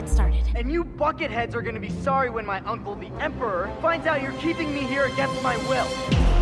get 0.00 0.08
started. 0.10 0.44
And 0.54 0.70
you 0.70 0.84
bucketheads 0.84 1.54
are 1.54 1.62
gonna 1.62 1.80
be 1.80 1.88
sorry 1.88 2.28
when 2.28 2.44
my 2.44 2.60
uncle, 2.60 2.94
the 2.94 3.10
Emperor, 3.18 3.70
finds 3.80 4.06
out 4.06 4.20
you're 4.20 4.32
keeping 4.32 4.74
me 4.74 4.80
here 4.80 5.06
against 5.06 5.42
my 5.42 5.56
will. 5.68 6.35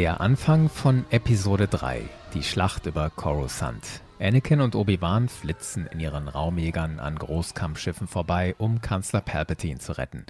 Der 0.00 0.22
Anfang 0.22 0.70
von 0.70 1.04
Episode 1.10 1.68
3, 1.68 2.00
die 2.32 2.42
Schlacht 2.42 2.86
über 2.86 3.10
Coruscant. 3.10 4.00
Anakin 4.18 4.62
und 4.62 4.74
Obi-Wan 4.74 5.28
flitzen 5.28 5.86
in 5.88 6.00
ihren 6.00 6.26
Raumjägern 6.26 6.98
an 6.98 7.16
Großkampfschiffen 7.16 8.06
vorbei, 8.06 8.54
um 8.56 8.80
Kanzler 8.80 9.20
Palpatine 9.20 9.78
zu 9.78 9.98
retten. 9.98 10.24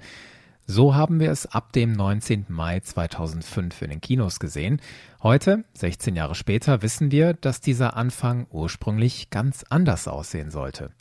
So 0.65 0.93
haben 0.93 1.21
wir 1.21 1.31
es 1.31 1.45
ab 1.45 1.71
dem 1.71 1.93
19. 1.93 2.47
Mai 2.49 2.81
2005 2.81 3.81
in 3.83 3.91
den 3.91 4.01
Kinos 4.01 4.41
gesehen. 4.41 4.81
Heute, 5.23 5.63
16 5.75 6.17
Jahre 6.17 6.35
später, 6.35 6.81
wissen 6.81 7.09
wir, 7.09 7.33
dass 7.33 7.61
dieser 7.61 7.95
Anfang 7.95 8.47
ursprünglich 8.49 9.29
ganz 9.29 9.63
anders 9.69 10.09
aussehen 10.09 10.51
sollte. 10.51 10.91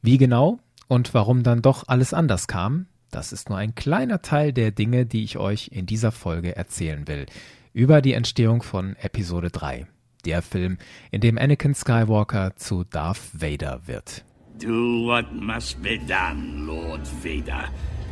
Wie 0.00 0.16
genau 0.16 0.60
und 0.88 1.12
warum 1.12 1.42
dann 1.42 1.60
doch 1.60 1.88
alles 1.88 2.14
anders 2.14 2.48
kam, 2.48 2.86
das 3.10 3.34
ist 3.34 3.50
nur 3.50 3.58
ein 3.58 3.74
kleiner 3.74 4.22
Teil 4.22 4.54
der 4.54 4.70
Dinge, 4.70 5.04
die 5.04 5.24
ich 5.24 5.36
euch 5.36 5.68
in 5.72 5.84
dieser 5.84 6.10
Folge 6.10 6.56
erzählen 6.56 7.06
will 7.06 7.26
über 7.74 8.00
die 8.00 8.14
Entstehung 8.14 8.62
von 8.62 8.94
Episode 9.00 9.50
3, 9.50 9.86
der 10.24 10.42
Film, 10.42 10.78
in 11.10 11.20
dem 11.20 11.36
Anakin 11.36 11.74
Skywalker 11.74 12.54
zu 12.56 12.84
Darth 12.84 13.20
Vader 13.32 13.80
wird. 13.86 14.24
Do 14.60 15.04
what 15.04 15.26
must 15.32 15.82
be 15.82 15.98
done, 15.98 16.64
Lord 16.66 17.00
Vader. 17.22 17.68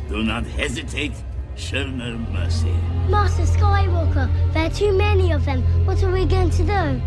Do 0.09 0.21
not 0.21 0.43
hesitate, 0.57 1.13
show 1.55 1.87
no 1.87 2.17
mercy. 2.33 2.73
Master 3.09 3.45
Skywalker, 3.45 4.29
there 4.51 4.65
are 4.65 4.69
too 4.69 4.91
many 4.91 5.33
of 5.33 5.45
them. 5.45 5.63
What 5.85 6.03
are 6.03 6.11
we 6.11 6.25
going 6.25 6.49
to 6.49 6.63
do? 6.63 7.01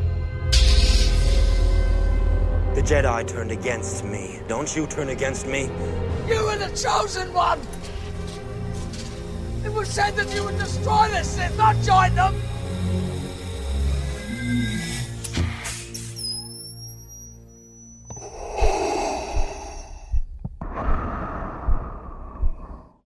The 2.74 2.82
Jedi 2.82 3.26
turned 3.26 3.52
against 3.52 4.02
me. 4.02 4.40
Don't 4.48 4.74
you 4.74 4.86
turn 4.86 5.10
against 5.10 5.46
me? 5.46 5.68
You 6.26 6.42
were 6.44 6.56
the 6.56 6.74
chosen 6.74 7.34
one! 7.34 7.60
It 9.66 9.74
was 9.74 9.88
said 9.88 10.14
that 10.14 10.32
you 10.32 10.44
would 10.44 10.56
destroy 10.60 11.08
the 11.08 11.24
Sith, 11.24 11.58
not 11.58 11.74
join 11.84 12.14
them! 12.14 12.34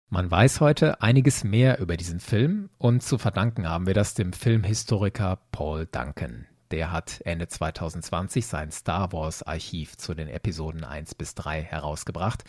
Man 0.09 0.31
weiß 0.31 0.61
heute 0.61 1.01
einiges 1.01 1.43
mehr 1.43 1.79
über 1.79 1.97
diesen 1.97 2.21
Film 2.21 2.69
und 2.77 3.03
zu 3.03 3.17
verdanken 3.17 3.67
haben 3.67 3.85
wir 3.85 3.93
das 3.93 4.13
dem 4.13 4.31
Filmhistoriker 4.31 5.39
Paul 5.51 5.85
Duncan. 5.85 6.47
Der 6.71 6.91
hat 6.91 7.21
Ende 7.23 7.47
2020 7.47 8.45
sein 8.45 8.71
Star 8.71 9.13
Wars 9.13 9.43
Archiv 9.43 9.97
zu 9.97 10.13
den 10.13 10.27
Episoden 10.27 10.83
1 10.83 11.15
bis 11.15 11.33
3 11.35 11.61
herausgebracht. 11.61 12.43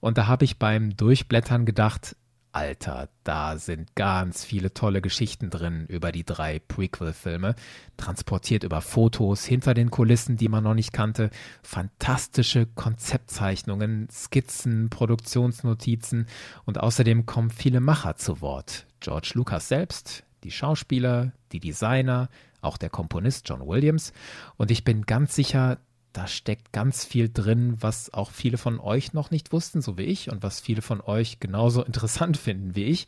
Und 0.00 0.18
da 0.18 0.26
habe 0.26 0.44
ich 0.44 0.58
beim 0.58 0.96
Durchblättern 0.96 1.66
gedacht, 1.66 2.16
Alter, 2.52 3.08
da 3.22 3.58
sind 3.58 3.94
ganz 3.94 4.44
viele 4.44 4.74
tolle 4.74 5.00
Geschichten 5.00 5.50
drin 5.50 5.86
über 5.86 6.10
die 6.10 6.24
drei 6.24 6.58
Prequel-Filme, 6.58 7.54
transportiert 7.96 8.64
über 8.64 8.80
Fotos 8.80 9.44
hinter 9.44 9.72
den 9.72 9.90
Kulissen, 9.90 10.36
die 10.36 10.48
man 10.48 10.64
noch 10.64 10.74
nicht 10.74 10.92
kannte, 10.92 11.30
fantastische 11.62 12.66
Konzeptzeichnungen, 12.66 14.08
Skizzen, 14.10 14.90
Produktionsnotizen 14.90 16.26
und 16.64 16.80
außerdem 16.80 17.26
kommen 17.26 17.50
viele 17.50 17.80
Macher 17.80 18.16
zu 18.16 18.40
Wort. 18.40 18.86
George 18.98 19.32
Lucas 19.34 19.68
selbst, 19.68 20.24
die 20.42 20.50
Schauspieler, 20.50 21.32
die 21.52 21.60
Designer, 21.60 22.28
auch 22.62 22.76
der 22.76 22.90
Komponist 22.90 23.48
John 23.48 23.66
Williams 23.66 24.12
und 24.56 24.70
ich 24.70 24.84
bin 24.84 25.02
ganz 25.02 25.34
sicher, 25.34 25.78
da 26.12 26.26
steckt 26.26 26.72
ganz 26.72 27.04
viel 27.04 27.28
drin, 27.32 27.76
was 27.80 28.12
auch 28.12 28.30
viele 28.30 28.58
von 28.58 28.80
euch 28.80 29.12
noch 29.12 29.30
nicht 29.30 29.52
wussten, 29.52 29.80
so 29.80 29.96
wie 29.96 30.04
ich, 30.04 30.30
und 30.30 30.42
was 30.42 30.60
viele 30.60 30.82
von 30.82 31.00
euch 31.00 31.40
genauso 31.40 31.82
interessant 31.84 32.36
finden 32.36 32.74
wie 32.74 32.84
ich. 32.84 33.06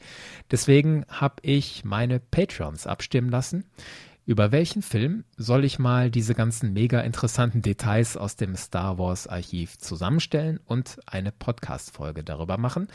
Deswegen 0.51 1.05
habe 1.09 1.37
ich 1.43 1.85
meine 1.85 2.21
Patreons 2.21 2.87
abstimmen 2.87 3.31
lassen. 3.31 3.65
Über 4.25 4.53
welchen 4.53 4.83
Film 4.83 5.25
soll 5.37 5.65
ich 5.65 5.81
mal 5.81 6.09
diese 6.09 6.35
ganzen 6.35 6.73
mega 6.73 7.01
interessanten 7.01 7.61
Details 7.61 8.17
aus 8.17 8.37
dem 8.37 8.55
Star 8.55 8.97
Wars 8.97 9.27
Archiv 9.27 9.79
zusammenstellen 9.79 10.61
und 10.65 11.01
eine 11.07 11.33
Podcast-Folge 11.33 12.23
darüber 12.23 12.57
machen? 12.57 12.87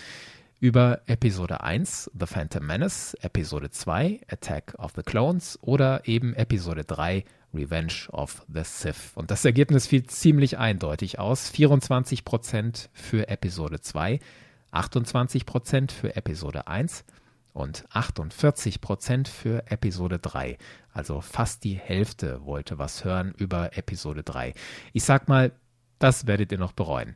Über 0.61 1.01
Episode 1.05 1.61
1 1.61 2.11
The 2.17 2.25
Phantom 2.25 2.65
Menace, 2.65 3.13
Episode 3.21 3.69
2 3.69 4.21
Attack 4.29 4.73
of 4.79 4.93
the 4.95 5.03
Clones 5.03 5.59
oder 5.61 6.07
eben 6.07 6.33
Episode 6.33 6.85
3 6.85 7.25
Revenge 7.53 8.09
of 8.11 8.45
the 8.53 8.63
Sith. 8.63 9.11
Und 9.15 9.31
das 9.31 9.45
Ergebnis 9.45 9.87
fiel 9.87 10.05
ziemlich 10.05 10.57
eindeutig 10.57 11.19
aus. 11.19 11.51
24% 11.51 12.89
für 12.93 13.27
Episode 13.29 13.81
2, 13.81 14.19
28% 14.71 15.91
für 15.91 16.15
Episode 16.15 16.67
1 16.67 17.05
und 17.53 17.87
48% 17.89 19.27
für 19.27 19.69
Episode 19.71 20.19
3. 20.19 20.57
Also 20.93 21.21
fast 21.21 21.63
die 21.63 21.75
Hälfte 21.75 22.45
wollte 22.45 22.77
was 22.77 23.03
hören 23.03 23.33
über 23.37 23.77
Episode 23.77 24.23
3. 24.23 24.53
Ich 24.93 25.03
sag 25.03 25.27
mal, 25.27 25.51
das 25.99 26.27
werdet 26.27 26.51
ihr 26.51 26.59
noch 26.59 26.73
bereuen. 26.73 27.15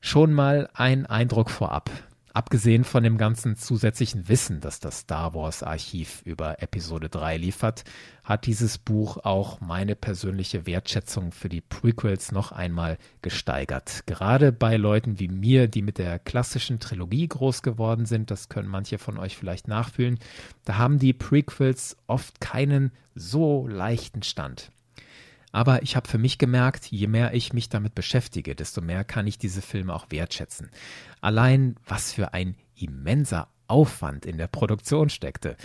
Schon 0.00 0.32
mal 0.32 0.68
ein 0.74 1.06
Eindruck 1.06 1.50
vorab. 1.50 1.90
Abgesehen 2.36 2.84
von 2.84 3.02
dem 3.02 3.16
ganzen 3.16 3.56
zusätzlichen 3.56 4.28
Wissen, 4.28 4.60
das 4.60 4.78
das 4.78 4.98
Star 4.98 5.32
Wars 5.32 5.62
Archiv 5.62 6.20
über 6.26 6.62
Episode 6.62 7.08
3 7.08 7.38
liefert, 7.38 7.84
hat 8.24 8.44
dieses 8.44 8.76
Buch 8.76 9.16
auch 9.24 9.62
meine 9.62 9.96
persönliche 9.96 10.66
Wertschätzung 10.66 11.32
für 11.32 11.48
die 11.48 11.62
Prequels 11.62 12.32
noch 12.32 12.52
einmal 12.52 12.98
gesteigert. 13.22 14.02
Gerade 14.04 14.52
bei 14.52 14.76
Leuten 14.76 15.18
wie 15.18 15.28
mir, 15.28 15.66
die 15.66 15.80
mit 15.80 15.96
der 15.96 16.18
klassischen 16.18 16.78
Trilogie 16.78 17.26
groß 17.26 17.62
geworden 17.62 18.04
sind, 18.04 18.30
das 18.30 18.50
können 18.50 18.68
manche 18.68 18.98
von 18.98 19.16
euch 19.16 19.34
vielleicht 19.34 19.66
nachfühlen, 19.66 20.18
da 20.66 20.76
haben 20.76 20.98
die 20.98 21.14
Prequels 21.14 21.96
oft 22.06 22.42
keinen 22.42 22.92
so 23.14 23.66
leichten 23.66 24.22
Stand. 24.22 24.70
Aber 25.56 25.82
ich 25.82 25.96
habe 25.96 26.06
für 26.06 26.18
mich 26.18 26.36
gemerkt, 26.36 26.84
je 26.84 27.06
mehr 27.06 27.32
ich 27.32 27.54
mich 27.54 27.70
damit 27.70 27.94
beschäftige, 27.94 28.54
desto 28.54 28.82
mehr 28.82 29.04
kann 29.04 29.26
ich 29.26 29.38
diese 29.38 29.62
Filme 29.62 29.94
auch 29.94 30.04
wertschätzen. 30.10 30.68
Allein 31.22 31.76
was 31.86 32.12
für 32.12 32.34
ein 32.34 32.56
immenser 32.74 33.48
Aufwand 33.66 34.26
in 34.26 34.36
der 34.36 34.48
Produktion 34.48 35.08
steckte. 35.08 35.56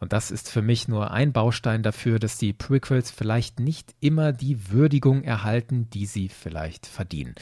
Und 0.00 0.12
das 0.12 0.32
ist 0.32 0.50
für 0.50 0.60
mich 0.60 0.88
nur 0.88 1.12
ein 1.12 1.32
Baustein 1.32 1.84
dafür, 1.84 2.18
dass 2.18 2.36
die 2.36 2.52
Prequels 2.52 3.12
vielleicht 3.12 3.60
nicht 3.60 3.94
immer 4.00 4.32
die 4.32 4.72
Würdigung 4.72 5.22
erhalten, 5.22 5.88
die 5.90 6.06
sie 6.06 6.28
vielleicht 6.28 6.86
verdienen. 6.86 7.36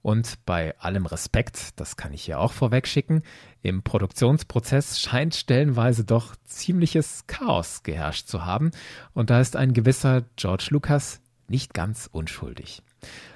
Und 0.00 0.44
bei 0.46 0.78
allem 0.78 1.06
Respekt, 1.06 1.70
das 1.80 1.96
kann 1.96 2.12
ich 2.12 2.22
hier 2.22 2.38
auch 2.38 2.52
vorweg 2.52 2.86
schicken, 2.86 3.22
im 3.62 3.82
Produktionsprozess 3.82 5.00
scheint 5.00 5.34
stellenweise 5.34 6.04
doch 6.04 6.36
ziemliches 6.44 7.26
Chaos 7.26 7.82
geherrscht 7.82 8.28
zu 8.28 8.44
haben. 8.44 8.70
Und 9.12 9.30
da 9.30 9.40
ist 9.40 9.56
ein 9.56 9.72
gewisser 9.72 10.22
George 10.36 10.68
Lucas 10.70 11.20
nicht 11.48 11.74
ganz 11.74 12.08
unschuldig. 12.10 12.82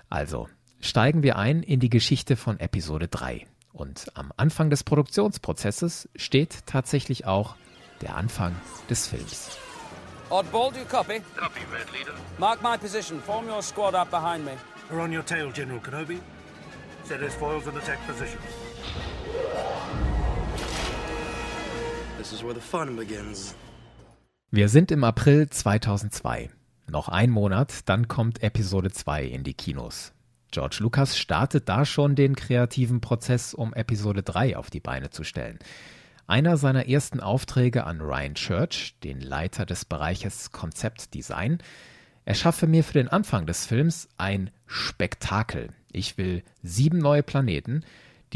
Also, 0.08 0.48
steigen 0.80 1.22
wir 1.22 1.36
ein 1.36 1.62
in 1.62 1.80
die 1.80 1.90
Geschichte 1.90 2.36
von 2.36 2.60
Episode 2.60 3.08
3. 3.08 3.46
Und 3.72 4.10
am 4.14 4.32
Anfang 4.36 4.70
des 4.70 4.84
Produktionsprozesses 4.84 6.08
steht 6.16 6.66
tatsächlich 6.66 7.26
auch 7.26 7.56
der 8.00 8.16
Anfang 8.16 8.54
des 8.88 9.06
Films. 9.06 9.58
Oddball, 10.30 10.72
do 10.72 10.78
you 10.78 10.84
copy? 10.86 11.20
Copy, 11.36 11.60
Red 11.72 11.92
Leader. 11.92 12.14
Mark 12.38 12.62
my 12.62 12.76
position. 12.76 13.20
Form 13.20 13.46
your 13.48 13.62
squad 13.62 13.94
up 13.94 14.10
behind 14.10 14.44
me. 14.44 14.52
We're 14.90 15.00
on 15.00 15.12
your 15.12 15.24
tail, 15.24 15.52
General 15.52 15.80
Kenobi. 15.80 16.18
Set 17.04 17.20
his 17.20 17.34
foils 17.34 17.66
in 17.66 17.76
attack 17.76 17.98
position. 18.06 18.40
This 22.18 22.32
is 22.32 22.42
where 22.42 22.54
the 22.54 22.60
fun 22.60 22.96
begins. 22.96 23.54
Wir 24.50 24.68
sind 24.68 24.90
im 24.90 25.04
April 25.04 25.48
2002. 25.48 26.50
Noch 26.88 27.08
ein 27.08 27.30
Monat, 27.30 27.88
dann 27.88 28.06
kommt 28.06 28.44
Episode 28.44 28.92
2 28.92 29.24
in 29.24 29.42
die 29.42 29.54
Kinos. 29.54 30.12
George 30.52 30.76
Lucas 30.80 31.18
startet 31.18 31.68
da 31.68 31.84
schon 31.84 32.14
den 32.14 32.36
kreativen 32.36 33.00
Prozess, 33.00 33.54
um 33.54 33.74
Episode 33.74 34.22
3 34.22 34.56
auf 34.56 34.70
die 34.70 34.80
Beine 34.80 35.10
zu 35.10 35.24
stellen. 35.24 35.58
Einer 36.28 36.56
seiner 36.56 36.88
ersten 36.88 37.18
Aufträge 37.18 37.84
an 37.84 38.00
Ryan 38.00 38.34
Church, 38.34 38.96
den 39.02 39.20
Leiter 39.20 39.66
des 39.66 39.84
Bereiches 39.84 40.52
Konzeptdesign, 40.52 41.58
er 42.24 42.34
schaffe 42.34 42.66
mir 42.66 42.84
für 42.84 42.94
den 42.94 43.08
Anfang 43.08 43.46
des 43.46 43.66
Films 43.66 44.08
ein 44.16 44.50
Spektakel. 44.66 45.70
Ich 45.92 46.18
will 46.18 46.42
sieben 46.62 46.98
neue 46.98 47.22
Planeten, 47.22 47.84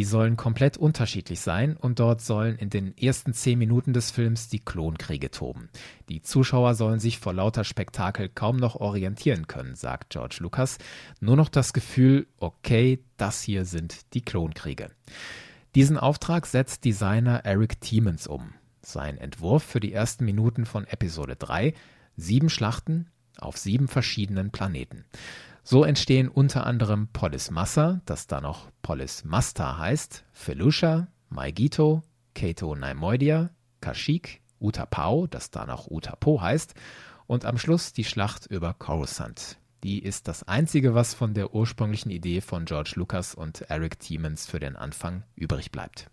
Die 0.00 0.04
sollen 0.04 0.38
komplett 0.38 0.78
unterschiedlich 0.78 1.40
sein 1.40 1.76
und 1.76 2.00
dort 2.00 2.22
sollen 2.22 2.56
in 2.56 2.70
den 2.70 2.96
ersten 2.96 3.34
zehn 3.34 3.58
Minuten 3.58 3.92
des 3.92 4.10
Films 4.10 4.48
die 4.48 4.58
Klonkriege 4.58 5.30
toben. 5.30 5.68
Die 6.08 6.22
Zuschauer 6.22 6.74
sollen 6.74 7.00
sich 7.00 7.18
vor 7.18 7.34
lauter 7.34 7.64
Spektakel 7.64 8.30
kaum 8.30 8.56
noch 8.56 8.76
orientieren 8.76 9.46
können, 9.46 9.74
sagt 9.74 10.08
George 10.08 10.38
Lucas. 10.40 10.78
Nur 11.20 11.36
noch 11.36 11.50
das 11.50 11.74
Gefühl, 11.74 12.26
okay, 12.38 13.04
das 13.18 13.42
hier 13.42 13.66
sind 13.66 14.14
die 14.14 14.22
Klonkriege. 14.22 14.90
Diesen 15.74 15.98
Auftrag 15.98 16.46
setzt 16.46 16.86
Designer 16.86 17.44
Eric 17.44 17.82
Tiemens 17.82 18.26
um. 18.26 18.54
Sein 18.80 19.18
Entwurf 19.18 19.64
für 19.64 19.80
die 19.80 19.92
ersten 19.92 20.24
Minuten 20.24 20.64
von 20.64 20.86
Episode 20.86 21.36
3, 21.36 21.74
sieben 22.16 22.48
Schlachten 22.48 23.10
auf 23.38 23.58
sieben 23.58 23.86
verschiedenen 23.86 24.50
Planeten. 24.50 25.04
So 25.70 25.84
entstehen 25.84 26.26
unter 26.26 26.66
anderem 26.66 27.06
Polis 27.12 27.52
Massa, 27.52 28.00
das 28.04 28.26
dann 28.26 28.42
noch 28.42 28.72
Polis 28.82 29.22
Masta 29.22 29.78
heißt, 29.78 30.24
Felucia, 30.32 31.06
Maigito, 31.28 32.02
Keto 32.34 32.74
Naimoidia, 32.74 33.50
Kashyyyk, 33.80 34.40
Utapau, 34.60 35.28
das 35.28 35.52
dann 35.52 35.70
auch 35.70 35.86
Utapo 35.88 36.40
heißt, 36.40 36.74
und 37.28 37.44
am 37.44 37.56
Schluss 37.56 37.92
die 37.92 38.02
Schlacht 38.02 38.46
über 38.46 38.74
Coruscant. 38.74 39.58
Die 39.84 40.00
ist 40.00 40.26
das 40.26 40.42
einzige, 40.42 40.96
was 40.96 41.14
von 41.14 41.34
der 41.34 41.54
ursprünglichen 41.54 42.10
Idee 42.10 42.40
von 42.40 42.64
George 42.64 42.94
Lucas 42.96 43.36
und 43.36 43.60
Eric 43.70 44.00
Tiemens 44.00 44.48
für 44.48 44.58
den 44.58 44.74
Anfang 44.74 45.22
übrig 45.36 45.70
bleibt. 45.70 46.10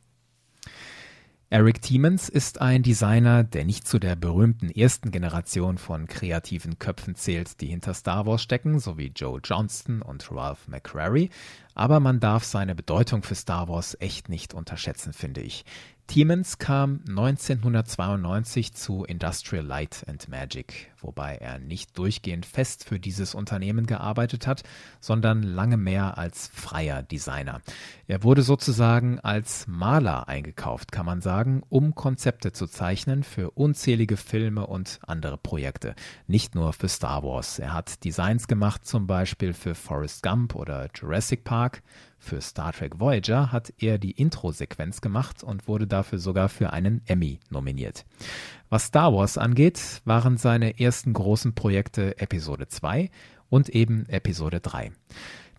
Eric 1.50 1.82
Tiemens 1.82 2.28
ist 2.28 2.60
ein 2.60 2.84
Designer, 2.84 3.46
der 3.46 3.64
nicht 3.64 3.88
zu 3.88 4.00
der 4.00 4.18
berühmten 4.18 4.70
ersten 4.70 5.12
Generation 5.12 5.78
von 5.78 6.06
kreativen 6.06 6.78
Köpfen 6.78 7.16
zählt, 7.16 7.62
die 7.62 7.68
hinter 7.68 7.94
Star 7.94 8.26
Wars 8.26 8.42
stecken, 8.42 8.80
so 8.80 8.98
wie 8.98 9.14
Joe 9.16 9.40
Johnston 9.42 10.02
und 10.02 10.30
Ralph 10.30 10.68
McQuarrie, 10.68 11.30
aber 11.74 12.02
man 12.02 12.20
darf 12.20 12.44
seine 12.44 12.76
Bedeutung 12.76 13.24
für 13.24 13.36
Star 13.36 13.70
Wars 13.70 13.96
echt 14.02 14.28
nicht 14.28 14.54
unterschätzen, 14.54 15.14
finde 15.14 15.40
ich. 15.40 15.64
Tiemens 16.08 16.58
kam 16.58 17.02
1992 17.10 18.74
zu 18.74 19.04
Industrial 19.04 19.64
Light 19.64 20.06
and 20.08 20.30
Magic, 20.30 20.90
wobei 21.02 21.36
er 21.36 21.60
nicht 21.60 21.98
durchgehend 21.98 22.46
fest 22.46 22.86
für 22.86 22.98
dieses 22.98 23.36
Unternehmen 23.36 23.86
gearbeitet 23.86 24.48
hat, 24.48 24.64
sondern 25.02 25.44
lange 25.44 25.76
mehr 25.76 26.18
als 26.18 26.48
freier 26.48 27.04
Designer. 27.04 27.60
Er 28.08 28.24
wurde 28.24 28.42
sozusagen 28.42 29.20
als 29.20 29.68
Maler 29.68 30.30
eingekauft, 30.30 30.94
kann 30.94 31.06
man 31.06 31.20
sagen, 31.20 31.62
um 31.68 31.94
Konzepte 31.94 32.54
zu 32.54 32.68
zeichnen 32.68 33.24
für 33.24 33.52
unzählige 33.52 34.16
Filme 34.16 34.66
und 34.66 35.02
andere 35.06 35.38
Projekte, 35.38 35.94
nicht 36.26 36.56
nur 36.56 36.72
für 36.72 36.88
Star 36.88 37.22
Wars. 37.22 37.60
Er 37.60 37.74
hat 37.74 38.06
Designs 38.06 38.48
gemacht, 38.48 38.86
zum 38.86 39.08
Beispiel 39.08 39.52
für 39.52 39.76
Forrest 39.76 40.24
Gump 40.24 40.56
oder 40.56 40.88
Jurassic 40.96 41.44
Park, 41.44 41.84
für 42.18 42.42
Star 42.42 42.74
Trek 42.74 43.00
Voyager 43.00 43.52
hat 43.52 43.74
er 43.78 43.98
die 43.98 44.12
Intro-Sequenz 44.12 45.02
gemacht 45.02 45.44
und 45.44 45.68
wurde 45.68 45.88
dafür 45.88 46.20
sogar 46.20 46.50
für 46.50 46.74
einen 46.74 47.02
Emmy 47.06 47.40
nominiert. 47.50 48.06
Was 48.70 48.86
Star 48.86 49.14
Wars 49.14 49.38
angeht, 49.38 50.02
waren 50.06 50.38
seine 50.38 50.80
ersten 50.80 51.14
großen 51.14 51.54
Projekte 51.54 52.18
Episode 52.20 52.68
2 52.68 53.10
und 53.50 53.70
eben 53.70 54.08
Episode 54.10 54.60
3. 54.60 54.92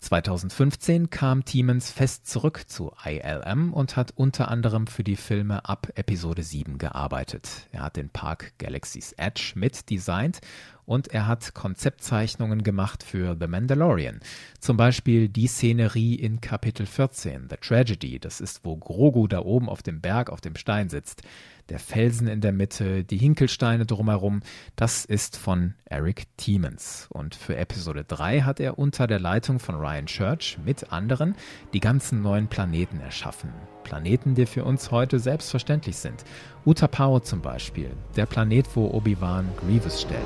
2015 0.01 1.09
kam 1.09 1.43
Tiemens 1.43 1.91
fest 1.91 2.25
zurück 2.25 2.63
zu 2.67 2.93
ILM 3.03 3.73
und 3.73 3.97
hat 3.97 4.13
unter 4.15 4.49
anderem 4.49 4.87
für 4.87 5.03
die 5.03 5.17
Filme 5.17 5.65
ab 5.65 5.89
Episode 5.95 6.41
7 6.41 6.77
gearbeitet. 6.77 7.67
Er 7.71 7.81
hat 7.81 7.97
den 7.97 8.09
Park 8.09 8.53
Galaxy's 8.57 9.11
Edge 9.13 9.53
mitdesignt 9.55 10.39
und 10.85 11.09
er 11.09 11.27
hat 11.27 11.53
Konzeptzeichnungen 11.53 12.63
gemacht 12.63 13.03
für 13.03 13.37
The 13.39 13.47
Mandalorian. 13.47 14.21
Zum 14.59 14.75
Beispiel 14.75 15.29
die 15.29 15.47
Szenerie 15.47 16.15
in 16.15 16.41
Kapitel 16.41 16.85
14, 16.85 17.47
The 17.49 17.57
Tragedy, 17.57 18.19
das 18.19 18.41
ist, 18.41 18.61
wo 18.63 18.75
Grogu 18.77 19.27
da 19.27 19.39
oben 19.39 19.69
auf 19.69 19.83
dem 19.83 20.01
Berg 20.01 20.31
auf 20.31 20.41
dem 20.41 20.55
Stein 20.55 20.89
sitzt. 20.89 21.21
Der 21.69 21.77
Felsen 21.77 22.27
in 22.27 22.41
der 22.41 22.51
Mitte, 22.51 23.03
die 23.03 23.17
Hinkelsteine 23.17 23.85
drumherum, 23.85 24.41
das 24.75 25.05
ist 25.05 25.37
von 25.37 25.75
Eric 25.85 26.25
Tiemens. 26.35 27.07
Und 27.11 27.35
für 27.35 27.57
Episode 27.57 28.03
3 28.03 28.41
hat 28.41 28.59
er 28.59 28.79
unter 28.79 29.05
der 29.05 29.19
Leitung 29.19 29.59
von 29.59 29.75
Ryan 29.75 30.07
Church 30.07 30.57
mit 30.65 30.91
anderen 30.91 31.35
die 31.73 31.79
ganzen 31.79 32.23
neuen 32.23 32.47
Planeten 32.47 32.99
erschaffen. 32.99 33.53
Planeten, 33.83 34.33
die 34.33 34.47
für 34.47 34.65
uns 34.65 34.89
heute 34.89 35.19
selbstverständlich 35.19 35.97
sind. 35.97 36.25
Utapau 36.65 37.19
zum 37.19 37.41
Beispiel, 37.41 37.91
der 38.15 38.25
Planet, 38.25 38.65
wo 38.75 38.87
Obi-Wan 38.87 39.47
Grievous 39.59 40.01
stellt. 40.01 40.25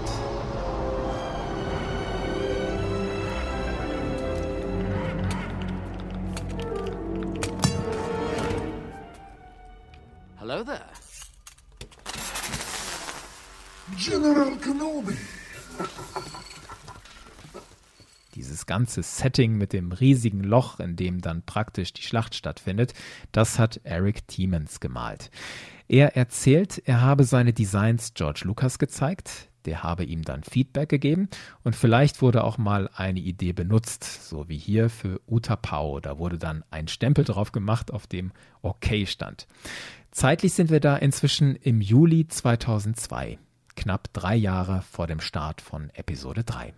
Hello 10.40 10.63
there. 10.63 10.82
General 13.98 14.56
Kenobi. 14.57 15.18
Dieses 18.36 18.66
ganze 18.66 19.04
Setting 19.04 19.57
mit 19.57 19.74
dem 19.74 19.92
riesigen 19.92 20.44
Loch, 20.44 20.80
in 20.80 20.95
dem 20.95 21.22
dann 21.22 21.44
praktisch 21.44 21.94
die 21.94 22.01
Schlacht 22.01 22.34
stattfindet, 22.34 22.94
das 23.31 23.60
hat 23.60 23.81
Eric 23.84 24.28
Tiemens 24.28 24.80
gemalt. 24.80 25.30
Er 25.88 26.16
erzählt, 26.16 26.81
er 26.86 27.01
habe 27.01 27.24
seine 27.24 27.54
Designs 27.54 28.13
George 28.16 28.42
Lucas 28.45 28.80
gezeigt, 28.80 29.50
der 29.66 29.84
habe 29.84 30.04
ihm 30.04 30.24
dann 30.24 30.44
Feedback 30.44 30.90
gegeben 30.90 31.30
und 31.63 31.75
vielleicht 31.75 32.22
wurde 32.22 32.44
auch 32.44 32.57
mal 32.57 32.90
eine 32.95 33.19
Idee 33.19 33.54
benutzt, 33.54 34.28
so 34.28 34.50
wie 34.50 34.57
hier 34.57 34.90
für 34.90 35.22
Utapau. 35.28 36.00
Da 36.00 36.18
wurde 36.18 36.38
dann 36.38 36.63
ein 36.72 36.88
Stempel 36.88 37.24
drauf 37.24 37.51
gemacht, 37.51 37.92
auf 37.92 38.07
dem 38.07 38.31
OK 38.62 39.06
stand. 39.06 39.48
Zeitlich 40.12 40.54
sind 40.54 40.69
wir 40.69 40.80
da 40.80 40.95
inzwischen 40.95 41.56
im 41.56 41.81
Juli 41.81 42.28
2002, 42.28 43.38
knapp 43.75 44.12
drei 44.14 44.36
Jahre 44.36 44.81
vor 44.81 45.08
dem 45.08 45.20
Start 45.20 45.62
von 45.62 45.90
Episode 45.92 46.44
3. 46.44 46.74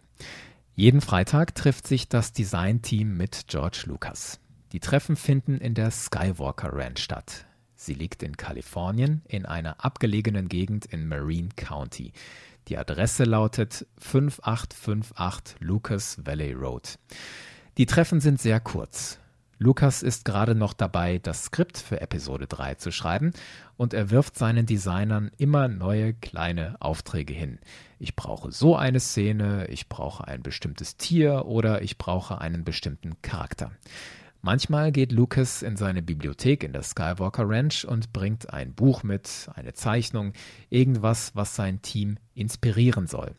Jeden 0.76 1.02
Freitag 1.02 1.56
trifft 1.56 1.88
sich 1.88 2.10
das 2.10 2.34
Designteam 2.34 3.16
mit 3.16 3.48
George 3.48 3.84
Lucas. 3.86 4.40
Die 4.72 4.80
Treffen 4.80 5.16
finden 5.16 5.58
in 5.60 5.74
der 5.74 5.92
Skywalker 5.92 6.74
Ranch 6.74 7.00
statt. 7.00 7.46
Sie 7.76 7.94
liegt 7.94 8.24
in 8.24 8.36
Kalifornien 8.36 9.22
in 9.28 9.46
einer 9.46 9.84
abgelegenen 9.84 10.50
Gegend 10.50 10.86
in 10.86 11.08
Marine 11.08 11.50
County. 11.56 12.14
Die 12.68 12.78
Adresse 12.78 13.26
lautet 13.26 13.86
5858 14.00 15.58
Lucas 15.60 16.18
Valley 16.26 16.54
Road. 16.54 16.98
Die 17.78 17.86
Treffen 17.86 18.22
sind 18.22 18.42
sehr 18.42 18.60
kurz. 18.60 19.20
Lucas 19.58 20.04
ist 20.04 20.26
gerade 20.26 20.54
noch 20.54 20.74
dabei, 20.74 21.18
das 21.18 21.46
Skript 21.46 21.78
für 21.78 22.02
Episode 22.02 22.46
3 22.46 22.76
zu 22.76 22.92
schreiben 22.92 23.32
und 23.78 23.94
er 23.94 24.10
wirft 24.10 24.38
seinen 24.38 24.66
Designern 24.66 25.32
immer 25.38 25.70
neue 25.70 26.14
kleine 26.14 26.76
Aufträge 26.80 27.34
hin. 27.34 27.60
Ich 27.98 28.18
brauche 28.18 28.52
so 28.52 28.76
eine 28.76 29.00
Szene, 29.00 29.68
ich 29.68 29.88
brauche 29.88 30.28
ein 30.28 30.44
bestimmtes 30.44 30.98
Tier 30.98 31.46
oder 31.46 31.82
ich 31.82 31.98
brauche 31.98 32.42
einen 32.42 32.66
bestimmten 32.66 33.22
Charakter. 33.22 33.72
Manchmal 34.42 34.92
geht 34.92 35.12
Lucas 35.12 35.64
in 35.64 35.78
seine 35.78 36.04
Bibliothek 36.04 36.64
in 36.64 36.74
der 36.74 36.84
Skywalker 36.84 37.50
Ranch 37.50 37.86
und 37.86 38.14
bringt 38.14 38.54
ein 38.54 38.74
Buch 38.74 39.02
mit, 39.04 39.50
eine 39.56 39.74
Zeichnung, 39.74 40.34
irgendwas, 40.70 41.32
was 41.34 41.56
sein 41.56 41.82
Team 41.82 42.18
inspirieren 42.36 43.08
soll. 43.08 43.32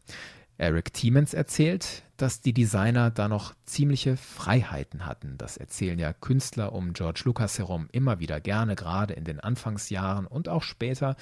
Eric 0.58 0.94
Tiemens 0.94 1.34
erzählt, 1.34 2.02
dass 2.16 2.40
die 2.40 2.52
Designer 2.52 3.10
da 3.10 3.28
noch 3.28 3.54
ziemliche 3.64 4.16
Freiheiten 4.16 5.06
hatten. 5.06 5.36
Das 5.38 5.56
erzählen 5.56 5.98
ja 5.98 6.12
Künstler 6.12 6.72
um 6.72 6.92
George 6.92 7.22
Lucas 7.24 7.58
herum 7.58 7.88
immer 7.92 8.18
wieder 8.18 8.40
gerne, 8.40 8.76
gerade 8.76 9.14
in 9.14 9.24
den 9.24 9.40
Anfangsjahren 9.40 10.26
und 10.26 10.48
auch 10.48 10.62
später. 10.62 11.16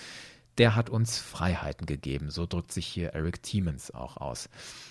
Der 0.58 0.76
hat 0.76 0.88
uns 0.88 1.18
Freiheiten 1.18 1.86
gegeben. 1.86 2.30
So 2.30 2.46
drückt 2.46 2.72
sich 2.72 2.86
hier 2.86 3.10
Eric 3.10 3.42
Tiemens 3.42 3.92
auch 3.92 4.16
aus. 4.16 4.48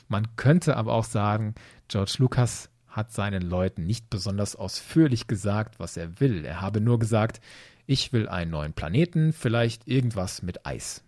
Man 0.10 0.36
könnte 0.36 0.76
aber 0.76 0.94
auch 0.94 1.06
sagen, 1.06 1.56
George 1.88 2.16
Lucas 2.18 2.70
hat 2.88 3.12
seinen 3.12 3.42
Leuten 3.42 3.86
nicht 3.86 4.10
besonders 4.10 4.56
ausführlich 4.56 5.28
gesagt, 5.28 5.80
was 5.80 5.98
er 5.98 6.20
will. 6.20 6.46
Er 6.46 6.62
habe 6.62 6.82
nur 6.82 7.00
gesagt, 7.00 7.42
ich 7.86 8.14
will 8.14 8.30
einen 8.30 8.52
neuen 8.52 8.74
Planeten, 8.74 9.34
vielleicht 9.34 9.88
irgendwas 9.88 10.42
mit 10.42 10.66
Eis. 10.66 11.03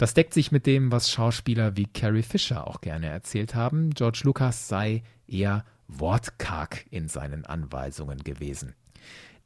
Das 0.00 0.14
deckt 0.14 0.32
sich 0.32 0.50
mit 0.50 0.64
dem, 0.64 0.90
was 0.90 1.10
Schauspieler 1.10 1.76
wie 1.76 1.84
Carrie 1.84 2.22
Fisher 2.22 2.66
auch 2.66 2.80
gerne 2.80 3.08
erzählt 3.08 3.54
haben. 3.54 3.90
George 3.90 4.22
Lucas 4.24 4.66
sei 4.66 5.02
eher 5.28 5.66
wortkarg 5.88 6.86
in 6.90 7.06
seinen 7.06 7.44
Anweisungen 7.44 8.24
gewesen. 8.24 8.72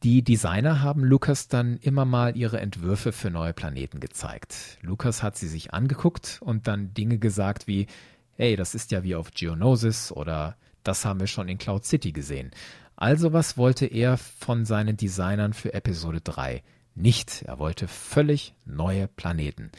Die 0.04 0.22
Designer 0.22 0.80
haben 0.80 1.02
Lucas 1.02 1.48
dann 1.48 1.78
immer 1.78 2.04
mal 2.04 2.36
ihre 2.36 2.60
Entwürfe 2.60 3.10
für 3.10 3.32
neue 3.32 3.52
Planeten 3.52 3.98
gezeigt. 3.98 4.78
Lucas 4.80 5.24
hat 5.24 5.36
sie 5.36 5.48
sich 5.48 5.74
angeguckt 5.74 6.38
und 6.40 6.68
dann 6.68 6.94
Dinge 6.94 7.18
gesagt 7.18 7.66
wie, 7.66 7.88
hey, 8.36 8.54
das 8.54 8.76
ist 8.76 8.92
ja 8.92 9.02
wie 9.02 9.16
auf 9.16 9.32
Geonosis 9.32 10.12
oder 10.12 10.56
das 10.84 11.04
haben 11.04 11.18
wir 11.18 11.26
schon 11.26 11.48
in 11.48 11.58
Cloud 11.58 11.84
City 11.84 12.12
gesehen. 12.12 12.52
Also 12.94 13.32
was 13.32 13.56
wollte 13.58 13.86
er 13.86 14.18
von 14.18 14.64
seinen 14.64 14.96
Designern 14.96 15.52
für 15.52 15.74
Episode 15.74 16.20
3? 16.20 16.62
Nicht, 16.94 17.42
er 17.42 17.58
wollte 17.58 17.88
völlig 17.88 18.54
neue 18.64 19.08
Planeten. 19.08 19.72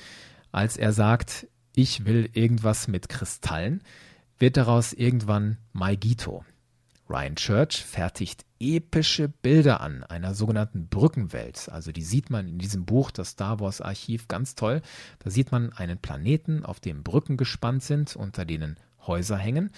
Als 0.56 0.78
er 0.78 0.94
sagt, 0.94 1.50
ich 1.76 2.06
will 2.06 2.30
irgendwas 2.32 2.88
mit 2.88 3.10
Kristallen, 3.10 3.84
wird 4.40 4.56
daraus 4.56 4.94
irgendwann 4.94 5.58
Maigito. 5.74 6.46
Ryan 7.10 7.36
Church 7.36 7.84
fertigt 7.84 8.46
epische 8.58 9.28
Bilder 9.28 9.82
an 9.82 10.06
einer 10.06 10.34
sogenannten 10.34 10.88
Brückenwelt. 10.88 11.68
Also 11.68 11.92
die 11.92 12.04
sieht 12.04 12.30
man 12.30 12.48
in 12.48 12.58
diesem 12.58 12.86
Buch, 12.86 13.12
das 13.12 13.32
Star 13.32 13.60
Wars 13.60 13.82
Archiv, 13.82 14.30
ganz 14.30 14.56
toll. 14.56 14.82
Da 15.20 15.30
sieht 15.30 15.52
man 15.52 15.74
einen 15.74 15.98
Planeten, 15.98 16.64
auf 16.64 16.80
dem 16.80 17.04
Brücken 17.04 17.36
gespannt 17.36 17.84
sind, 17.84 18.16
unter 18.16 18.46
denen 18.46 18.78
Häuser 19.06 19.36
hängen. 19.36 19.72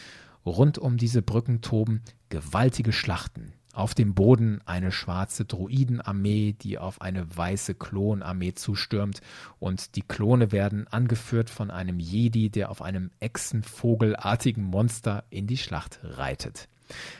Rund 0.45 0.77
um 0.77 0.97
diese 0.97 1.23
Brücken 1.23 1.61
toben 1.61 2.03
gewaltige 2.29 2.93
Schlachten. 2.93 3.51
Auf 3.77 3.93
dem 3.93 4.15
Boden 4.15 4.59
eine 4.65 4.91
schwarze 4.91 5.45
Druidenarmee, 5.45 6.53
die 6.59 6.79
auf 6.79 6.99
eine 6.99 7.37
weiße 7.37 7.75
Klonarmee 7.75 8.55
zustürmt 8.55 9.21
und 9.59 9.95
die 9.95 10.01
Klone 10.01 10.51
werden 10.51 10.87
angeführt 10.87 11.51
von 11.51 11.69
einem 11.69 11.99
Jedi, 11.99 12.49
der 12.49 12.71
auf 12.71 12.81
einem 12.81 13.11
Echsenvogelartigen 13.19 14.63
Monster 14.63 15.25
in 15.29 15.45
die 15.45 15.57
Schlacht 15.57 15.99
reitet. 16.01 16.69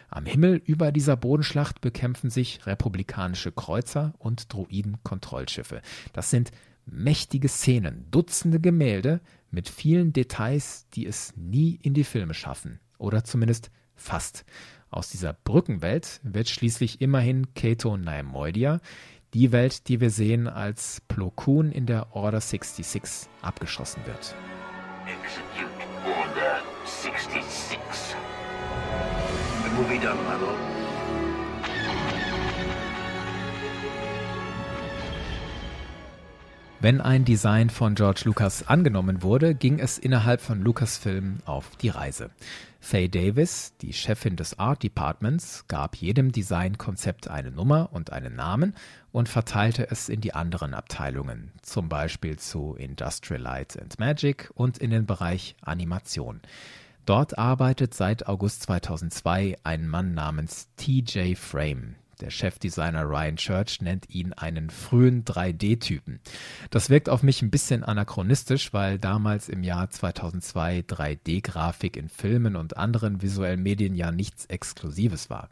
Am 0.09 0.25
Himmel 0.25 0.55
über 0.65 0.91
dieser 0.91 1.15
Bodenschlacht 1.15 1.79
bekämpfen 1.79 2.31
sich 2.31 2.65
republikanische 2.65 3.51
Kreuzer 3.51 4.15
und 4.17 4.51
Druiden-Kontrollschiffe. 4.51 5.83
Das 6.11 6.31
sind 6.31 6.49
mächtige 6.87 7.49
Szenen, 7.49 8.07
Dutzende 8.09 8.59
Gemälde 8.59 9.21
mit 9.51 9.69
vielen 9.69 10.11
Details, 10.11 10.87
die 10.95 11.05
es 11.05 11.35
nie 11.37 11.77
in 11.83 11.93
die 11.93 12.03
Filme 12.03 12.33
schaffen. 12.33 12.79
Oder 12.97 13.23
zumindest 13.23 13.69
fast. 13.95 14.43
Aus 14.89 15.09
dieser 15.09 15.33
Brückenwelt 15.33 16.21
wird 16.23 16.49
schließlich 16.49 17.01
immerhin 17.01 17.53
Keto 17.53 17.97
Naimoidia, 17.97 18.79
die 19.33 19.51
Welt, 19.51 19.89
die 19.89 19.99
wir 19.99 20.09
sehen, 20.09 20.47
als 20.47 21.01
Plo 21.07 21.29
Koon 21.31 21.71
in 21.71 21.85
der 21.85 22.15
Order 22.15 22.39
66 22.39 23.29
abgeschossen 23.41 24.05
wird. 24.05 24.33
Execute 25.05 25.67
Order 26.05 26.61
66. 26.85 27.77
It 29.65 29.77
will 29.77 29.97
be 29.97 30.03
done, 30.03 30.17
my 30.23 30.39
lord. 30.39 30.76
Wenn 36.79 37.01
ein 37.01 37.25
Design 37.25 37.71
von 37.71 37.95
George 37.95 38.21
Lucas 38.25 38.67
angenommen 38.67 39.23
wurde, 39.23 39.55
ging 39.55 39.79
es 39.79 39.97
innerhalb 39.97 40.41
von 40.41 40.61
Lucasfilm 40.61 41.39
auf 41.45 41.75
die 41.77 41.89
Reise. 41.89 42.29
Faye 42.79 43.09
Davis, 43.09 43.73
die 43.81 43.93
Chefin 43.93 44.35
des 44.35 44.59
Art 44.59 44.83
Departments, 44.83 45.65
gab 45.67 45.95
jedem 45.95 46.31
Designkonzept 46.31 47.29
eine 47.29 47.49
Nummer 47.49 47.89
und 47.93 48.13
einen 48.13 48.35
Namen 48.35 48.75
und 49.11 49.27
verteilte 49.27 49.89
es 49.89 50.07
in 50.07 50.21
die 50.21 50.35
anderen 50.35 50.75
Abteilungen, 50.75 51.51
zum 51.63 51.89
Beispiel 51.89 52.37
zu 52.37 52.75
Industrial 52.75 53.41
Light 53.41 53.81
and 53.81 53.97
Magic 53.97 54.51
und 54.53 54.77
in 54.77 54.91
den 54.91 55.07
Bereich 55.07 55.55
Animation. 55.61 56.41
Dort 57.07 57.39
arbeitet 57.39 57.95
seit 57.95 58.27
August 58.27 58.61
2002 58.63 59.57
ein 59.63 59.87
Mann 59.87 60.13
namens 60.13 60.67
TJ 60.75 61.33
Frame. 61.33 61.95
Der 62.21 62.31
Chefdesigner 62.31 63.03
Ryan 63.03 63.35
Church 63.35 63.81
nennt 63.81 64.09
ihn 64.09 64.33
einen 64.33 64.71
frühen 64.71 65.23
3D-Typen. 65.23 66.19
Das 66.71 66.89
wirkt 66.89 67.09
auf 67.09 67.21
mich 67.21 67.43
ein 67.43 67.51
bisschen 67.51 67.83
anachronistisch, 67.83 68.73
weil 68.73 68.97
damals 68.97 69.49
im 69.49 69.63
Jahr 69.63 69.89
2002 69.89 70.79
3D-Grafik 70.87 71.95
in 71.95 72.09
Filmen 72.09 72.55
und 72.55 72.75
anderen 72.75 73.21
visuellen 73.21 73.61
Medien 73.61 73.93
ja 73.93 74.11
nichts 74.11 74.45
Exklusives 74.45 75.29
war. 75.29 75.49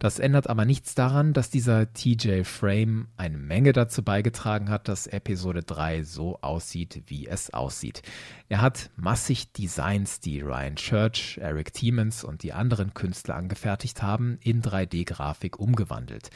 Das 0.00 0.18
ändert 0.18 0.48
aber 0.48 0.64
nichts 0.64 0.94
daran, 0.94 1.34
dass 1.34 1.50
dieser 1.50 1.92
TJ 1.92 2.44
Frame 2.44 3.08
eine 3.18 3.36
Menge 3.36 3.74
dazu 3.74 4.02
beigetragen 4.02 4.70
hat, 4.70 4.88
dass 4.88 5.06
Episode 5.06 5.62
3 5.62 6.04
so 6.04 6.38
aussieht, 6.40 7.02
wie 7.08 7.26
es 7.26 7.52
aussieht. 7.52 8.00
Er 8.48 8.62
hat 8.62 8.88
massig 8.96 9.52
Designs, 9.52 10.18
die 10.18 10.40
Ryan 10.40 10.76
Church, 10.76 11.36
Eric 11.42 11.74
Tiemens 11.74 12.24
und 12.24 12.42
die 12.42 12.54
anderen 12.54 12.94
Künstler 12.94 13.36
angefertigt 13.36 14.02
haben, 14.02 14.38
in 14.42 14.62
3D-Grafik 14.62 15.58
umgewandelt. 15.58 16.30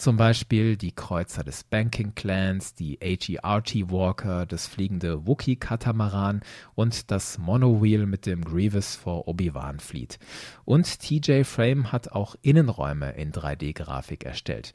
Zum 0.00 0.16
Beispiel 0.16 0.78
die 0.78 0.92
Kreuzer 0.92 1.44
des 1.44 1.62
Banking 1.62 2.14
Clans, 2.14 2.74
die 2.74 2.98
HERT 3.02 3.28
Walker, 3.90 4.46
das 4.46 4.66
fliegende 4.66 5.26
Wookie-Katamaran 5.26 6.40
und 6.74 7.10
das 7.10 7.36
Monowheel 7.36 8.06
mit 8.06 8.24
dem 8.24 8.42
Grievous 8.42 8.96
vor 8.96 9.28
Obi-Wan 9.28 9.78
flieht. 9.78 10.18
Und 10.64 11.00
TJ 11.00 11.42
Frame 11.42 11.92
hat 11.92 12.12
auch 12.12 12.34
Innenräume 12.40 13.10
in 13.10 13.30
3D-Grafik 13.30 14.24
erstellt. 14.24 14.72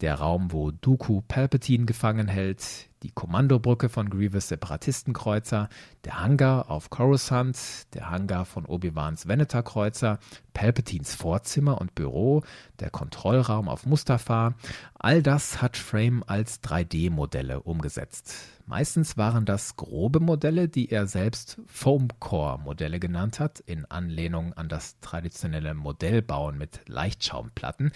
Der 0.00 0.14
Raum, 0.14 0.52
wo 0.52 0.70
Dooku 0.70 1.22
Palpatine 1.26 1.84
gefangen 1.84 2.28
hält, 2.28 2.88
die 3.02 3.10
Kommandobrücke 3.10 3.88
von 3.88 4.10
Grievous 4.10 4.48
Separatistenkreuzer, 4.48 5.68
der 6.04 6.20
Hangar 6.20 6.70
auf 6.70 6.90
Coruscant, 6.90 7.56
der 7.94 8.10
Hangar 8.10 8.44
von 8.44 8.66
Obi-Wans 8.66 9.28
Veneter-Kreuzer, 9.28 10.18
Palpatines 10.54 11.14
Vorzimmer 11.14 11.80
und 11.80 11.94
Büro, 11.94 12.42
der 12.80 12.90
Kontrollraum 12.90 13.68
auf 13.68 13.86
Mustafar, 13.86 14.54
all 14.94 15.22
das 15.22 15.62
hat 15.62 15.76
Frame 15.76 16.24
als 16.26 16.62
3D-Modelle 16.62 17.60
umgesetzt. 17.60 18.57
Meistens 18.68 19.16
waren 19.16 19.46
das 19.46 19.76
grobe 19.76 20.20
Modelle, 20.20 20.68
die 20.68 20.90
er 20.90 21.06
selbst 21.06 21.58
Foam-Core-Modelle 21.68 23.00
genannt 23.00 23.40
hat, 23.40 23.60
in 23.60 23.86
Anlehnung 23.86 24.52
an 24.52 24.68
das 24.68 25.00
traditionelle 25.00 25.72
Modellbauen 25.72 26.58
mit 26.58 26.82
Leichtschaumplatten. 26.86 27.92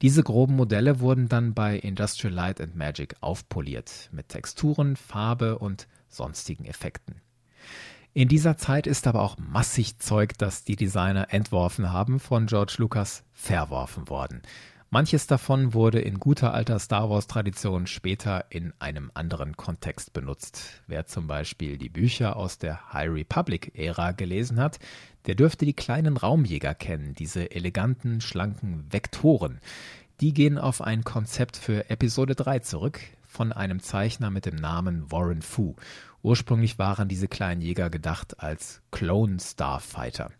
Diese 0.00 0.22
groben 0.22 0.54
Modelle 0.54 1.00
wurden 1.00 1.28
dann 1.28 1.54
bei 1.54 1.76
Industrial 1.76 2.32
Light 2.32 2.60
and 2.60 2.76
Magic 2.76 3.16
aufpoliert, 3.20 4.10
mit 4.12 4.28
Texturen, 4.28 4.94
Farbe 4.94 5.58
und 5.58 5.88
sonstigen 6.06 6.66
Effekten. 6.66 7.20
In 8.14 8.28
dieser 8.28 8.56
Zeit 8.56 8.86
ist 8.86 9.08
aber 9.08 9.22
auch 9.22 9.38
massig 9.38 9.98
Zeug, 9.98 10.38
das 10.38 10.62
die 10.62 10.76
Designer 10.76 11.32
entworfen 11.34 11.90
haben, 11.90 12.20
von 12.20 12.46
George 12.46 12.74
Lucas 12.78 13.24
verworfen 13.32 14.08
worden. 14.08 14.42
Manches 14.94 15.26
davon 15.26 15.72
wurde 15.72 16.00
in 16.00 16.20
guter 16.20 16.52
alter 16.52 16.78
Star 16.78 17.08
Wars-Tradition 17.08 17.86
später 17.86 18.44
in 18.50 18.74
einem 18.78 19.10
anderen 19.14 19.56
Kontext 19.56 20.12
benutzt. 20.12 20.82
Wer 20.86 21.06
zum 21.06 21.26
Beispiel 21.26 21.78
die 21.78 21.88
Bücher 21.88 22.36
aus 22.36 22.58
der 22.58 22.92
High 22.92 23.08
Republic-Ära 23.10 24.12
gelesen 24.12 24.60
hat, 24.60 24.80
der 25.24 25.34
dürfte 25.34 25.64
die 25.64 25.72
kleinen 25.72 26.18
Raumjäger 26.18 26.74
kennen, 26.74 27.14
diese 27.14 27.52
eleganten, 27.52 28.20
schlanken 28.20 28.84
Vektoren. 28.90 29.60
Die 30.20 30.34
gehen 30.34 30.58
auf 30.58 30.82
ein 30.82 31.04
Konzept 31.04 31.56
für 31.56 31.88
Episode 31.88 32.34
3 32.34 32.58
zurück, 32.58 33.00
von 33.26 33.50
einem 33.50 33.80
Zeichner 33.80 34.28
mit 34.28 34.44
dem 34.44 34.56
Namen 34.56 35.10
Warren 35.10 35.40
Fu. 35.40 35.74
Ursprünglich 36.22 36.78
waren 36.78 37.08
diese 37.08 37.28
kleinen 37.28 37.62
Jäger 37.62 37.88
gedacht 37.88 38.40
als 38.40 38.82
Clone 38.90 39.38
Starfighter. 39.40 40.30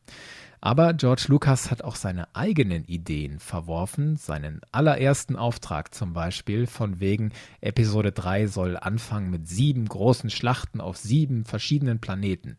Aber 0.64 0.94
George 0.94 1.24
Lucas 1.26 1.72
hat 1.72 1.82
auch 1.82 1.96
seine 1.96 2.36
eigenen 2.36 2.84
Ideen 2.84 3.40
verworfen, 3.40 4.14
seinen 4.14 4.60
allerersten 4.70 5.34
Auftrag 5.34 5.92
zum 5.92 6.12
Beispiel, 6.12 6.68
von 6.68 7.00
wegen 7.00 7.32
Episode 7.60 8.12
3 8.12 8.46
soll 8.46 8.76
anfangen 8.76 9.28
mit 9.28 9.48
sieben 9.48 9.86
großen 9.86 10.30
Schlachten 10.30 10.80
auf 10.80 10.96
sieben 10.96 11.44
verschiedenen 11.44 11.98
Planeten. 11.98 12.56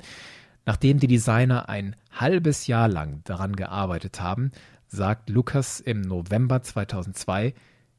Nachdem 0.65 0.99
die 0.99 1.07
Designer 1.07 1.69
ein 1.69 1.95
halbes 2.11 2.67
Jahr 2.67 2.89
lang 2.89 3.21
daran 3.23 3.55
gearbeitet 3.55 4.19
haben, 4.19 4.51
sagt 4.89 5.29
Lucas 5.29 5.79
im 5.79 6.01
November 6.01 6.61
2002, 6.61 7.53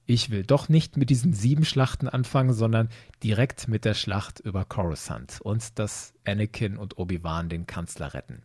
ich 0.05 0.29
will 0.29 0.43
doch 0.43 0.69
nicht 0.69 0.99
mit 0.99 1.09
diesen 1.09 1.33
sieben 1.33 1.65
Schlachten 1.65 2.11
anfangen, 2.11 2.53
sondern 2.53 2.91
direkt 3.23 3.69
mit 3.69 3.87
der 3.87 3.95
Schlacht 3.95 4.39
über 4.41 4.67
Coruscant 4.67 5.41
und 5.41 5.79
dass 5.79 6.13
Anakin 6.27 6.77
und 6.77 6.99
Obi-Wan 6.99 7.49
den 7.49 7.67
Kanzler 7.67 8.13
retten. 8.13 8.43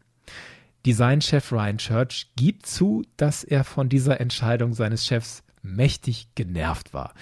Designchef 0.85 1.51
Ryan 1.51 1.77
Church 1.77 2.31
gibt 2.35 2.65
zu, 2.65 3.03
dass 3.17 3.43
er 3.43 3.63
von 3.63 3.89
dieser 3.89 4.21
Entscheidung 4.21 4.73
seines 4.73 5.05
Chefs 5.05 5.43
mächtig 5.61 6.29
genervt 6.35 6.93
war. 6.93 7.13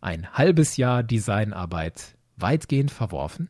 Ein 0.00 0.30
halbes 0.32 0.76
Jahr 0.76 1.02
Designarbeit 1.02 2.16
weitgehend 2.36 2.90
verworfen. 2.90 3.48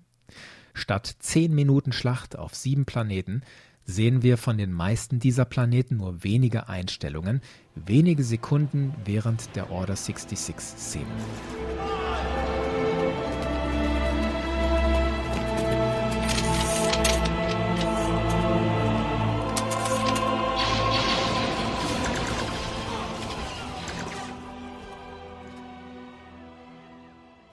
Statt 0.72 1.16
zehn 1.18 1.54
Minuten 1.54 1.92
Schlacht 1.92 2.38
auf 2.38 2.54
sieben 2.54 2.84
Planeten 2.84 3.42
sehen 3.84 4.22
wir 4.22 4.36
von 4.36 4.58
den 4.58 4.72
meisten 4.72 5.18
dieser 5.18 5.44
Planeten 5.44 5.96
nur 5.96 6.22
wenige 6.22 6.68
Einstellungen, 6.68 7.40
wenige 7.74 8.22
Sekunden 8.22 8.94
während 9.04 9.54
der 9.56 9.70
Order 9.70 9.96
66 9.96 10.64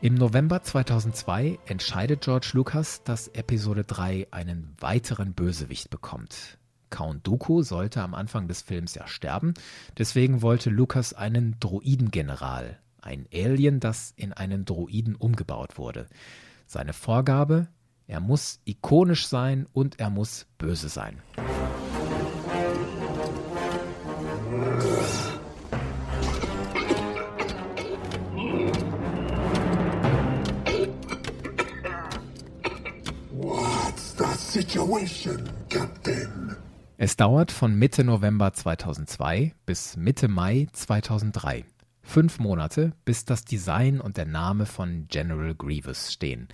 Im 0.04 0.16
November 0.16 0.62
2002 0.62 1.60
entscheidet 1.66 2.26
George 2.26 2.50
Lucas, 2.56 3.04
dass 3.06 3.30
Episode 3.30 3.86
3 3.86 4.28
einen 4.32 4.76
weiteren 4.82 5.32
Bösewicht 5.32 5.90
bekommt. 5.90 6.58
Count 6.90 7.26
Dooku 7.26 7.62
sollte 7.62 8.02
am 8.02 8.14
Anfang 8.14 8.50
des 8.50 8.62
Films 8.62 8.96
ja 8.96 9.08
sterben, 9.08 9.54
deswegen 9.98 10.42
wollte 10.42 10.70
Lucas 10.70 11.14
einen 11.14 11.56
Droidengeneral, 11.62 12.80
ein 13.02 13.28
Alien, 13.34 13.80
das 13.80 14.12
in 14.18 14.34
einen 14.34 14.66
Droiden 14.66 15.16
umgebaut 15.16 15.78
wurde. 15.78 16.08
Seine 16.68 16.92
Vorgabe, 16.92 17.70
er 18.06 18.20
muss 18.20 18.60
ikonisch 18.66 19.28
sein 19.28 19.68
und 19.72 20.02
er 20.02 20.10
muss 20.10 20.48
böse 20.58 20.90
sein. 20.90 21.22
Situation, 34.54 35.50
Captain? 35.68 36.56
Es 36.98 37.16
dauert 37.16 37.52
von 37.52 37.74
Mitte 37.74 38.04
November 38.04 38.54
2002 38.54 39.56
bis 39.66 39.98
Mitte 39.98 40.28
Mai 40.28 40.68
2003. 40.72 41.66
Fünf 42.04 42.38
Monate, 42.38 42.94
bis 43.04 43.26
das 43.26 43.46
Design 43.46 44.00
und 44.00 44.18
der 44.18 44.28
Name 44.28 44.68
von 44.68 45.08
General 45.08 45.56
Grievous 45.56 46.14
stehen. 46.14 46.50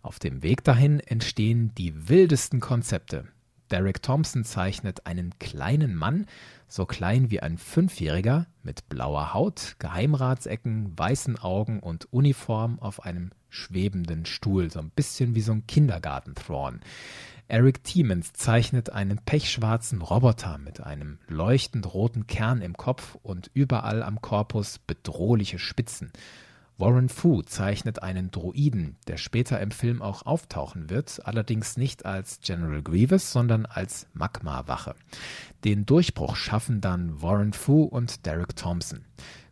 Auf 0.00 0.20
dem 0.20 0.44
Weg 0.44 0.62
dahin 0.62 1.00
entstehen 1.00 1.74
die 1.74 2.08
wildesten 2.08 2.60
Konzepte. 2.60 3.24
Derek 3.72 4.00
Thompson 4.00 4.44
zeichnet 4.44 5.06
einen 5.06 5.36
kleinen 5.40 5.96
Mann, 5.96 6.26
so 6.68 6.86
klein 6.86 7.32
wie 7.32 7.40
ein 7.40 7.58
Fünfjähriger, 7.58 8.46
mit 8.62 8.88
blauer 8.88 9.34
Haut, 9.34 9.74
Geheimratsecken, 9.80 10.96
weißen 10.96 11.36
Augen 11.38 11.80
und 11.80 12.12
Uniform 12.12 12.78
auf 12.78 13.04
einem 13.04 13.30
schwebenden 13.48 14.26
Stuhl, 14.26 14.70
so 14.70 14.78
ein 14.78 14.90
bisschen 14.90 15.34
wie 15.34 15.40
so 15.40 15.52
ein 15.52 15.66
Kindergarten-Thrawn. 15.66 16.80
Eric 17.50 17.82
Tiemens 17.82 18.32
zeichnet 18.32 18.90
einen 18.90 19.18
pechschwarzen 19.18 20.02
Roboter 20.02 20.56
mit 20.58 20.80
einem 20.80 21.18
leuchtend 21.26 21.92
roten 21.92 22.28
Kern 22.28 22.62
im 22.62 22.76
Kopf 22.76 23.18
und 23.24 23.50
überall 23.54 24.04
am 24.04 24.20
Korpus 24.20 24.78
bedrohliche 24.78 25.58
Spitzen. 25.58 26.12
Warren 26.78 27.08
Fu 27.08 27.42
zeichnet 27.42 28.04
einen 28.04 28.30
Droiden, 28.30 28.96
der 29.08 29.16
später 29.16 29.58
im 29.60 29.72
Film 29.72 30.00
auch 30.00 30.26
auftauchen 30.26 30.90
wird, 30.90 31.26
allerdings 31.26 31.76
nicht 31.76 32.06
als 32.06 32.38
General 32.40 32.82
Grievous, 32.82 33.32
sondern 33.32 33.66
als 33.66 34.06
Magma-Wache. 34.14 34.94
Den 35.64 35.86
Durchbruch 35.86 36.36
schaffen 36.36 36.80
dann 36.80 37.20
Warren 37.20 37.52
Fu 37.52 37.82
und 37.82 38.26
Derek 38.26 38.54
Thompson. 38.54 39.04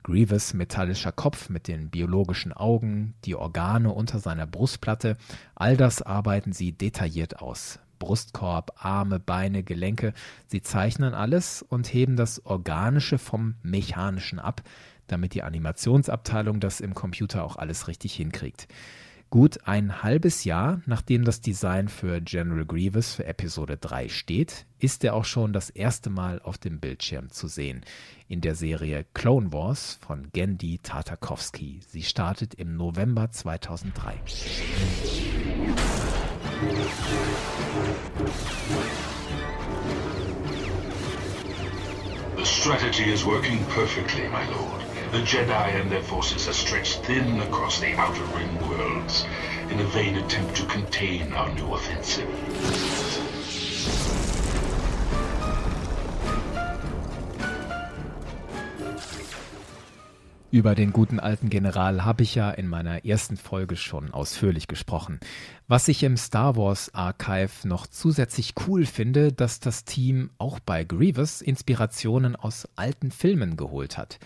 Grievous 0.05 0.55
metallischer 0.55 1.11
Kopf 1.11 1.49
mit 1.49 1.67
den 1.67 1.91
biologischen 1.91 2.53
Augen, 2.53 3.15
die 3.25 3.35
Organe 3.35 3.93
unter 3.93 4.21
seiner 4.21 4.47
Brustplatte, 4.47 5.17
all 5.57 5.77
das 5.77 6.01
arbeiten 6.01 6.53
sie 6.53 6.71
detailliert 6.71 7.43
aus. 7.43 7.81
Brustkorb, 7.99 8.73
Arme, 8.77 9.21
Beine, 9.21 9.63
Gelenke. 9.63 10.13
Sie 10.47 10.63
zeichnen 10.63 11.15
alles 11.15 11.63
und 11.63 11.93
heben 11.93 12.17
das 12.17 12.45
Organische 12.47 13.19
vom 13.19 13.55
Mechanischen 13.63 14.39
ab, 14.39 14.63
damit 15.07 15.35
die 15.35 15.43
Animationsabteilung 15.43 16.61
das 16.61 16.81
im 16.81 16.95
Computer 16.95 17.45
auch 17.45 17.57
alles 17.57 17.89
richtig 17.89 18.15
hinkriegt. 18.15 18.69
Gut 19.31 19.69
ein 19.69 20.03
halbes 20.03 20.45
Jahr 20.45 20.81
nachdem 20.87 21.23
das 21.23 21.43
Design 21.43 21.89
für 21.89 22.23
General 22.23 22.65
Grievous 22.65 23.15
für 23.15 23.27
Episode 23.27 23.77
3 23.77 24.09
steht, 24.09 24.65
ist 24.79 25.05
er 25.05 25.13
auch 25.13 25.27
schon 25.27 25.53
das 25.53 25.69
erste 25.69 26.09
Mal 26.09 26.41
auf 26.41 26.57
dem 26.57 26.81
Bildschirm 26.81 27.29
zu 27.29 27.47
sehen. 27.47 27.83
In 28.27 28.41
der 28.41 28.55
Serie 28.55 29.05
Clone 29.13 29.53
Wars 29.53 29.99
von 30.01 30.31
Gendy 30.33 30.79
Tartakovsky. 30.79 31.81
Sie 31.87 32.05
startet 32.05 32.55
im 32.55 32.79
November 32.79 33.31
2003. 33.31 34.19
The 36.59 36.67
strategy 42.43 43.13
is 43.13 43.25
working 43.25 43.65
perfectly, 43.67 44.27
my 44.27 44.45
lord. 44.51 44.83
The 45.13 45.19
Jedi 45.19 45.81
and 45.81 45.89
their 45.89 46.03
forces 46.03 46.49
are 46.49 46.53
stretched 46.53 47.05
thin 47.05 47.39
across 47.43 47.79
the 47.79 47.95
Outer 47.95 48.25
Rim 48.25 48.69
worlds 48.69 49.25
in 49.71 49.79
a 49.79 49.85
vain 49.85 50.17
attempt 50.17 50.57
to 50.57 50.67
contain 50.67 51.33
our 51.33 51.49
new 51.55 51.75
offensive. 51.75 53.38
Über 60.51 60.75
den 60.75 60.95
guten 60.95 61.21
alten 61.21 61.51
General 61.51 62.07
habe 62.07 62.23
ich 62.23 62.35
ja 62.35 62.51
in 62.51 62.69
meiner 62.69 63.05
ersten 63.05 63.37
Folge 63.37 63.77
schon 63.77 64.15
ausführlich 64.15 64.67
gesprochen. 64.67 65.21
Was 65.67 65.89
ich 65.89 66.03
im 66.03 66.17
Star 66.17 66.57
Wars 66.57 66.95
Archive 66.95 67.69
noch 67.69 67.87
zusätzlich 67.87 68.55
cool 68.67 68.87
finde, 68.87 69.31
dass 69.31 69.61
das 69.61 69.85
Team 69.85 70.31
auch 70.39 70.59
bei 70.59 70.85
Grievous 70.85 71.43
Inspirationen 71.43 72.35
aus 72.35 72.67
alten 72.77 73.11
Filmen 73.11 73.59
geholt 73.59 73.99
hat. 73.99 74.19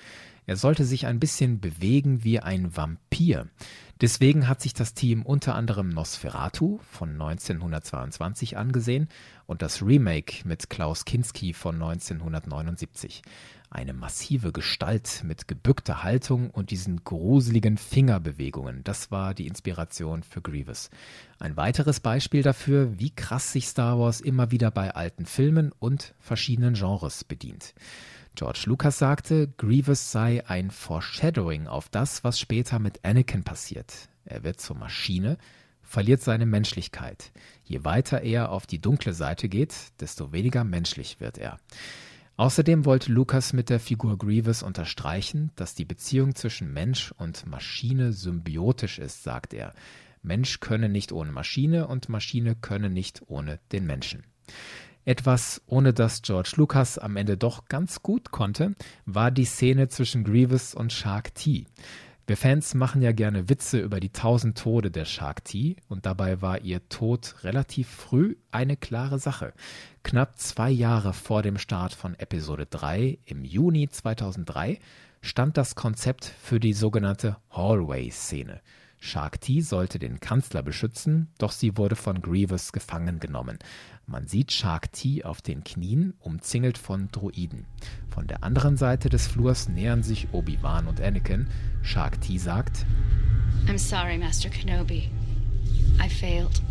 Er 0.47 0.55
sollte 0.55 0.85
sich 0.85 1.07
ein 1.07 1.19
bisschen 1.19 1.59
bewegen 1.59 2.23
wie 2.23 2.39
ein 2.39 2.77
Vampir. 2.77 3.49
Deswegen 4.01 4.47
hat 4.47 4.61
sich 4.61 4.75
das 4.75 4.95
Team 4.95 5.23
unter 5.23 5.57
anderem 5.57 5.89
Nosferatu 5.89 6.79
von 6.89 7.11
1922 7.11 8.57
angesehen 8.57 9.09
und 9.47 9.61
das 9.63 9.83
Remake 9.83 10.47
mit 10.47 10.71
Klaus 10.71 11.05
Kinski 11.05 11.53
von 11.53 11.77
1979. 11.77 13.23
Eine 13.75 13.95
massive 13.95 14.53
Gestalt 14.53 15.23
mit 15.25 15.49
gebückter 15.49 16.03
Haltung 16.03 16.51
und 16.51 16.71
diesen 16.71 17.05
gruseligen 17.05 17.79
Fingerbewegungen, 17.79 18.85
das 18.85 19.11
war 19.11 19.33
die 19.33 19.47
Inspiration 19.47 20.23
für 20.23 20.43
Grievous. 20.43 20.91
Ein 21.39 21.57
weiteres 21.57 21.99
Beispiel 21.99 22.43
dafür, 22.43 22.99
wie 22.99 23.09
krass 23.09 23.51
sich 23.51 23.67
Star 23.67 23.99
Wars 23.99 24.21
immer 24.21 24.51
wieder 24.51 24.71
bei 24.71 24.95
alten 24.95 25.25
Filmen 25.25 25.73
und 25.79 26.15
verschiedenen 26.21 26.75
Genres 26.75 27.25
bedient. 27.25 27.73
George 28.35 28.65
Lucas 28.67 28.99
sagte, 28.99 29.49
Grievous 29.57 30.13
sei 30.13 30.47
ein 30.47 30.71
Foreshadowing 30.71 31.67
auf 31.67 31.89
das, 31.89 32.25
was 32.25 32.39
später 32.39 32.79
mit 32.79 33.03
Anakin 33.07 33.43
passiert. 33.43 34.11
Er 34.27 34.45
wird 34.45 34.61
zur 34.61 34.77
Maschine, 34.77 35.39
verliert 35.83 36.21
seine 36.21 36.45
Menschlichkeit. 36.45 37.33
Je 37.65 37.85
weiter 37.85 38.21
er 38.21 38.51
auf 38.53 38.67
die 38.67 38.83
dunkle 38.83 39.15
Seite 39.15 39.49
geht, 39.49 39.75
desto 39.99 40.31
weniger 40.31 40.63
menschlich 40.63 41.21
wird 41.21 41.39
er. 41.39 41.59
Außerdem 42.43 42.85
wollte 42.87 43.13
Lucas 43.13 43.53
mit 43.53 43.71
der 43.71 43.79
Figur 43.79 44.19
Grievous 44.19 44.65
unterstreichen, 44.65 45.53
dass 45.55 45.77
die 45.77 45.85
Beziehung 45.85 46.35
zwischen 46.35 46.73
Mensch 46.73 47.13
und 47.17 47.47
Maschine 47.47 48.13
symbiotisch 48.13 48.99
ist, 48.99 49.23
sagt 49.23 49.55
er. 49.55 49.73
Mensch 50.23 50.59
könne 50.59 50.89
nicht 50.89 51.13
ohne 51.13 51.31
Maschine 51.31 51.87
und 51.87 52.09
Maschine 52.09 52.57
könne 52.57 52.91
nicht 52.91 53.23
ohne 53.29 53.61
den 53.71 53.87
Menschen. 53.87 54.25
Etwas, 55.05 55.63
ohne 55.67 55.95
das 55.95 56.21
George 56.23 56.55
Lucas 56.57 56.99
am 56.99 57.17
Ende 57.17 57.37
doch 57.37 57.67
ganz 57.67 58.03
gut 58.03 58.33
konnte, 58.33 58.75
war 59.07 59.31
die 59.31 59.45
Szene 59.45 59.87
zwischen 59.87 60.25
Grievous 60.25 60.75
und 60.75 60.93
Shark 60.93 61.37
T. 61.37 61.67
Wir 62.25 62.37
Fans 62.37 62.75
machen 62.75 63.03
ja 63.03 63.11
gerne 63.11 63.49
Witze 63.49 63.81
über 63.81 63.99
die 63.99 64.11
tausend 64.11 64.57
Tode 64.57 64.93
der 64.93 65.05
Shark 65.05 65.45
T 65.45 65.75
und 65.89 66.07
dabei 66.07 66.41
war 66.41 66.61
ihr 66.61 66.89
Tod 66.89 67.35
relativ 67.43 67.89
früh 67.89 68.37
eine 68.53 68.77
klare 68.77 69.19
Sache. 69.19 69.53
Knapp 70.05 70.39
zwei 70.39 70.71
Jahre 70.71 71.15
vor 71.15 71.43
dem 71.43 71.59
Start 71.59 71.93
von 71.93 72.15
Episode 72.15 72.67
3 72.67 73.19
im 73.25 73.43
Juni 73.43 73.89
2003 73.89 74.79
stand 75.21 75.57
das 75.57 75.75
Konzept 75.75 76.25
für 76.25 76.61
die 76.61 76.75
sogenannte 76.75 77.39
Hallway-Szene. 77.51 78.61
Shark 79.01 79.41
T 79.41 79.61
sollte 79.61 79.99
den 79.99 80.21
Kanzler 80.21 80.63
beschützen, 80.63 81.29
doch 81.39 81.51
sie 81.51 81.77
wurde 81.77 81.97
von 81.97 82.23
Grievous 82.23 82.73
gefangen 82.73 83.19
genommen. 83.19 83.59
Man 84.07 84.27
sieht 84.27 84.53
Shark 84.53 84.93
T 84.93 85.25
auf 85.25 85.41
den 85.43 85.65
Knien, 85.65 86.15
umzingelt 86.21 86.77
von 86.77 87.09
Druiden. 87.13 87.67
Von 88.09 88.27
der 88.27 88.45
anderen 88.45 88.77
Seite 88.77 89.09
des 89.09 89.27
Flurs 89.27 89.69
nähern 89.69 90.03
sich 90.03 90.29
Obi-Wan 90.33 90.87
und 90.87 91.01
Anakin. 91.01 91.47
Shark 91.83 92.21
T 92.21 92.39
sagt: 92.39 92.85
I'm 93.67 93.79
sorry, 93.79 94.19
Master 94.19 94.51
Kenobi. 94.51 95.11
I 96.05 96.09
failed. 96.09 96.63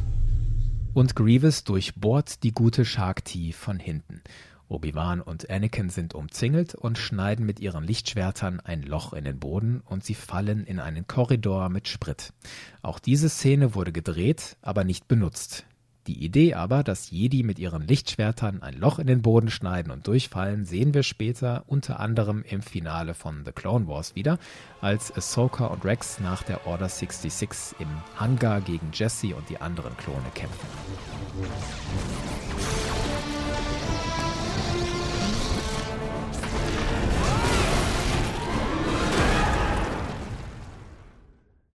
Und 0.94 1.16
Grievous 1.16 1.64
durchbohrt 1.64 2.44
die 2.44 2.52
gute 2.52 2.84
Shark 2.84 3.24
T 3.24 3.54
von 3.54 3.80
hinten. 3.80 4.22
Obi-Wan 4.68 5.22
und 5.22 5.50
Anakin 5.50 5.90
sind 5.90 6.14
umzingelt 6.16 6.76
und 6.76 6.98
schneiden 6.98 7.46
mit 7.46 7.60
ihren 7.60 7.84
Lichtschwertern 7.84 8.60
ein 8.62 8.84
Loch 8.84 9.14
in 9.14 9.26
den 9.26 9.38
Boden 9.40 9.82
und 9.86 10.04
sie 10.04 10.16
fallen 10.16 10.66
in 10.66 10.80
einen 10.80 11.08
Korridor 11.08 11.70
mit 11.70 11.88
Sprit. 11.88 12.34
Auch 12.82 13.00
diese 13.00 13.30
Szene 13.30 13.76
wurde 13.76 13.92
gedreht, 13.92 14.58
aber 14.62 14.84
nicht 14.84 15.08
benutzt. 15.10 15.66
Die 16.08 16.24
Idee 16.24 16.56
aber, 16.56 16.84
dass 16.84 17.12
Jedi 17.12 17.44
mit 17.44 17.60
ihren 17.60 17.88
Lichtschwertern 17.88 18.64
ein 18.64 18.76
Loch 18.80 18.98
in 18.98 19.06
den 19.06 19.22
Boden 19.22 19.52
schneiden 19.52 19.92
und 19.92 20.08
durchfallen, 20.08 20.66
sehen 20.66 20.96
wir 20.96 21.04
später 21.04 21.64
unter 21.68 22.00
anderem 22.00 22.44
im 22.50 22.64
Finale 22.64 23.14
von 23.14 23.46
The 23.46 23.52
Clone 23.52 23.88
Wars 23.88 24.16
wieder, 24.16 24.40
als 24.82 25.16
Ahsoka 25.16 25.68
und 25.68 25.86
Rex 25.86 26.20
nach 26.20 26.42
der 26.42 26.66
Order 26.66 26.90
66 26.90 27.80
im 27.80 27.88
Hangar 28.16 28.62
gegen 28.62 28.90
Jesse 28.94 29.36
und 29.36 29.48
die 29.50 29.62
anderen 29.62 29.96
Klone 29.98 30.26
kämpfen. 30.34 30.68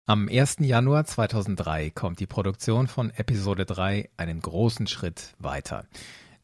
Am 0.07 0.29
1. 0.29 0.57
Januar 0.59 1.05
2003 1.05 1.89
kommt 1.89 2.19
die 2.19 2.27
Produktion 2.27 2.85
von 2.85 3.09
Episode 3.09 3.65
3 3.65 4.07
einen 4.17 4.39
großen 4.39 4.85
Schritt 4.85 5.33
weiter. 5.39 5.87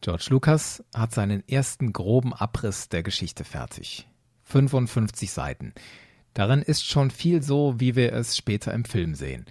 George 0.02 0.26
Lucas 0.32 0.84
hat 0.96 1.14
seinen 1.14 1.48
ersten 1.48 1.94
groben 1.94 2.34
Abriss 2.34 2.90
der 2.90 3.04
Geschichte 3.04 3.44
fertig. 3.44 4.08
55 4.46 5.32
Seiten. 5.32 5.76
Darin 6.34 6.64
ist 6.64 6.88
schon 6.88 7.12
viel 7.12 7.44
so, 7.44 7.80
wie 7.80 7.96
wir 7.96 8.14
es 8.14 8.36
später 8.36 8.74
im 8.74 8.84
Film 8.84 9.14
sehen. 9.14 9.46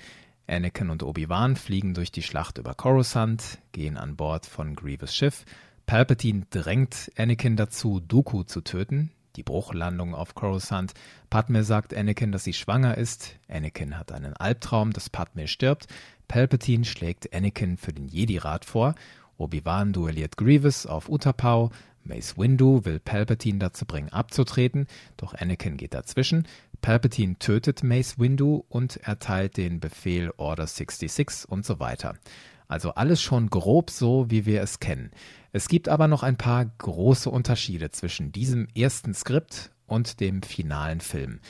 Anakin 0.49 0.91
und 0.91 1.05
Obi-Wan 1.05 1.55
fliegen 1.55 1.95
durch 1.95 2.11
die 2.11 2.25
Schlacht 2.25 2.59
über 2.59 2.75
Coruscant, 2.75 3.59
gehen 3.71 3.97
an 3.97 4.17
Bord 4.17 4.45
von 4.45 4.75
Grievous 4.75 5.15
Schiff. 5.15 5.45
Palpatine 5.87 6.47
drängt 6.51 7.13
Anakin 7.17 7.55
dazu, 7.55 8.01
Dooku 8.01 8.43
zu 8.43 8.61
töten, 8.63 9.13
die 9.37 9.43
Bruchlandung 9.43 10.15
auf 10.15 10.35
Coruscant. 10.35 10.93
Padme 11.29 11.65
sagt 11.65 11.95
Anakin, 11.95 12.33
dass 12.33 12.45
sie 12.45 12.53
schwanger 12.53 12.97
ist. 12.97 13.37
Anakin 13.49 13.99
hat 13.99 14.13
einen 14.13 14.35
Albtraum, 14.35 14.93
dass 14.93 15.11
Padme 15.11 15.49
stirbt. 15.49 15.87
Palpatine 16.29 16.85
schlägt 16.85 17.35
Anakin 17.35 17.77
für 17.77 17.93
den 17.93 18.09
Jedi-Rat 18.09 18.65
vor. 18.65 18.95
Obi-Wan 19.37 19.93
duelliert 19.93 20.37
Grievous 20.37 20.87
auf 20.87 21.09
Utapau, 21.09 21.71
Mace 22.05 22.39
Windu 22.39 22.85
will 22.85 22.99
Palpatine 22.99 23.59
dazu 23.59 23.85
bringen, 23.85 24.11
abzutreten, 24.11 24.87
doch 25.17 25.35
Anakin 25.35 25.77
geht 25.77 25.95
dazwischen. 25.95 26.47
Palpatine 26.81 27.39
tötet 27.39 27.83
Mace 27.83 28.19
Windu 28.19 28.65
und 28.69 28.97
erteilt 28.99 29.57
den 29.57 29.81
Befehl 29.81 30.33
Order 30.37 30.67
66 30.67 31.49
und 31.49 31.67
so 31.67 31.79
weiter. 31.79 32.15
Also 32.71 32.91
alles 32.95 33.21
schon 33.21 33.51
grob 33.51 33.91
so, 33.91 34.31
wie 34.31 34.47
wir 34.47 34.63
es 34.63 34.79
kennen. 34.79 35.11
Es 35.51 35.67
gibt 35.67 35.89
aber 35.89 36.07
noch 36.07 36.23
ein 36.23 36.37
paar 36.37 36.65
große 36.65 37.29
Unterschiede 37.29 37.91
zwischen 37.91 38.31
diesem 38.31 38.69
ersten 38.77 39.13
Skript 39.13 39.73
und 39.89 40.21
dem 40.21 40.43
finalen 40.43 41.01
Film. 41.01 41.41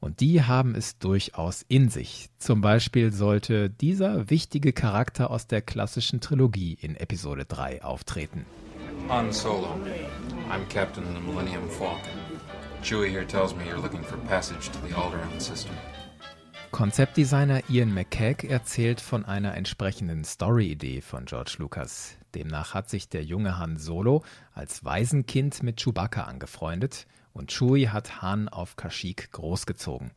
Und 0.00 0.20
die 0.20 0.42
haben 0.42 0.74
es 0.74 0.98
durchaus 0.98 1.66
in 1.68 1.90
sich. 1.90 2.30
Zum 2.38 2.62
Beispiel 2.62 3.12
sollte 3.12 3.68
dieser 3.68 4.30
wichtige 4.30 4.72
Charakter 4.72 5.30
aus 5.30 5.46
der 5.46 5.60
klassischen 5.60 6.22
Trilogie 6.22 6.78
in 6.80 6.96
Episode 6.96 7.44
3 7.44 7.84
auftreten. 7.84 8.46
Han 9.10 9.30
Solo. 9.34 9.76
I'm 10.50 10.66
captain 10.70 11.04
of 11.04 11.10
the 11.14 11.20
Millennium 11.20 11.68
Falcon. 11.68 12.08
Chewie 12.82 13.10
here 13.10 13.26
tells 13.26 13.54
me 13.54 13.64
you're 13.68 13.82
looking 13.82 14.02
for 14.02 14.16
passage 14.26 14.70
to 14.70 14.78
the 14.88 14.94
Alderaan 14.94 15.38
system. 15.38 15.74
Konzeptdesigner 16.70 17.62
Ian 17.68 17.92
McCaig 17.92 18.44
erzählt 18.44 19.00
von 19.00 19.24
einer 19.24 19.54
entsprechenden 19.54 20.24
Story-Idee 20.24 21.00
von 21.00 21.24
George 21.24 21.56
Lucas. 21.58 22.16
Demnach 22.34 22.74
hat 22.74 22.88
sich 22.88 23.08
der 23.08 23.24
junge 23.24 23.58
Han 23.58 23.76
Solo 23.76 24.22
als 24.54 24.84
Waisenkind 24.84 25.62
mit 25.62 25.82
Chewbacca 25.82 26.22
angefreundet 26.22 27.06
und 27.32 27.50
Chewie 27.50 27.88
hat 27.88 28.22
Han 28.22 28.48
auf 28.48 28.76
Kashyyyk 28.76 29.32
großgezogen. 29.32 30.12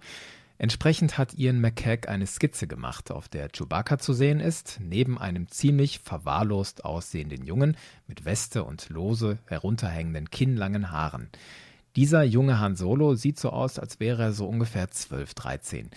Entsprechend 0.60 1.18
hat 1.18 1.34
Ian 1.34 1.60
McCaig 1.60 2.08
eine 2.08 2.28
Skizze 2.28 2.68
gemacht, 2.68 3.12
auf 3.12 3.28
der 3.28 3.50
Chewbacca 3.50 3.98
zu 3.98 4.14
sehen 4.14 4.40
ist, 4.40 4.80
neben 4.80 5.18
einem 5.18 5.50
ziemlich 5.50 6.00
verwahrlost 6.00 6.86
aussehenden 6.86 7.44
Jungen 7.44 7.76
mit 8.08 8.26
Weste 8.26 8.64
und 8.64 8.90
lose 8.90 9.40
herunterhängenden 9.48 10.30
kinnlangen 10.30 10.92
Haaren. 10.92 11.30
Dieser 11.96 12.24
junge 12.24 12.60
Han 12.60 12.76
Solo 12.76 13.16
sieht 13.16 13.40
so 13.40 13.50
aus, 13.50 13.80
als 13.80 14.00
wäre 14.00 14.22
er 14.22 14.34
so 14.34 14.48
ungefähr 14.48 14.90
12, 14.90 15.34
13. 15.34 15.90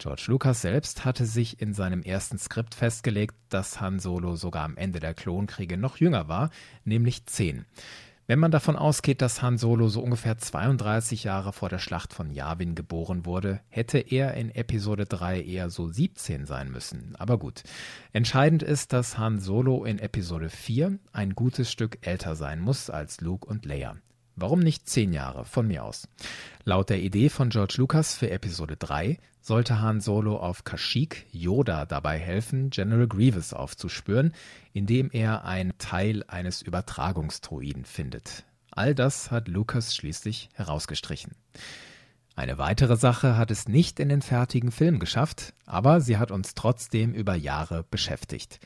George 0.00 0.24
Lucas 0.28 0.62
selbst 0.62 1.04
hatte 1.04 1.26
sich 1.26 1.60
in 1.60 1.74
seinem 1.74 2.02
ersten 2.02 2.38
Skript 2.38 2.74
festgelegt, 2.74 3.34
dass 3.50 3.82
Han 3.82 4.00
Solo 4.00 4.34
sogar 4.34 4.64
am 4.64 4.78
Ende 4.78 4.98
der 4.98 5.12
Klonkriege 5.12 5.76
noch 5.76 5.98
jünger 5.98 6.26
war, 6.26 6.48
nämlich 6.84 7.26
10. 7.26 7.66
Wenn 8.26 8.38
man 8.38 8.50
davon 8.50 8.76
ausgeht, 8.76 9.20
dass 9.20 9.42
Han 9.42 9.58
Solo 9.58 9.88
so 9.88 10.00
ungefähr 10.00 10.38
32 10.38 11.24
Jahre 11.24 11.52
vor 11.52 11.68
der 11.68 11.80
Schlacht 11.80 12.14
von 12.14 12.30
Yavin 12.30 12.74
geboren 12.74 13.26
wurde, 13.26 13.60
hätte 13.68 13.98
er 13.98 14.32
in 14.34 14.50
Episode 14.54 15.04
3 15.04 15.42
eher 15.42 15.68
so 15.68 15.88
17 15.88 16.46
sein 16.46 16.70
müssen. 16.70 17.14
Aber 17.18 17.38
gut. 17.38 17.62
Entscheidend 18.14 18.62
ist, 18.62 18.94
dass 18.94 19.18
Han 19.18 19.38
Solo 19.38 19.84
in 19.84 19.98
Episode 19.98 20.48
4 20.48 20.98
ein 21.12 21.34
gutes 21.34 21.70
Stück 21.70 21.98
älter 22.00 22.36
sein 22.36 22.60
muss 22.60 22.88
als 22.88 23.20
Luke 23.20 23.46
und 23.46 23.66
Leia. 23.66 23.96
Warum 24.40 24.60
nicht 24.60 24.88
zehn 24.88 25.12
Jahre 25.12 25.44
von 25.44 25.66
mir 25.66 25.84
aus? 25.84 26.08
Laut 26.64 26.88
der 26.88 27.02
Idee 27.02 27.28
von 27.28 27.50
George 27.50 27.74
Lucas 27.76 28.14
für 28.14 28.30
Episode 28.30 28.78
3 28.78 29.18
sollte 29.42 29.82
Han 29.82 30.00
Solo 30.00 30.38
auf 30.38 30.64
Kashyyyk 30.64 31.26
Yoda 31.30 31.84
dabei 31.84 32.18
helfen, 32.18 32.70
General 32.70 33.06
Grievous 33.06 33.52
aufzuspüren, 33.52 34.32
indem 34.72 35.10
er 35.12 35.44
ein 35.44 35.74
Teil 35.76 36.24
eines 36.26 36.62
Übertragungsdroiden 36.62 37.84
findet. 37.84 38.44
All 38.70 38.94
das 38.94 39.30
hat 39.30 39.46
Lucas 39.46 39.94
schließlich 39.94 40.48
herausgestrichen. 40.54 41.32
Eine 42.34 42.56
weitere 42.56 42.96
Sache 42.96 43.36
hat 43.36 43.50
es 43.50 43.68
nicht 43.68 44.00
in 44.00 44.08
den 44.08 44.22
fertigen 44.22 44.72
Film 44.72 45.00
geschafft, 45.00 45.52
aber 45.66 46.00
sie 46.00 46.16
hat 46.16 46.30
uns 46.30 46.54
trotzdem 46.54 47.12
über 47.12 47.34
Jahre 47.34 47.84
beschäftigt. 47.90 48.58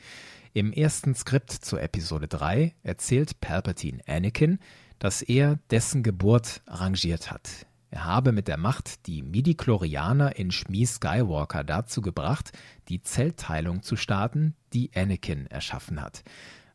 Im 0.53 0.71
ersten 0.71 1.15
Skript 1.15 1.51
zur 1.51 1.81
Episode 1.81 2.29
3 2.29 2.75
erzählt 2.81 3.41
Palpatine 3.41 3.99
Anakin, 4.07 4.59
dass 4.99 5.21
er 5.21 5.59
dessen 5.69 6.03
Geburt 6.03 6.61
arrangiert 6.65 7.31
hat. 7.31 7.65
Er 7.89 8.05
habe 8.05 8.31
mit 8.31 8.47
der 8.47 8.57
Macht 8.57 9.07
die 9.07 9.21
Midi-Chlorianer 9.21 10.35
in 10.35 10.51
Shmi 10.51 10.85
Skywalker 10.85 11.63
dazu 11.63 12.01
gebracht, 12.01 12.51
die 12.89 13.01
Zellteilung 13.01 13.83
zu 13.83 13.95
starten, 13.95 14.55
die 14.73 14.91
Anakin 14.93 15.47
erschaffen 15.47 16.01
hat. 16.01 16.23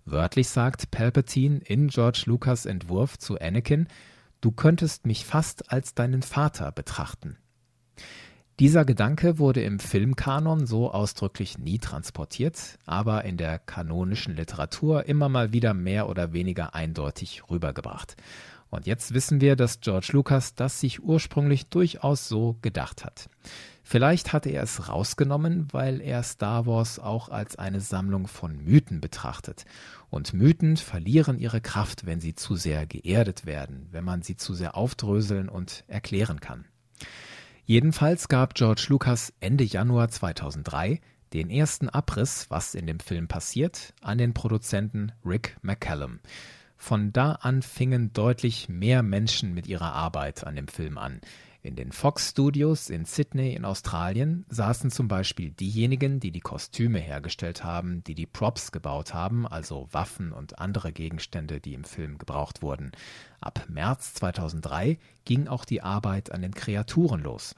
Wörtlich 0.06 0.48
sagt 0.48 0.90
Palpatine 0.90 1.58
in 1.58 1.88
George 1.88 2.22
Lucas 2.26 2.64
Entwurf 2.64 3.18
zu 3.18 3.38
Anakin, 3.38 3.86
du 4.40 4.50
könntest 4.50 5.06
mich 5.06 5.26
fast 5.26 5.70
als 5.70 5.94
deinen 5.94 6.22
Vater 6.22 6.72
betrachten. 6.72 7.36
Dieser 8.60 8.84
Gedanke 8.84 9.38
wurde 9.38 9.62
im 9.62 9.78
Filmkanon 9.78 10.66
so 10.66 10.92
ausdrücklich 10.92 11.56
nie 11.56 11.78
transportiert, 11.78 12.78
aber 12.84 13.24
in 13.24 13.38
der 13.38 13.58
kanonischen 13.58 14.36
Literatur 14.36 15.06
immer 15.06 15.30
mal 15.30 15.54
wieder 15.54 15.72
mehr 15.72 16.10
oder 16.10 16.34
weniger 16.34 16.74
eindeutig 16.74 17.44
rübergebracht. 17.48 18.18
Und 18.68 18.86
jetzt 18.86 19.14
wissen 19.14 19.40
wir, 19.40 19.56
dass 19.56 19.80
George 19.80 20.10
Lucas 20.12 20.56
das 20.56 20.78
sich 20.78 21.02
ursprünglich 21.02 21.68
durchaus 21.68 22.28
so 22.28 22.58
gedacht 22.60 23.02
hat. 23.02 23.30
Vielleicht 23.82 24.34
hatte 24.34 24.50
er 24.50 24.64
es 24.64 24.90
rausgenommen, 24.90 25.68
weil 25.72 26.02
er 26.02 26.22
Star 26.22 26.66
Wars 26.66 26.98
auch 26.98 27.30
als 27.30 27.56
eine 27.56 27.80
Sammlung 27.80 28.26
von 28.26 28.62
Mythen 28.62 29.00
betrachtet. 29.00 29.64
Und 30.10 30.34
Mythen 30.34 30.76
verlieren 30.76 31.38
ihre 31.38 31.62
Kraft, 31.62 32.04
wenn 32.04 32.20
sie 32.20 32.34
zu 32.34 32.56
sehr 32.56 32.84
geerdet 32.84 33.46
werden, 33.46 33.88
wenn 33.90 34.04
man 34.04 34.20
sie 34.20 34.36
zu 34.36 34.52
sehr 34.52 34.76
aufdröseln 34.76 35.48
und 35.48 35.82
erklären 35.88 36.40
kann. 36.40 36.66
Jedenfalls 37.70 38.26
gab 38.26 38.54
George 38.54 38.86
Lucas 38.88 39.32
Ende 39.38 39.62
Januar 39.62 40.08
2003 40.08 41.00
den 41.32 41.50
ersten 41.50 41.88
Abriss, 41.88 42.50
was 42.50 42.74
in 42.74 42.88
dem 42.88 42.98
Film 42.98 43.28
passiert, 43.28 43.94
an 44.00 44.18
den 44.18 44.34
Produzenten 44.34 45.12
Rick 45.24 45.56
McCallum. 45.62 46.18
Von 46.76 47.12
da 47.12 47.34
an 47.34 47.62
fingen 47.62 48.12
deutlich 48.12 48.68
mehr 48.68 49.04
Menschen 49.04 49.54
mit 49.54 49.68
ihrer 49.68 49.92
Arbeit 49.92 50.44
an 50.44 50.56
dem 50.56 50.66
Film 50.66 50.98
an. 50.98 51.20
In 51.62 51.76
den 51.76 51.92
Fox 51.92 52.30
Studios 52.30 52.90
in 52.90 53.04
Sydney 53.04 53.52
in 53.52 53.64
Australien 53.64 54.46
saßen 54.48 54.90
zum 54.90 55.06
Beispiel 55.06 55.50
diejenigen, 55.52 56.18
die 56.18 56.32
die 56.32 56.40
Kostüme 56.40 56.98
hergestellt 56.98 57.62
haben, 57.62 58.02
die 58.02 58.16
die 58.16 58.26
Props 58.26 58.72
gebaut 58.72 59.14
haben, 59.14 59.46
also 59.46 59.86
Waffen 59.92 60.32
und 60.32 60.58
andere 60.58 60.90
Gegenstände, 60.90 61.60
die 61.60 61.74
im 61.74 61.84
Film 61.84 62.18
gebraucht 62.18 62.62
wurden. 62.62 62.90
Ab 63.40 63.64
März 63.68 64.14
2003 64.14 64.98
ging 65.24 65.48
auch 65.48 65.64
die 65.64 65.82
Arbeit 65.82 66.30
an 66.30 66.42
den 66.42 66.54
Kreaturen 66.54 67.22
los. 67.22 67.54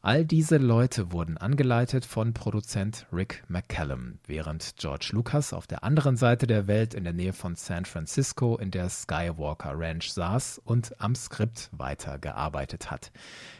All 0.00 0.24
diese 0.24 0.56
Leute 0.56 1.12
wurden 1.12 1.36
angeleitet 1.36 2.04
von 2.04 2.32
Produzent 2.32 3.06
Rick 3.12 3.42
McCallum, 3.48 4.20
während 4.26 4.76
George 4.76 5.10
Lucas 5.12 5.52
auf 5.52 5.66
der 5.66 5.84
anderen 5.84 6.16
Seite 6.16 6.46
der 6.46 6.66
Welt 6.66 6.94
in 6.94 7.04
der 7.04 7.12
Nähe 7.12 7.32
von 7.32 7.56
San 7.56 7.84
Francisco 7.84 8.56
in 8.56 8.70
der 8.70 8.88
Skywalker 8.88 9.72
Ranch 9.74 10.12
saß 10.12 10.62
und 10.64 10.98
am 11.00 11.14
Skript 11.14 11.68
weitergearbeitet 11.72 12.90
hat. 12.90 13.10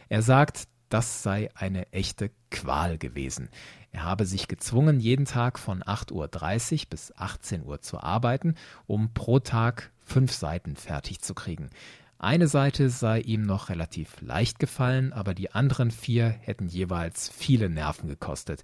Er 0.07 0.21
sagt, 0.21 0.67
das 0.89 1.21
sei 1.21 1.49
eine 1.53 1.91
echte 1.91 2.31
Qual 2.49 2.97
gewesen. 2.97 3.49
Er 3.91 4.03
habe 4.03 4.25
sich 4.25 4.47
gezwungen, 4.47 4.99
jeden 4.99 5.25
Tag 5.25 5.59
von 5.59 5.83
8.30 5.83 6.13
Uhr 6.13 6.89
bis 6.89 7.13
18 7.15 7.63
Uhr 7.63 7.81
zu 7.81 7.99
arbeiten, 7.99 8.55
um 8.87 9.13
pro 9.13 9.39
Tag 9.39 9.91
fünf 10.09 10.33
Seiten 10.33 10.75
fertig 10.75 11.21
zu 11.21 11.33
kriegen. 11.33 11.69
Eine 12.21 12.49
Seite 12.49 12.89
sei 12.89 13.21
ihm 13.21 13.43
noch 13.43 13.69
relativ 13.69 14.19
leicht 14.19 14.59
gefallen, 14.59 15.13
aber 15.13 15.33
die 15.33 15.51
anderen 15.53 15.89
vier 15.89 16.27
hätten 16.27 16.67
jeweils 16.67 17.29
viele 17.29 17.69
Nerven 17.69 18.09
gekostet. 18.09 18.61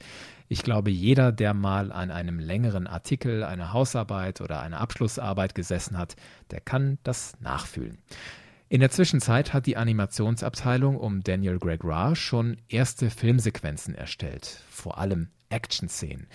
Ich 0.50 0.62
glaube, 0.62 0.92
jeder, 0.92 1.32
der 1.32 1.54
mal 1.54 1.94
an 1.94 2.12
einem 2.12 2.38
längeren 2.38 2.86
Artikel, 2.86 3.46
einer 3.46 3.72
Hausarbeit 3.72 4.42
oder 4.42 4.60
einer 4.60 4.82
Abschlussarbeit 4.82 5.56
gesessen 5.56 5.98
hat, 5.98 6.18
der 6.52 6.60
kann 6.60 6.98
das 7.04 7.40
nachfühlen. 7.40 7.98
In 8.68 8.82
der 8.82 8.90
Zwischenzeit 8.92 9.54
hat 9.54 9.68
die 9.68 9.78
Animationsabteilung 9.78 10.98
um 10.98 11.24
Daniel 11.24 11.58
Gregoire 11.58 12.18
schon 12.18 12.58
erste 12.68 13.10
Filmsequenzen 13.10 13.96
erstellt, 13.96 14.64
vor 14.70 14.98
allem 14.98 15.30
Action-Szenen. 15.48 16.28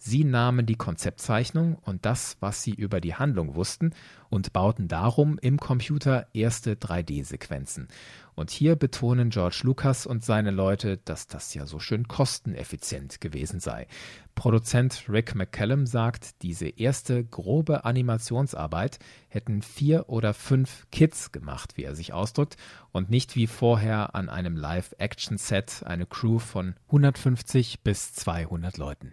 Sie 0.00 0.22
nahmen 0.22 0.64
die 0.64 0.76
Konzeptzeichnung 0.76 1.74
und 1.82 2.06
das, 2.06 2.36
was 2.38 2.62
sie 2.62 2.72
über 2.72 3.00
die 3.00 3.16
Handlung 3.16 3.56
wussten, 3.56 3.92
und 4.30 4.52
bauten 4.52 4.88
darum 4.88 5.38
im 5.40 5.58
Computer 5.58 6.28
erste 6.32 6.74
3D-Sequenzen. 6.74 7.88
Und 8.34 8.50
hier 8.50 8.76
betonen 8.76 9.30
George 9.30 9.62
Lucas 9.64 10.06
und 10.06 10.24
seine 10.24 10.52
Leute, 10.52 10.98
dass 10.98 11.26
das 11.26 11.54
ja 11.54 11.66
so 11.66 11.80
schön 11.80 12.06
kosteneffizient 12.06 13.20
gewesen 13.20 13.58
sei. 13.58 13.88
Produzent 14.36 15.06
Rick 15.08 15.34
McCallum 15.34 15.86
sagt, 15.86 16.42
diese 16.42 16.68
erste 16.68 17.24
grobe 17.24 17.84
Animationsarbeit 17.84 19.00
hätten 19.28 19.62
vier 19.62 20.08
oder 20.08 20.34
fünf 20.34 20.86
Kids 20.92 21.32
gemacht, 21.32 21.76
wie 21.76 21.82
er 21.82 21.96
sich 21.96 22.12
ausdrückt, 22.12 22.56
und 22.92 23.10
nicht 23.10 23.34
wie 23.34 23.48
vorher 23.48 24.14
an 24.14 24.28
einem 24.28 24.56
Live-Action-Set 24.56 25.82
eine 25.84 26.06
Crew 26.06 26.38
von 26.38 26.76
150 26.86 27.80
bis 27.80 28.12
200 28.12 28.78
Leuten. 28.78 29.10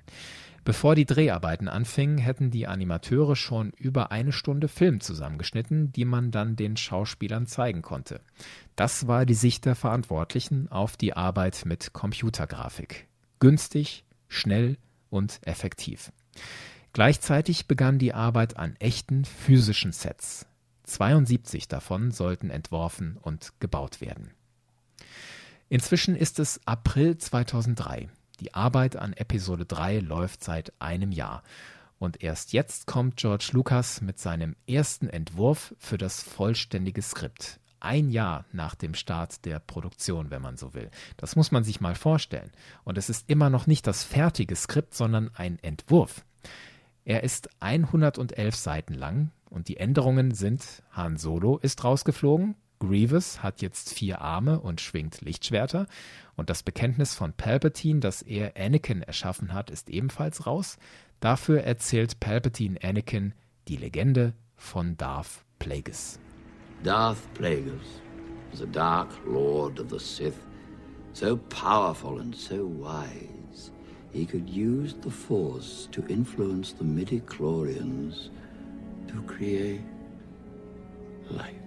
Bevor 0.65 0.95
die 0.95 1.05
Dreharbeiten 1.05 1.67
anfingen, 1.67 2.17
hätten 2.17 2.49
die 2.49 2.65
Animateure 2.65 3.35
schon 3.35 3.69
über 3.77 4.11
eine 4.11 4.31
Stunde 4.31 4.67
Film 4.67 4.99
zusammengeschnitten, 4.99 5.91
die 5.91 6.05
man 6.05 6.31
dann 6.31 6.55
den 6.55 6.75
Schauspielern 6.75 7.45
zeigen 7.45 7.83
konnte. 7.83 8.19
Das 8.75 9.07
war 9.07 9.27
die 9.27 9.35
Sicht 9.35 9.65
der 9.65 9.75
Verantwortlichen 9.75 10.67
auf 10.71 10.97
die 10.97 11.13
Arbeit 11.13 11.61
mit 11.65 11.93
Computergrafik. 11.93 13.07
Günstig, 13.39 14.05
schnell 14.27 14.77
und 15.11 15.39
effektiv. 15.43 16.11
Gleichzeitig 16.93 17.67
begann 17.67 17.99
die 17.99 18.15
Arbeit 18.15 18.57
an 18.57 18.75
echten 18.79 19.23
physischen 19.23 19.91
Sets. 19.91 20.47
72 20.85 21.67
davon 21.67 22.09
sollten 22.09 22.49
entworfen 22.49 23.17
und 23.21 23.53
gebaut 23.59 24.01
werden. 24.01 24.31
Inzwischen 25.69 26.15
ist 26.15 26.39
es 26.39 26.59
April 26.65 27.19
2003. 27.19 28.09
Die 28.39 28.53
Arbeit 28.53 28.97
an 28.97 29.13
Episode 29.13 29.65
3 29.65 29.99
läuft 29.99 30.43
seit 30.43 30.73
einem 30.79 31.11
Jahr. 31.11 31.43
Und 31.99 32.21
erst 32.21 32.51
jetzt 32.51 32.85
kommt 32.85 33.15
George 33.15 33.49
Lucas 33.53 34.01
mit 34.01 34.19
seinem 34.19 34.55
ersten 34.67 35.07
Entwurf 35.07 35.73
für 35.79 35.97
das 35.97 36.21
vollständige 36.21 37.01
Skript. 37.01 37.59
Ein 37.79 38.09
Jahr 38.09 38.45
nach 38.51 38.75
dem 38.75 38.93
Start 38.93 39.45
der 39.45 39.59
Produktion, 39.59 40.31
wenn 40.31 40.41
man 40.41 40.57
so 40.57 40.73
will. 40.73 40.89
Das 41.17 41.35
muss 41.35 41.51
man 41.51 41.63
sich 41.63 41.79
mal 41.79 41.95
vorstellen. 41.95 42.51
Und 42.83 42.97
es 42.97 43.09
ist 43.09 43.29
immer 43.29 43.49
noch 43.49 43.67
nicht 43.67 43.87
das 43.87 44.03
fertige 44.03 44.55
Skript, 44.55 44.95
sondern 44.95 45.31
ein 45.35 45.57
Entwurf. 45.59 46.25
Er 47.05 47.23
ist 47.23 47.49
111 47.61 48.55
Seiten 48.55 48.95
lang 48.95 49.31
und 49.49 49.69
die 49.69 49.77
Änderungen 49.77 50.31
sind 50.31 50.83
Han 50.91 51.17
Solo 51.17 51.57
ist 51.59 51.83
rausgeflogen, 51.83 52.55
Grievous 52.79 53.41
hat 53.43 53.61
jetzt 53.61 53.93
vier 53.93 54.21
Arme 54.21 54.59
und 54.59 54.81
schwingt 54.81 55.21
Lichtschwerter. 55.21 55.87
Und 56.35 56.49
das 56.49 56.63
Bekenntnis 56.63 57.15
von 57.15 57.33
Palpatine, 57.33 57.99
das 57.99 58.21
er 58.21 58.53
Anakin 58.57 59.01
erschaffen 59.01 59.53
hat, 59.53 59.69
ist 59.69 59.89
ebenfalls 59.89 60.45
raus. 60.45 60.77
Dafür 61.19 61.61
erzählt 61.63 62.19
Palpatine 62.19 62.79
Anakin 62.83 63.33
die 63.67 63.77
Legende 63.77 64.33
von 64.57 64.97
Darth 64.97 65.43
Plagueis. 65.59 66.19
Darth 66.83 67.33
Plagueis 67.33 68.01
a 68.61 68.65
dark 68.67 69.09
lord 69.25 69.79
of 69.79 69.89
the 69.89 69.99
Sith, 69.99 70.39
so 71.13 71.37
powerful 71.37 72.19
and 72.19 72.35
so 72.35 72.65
wise, 72.65 73.71
he 74.11 74.25
could 74.25 74.49
use 74.49 74.95
the 75.01 75.11
Force 75.11 75.87
to 75.91 76.05
influence 76.07 76.71
the 76.71 76.83
midi-chlorians 76.83 78.29
to 79.07 79.21
create 79.23 79.81
life. 81.29 81.64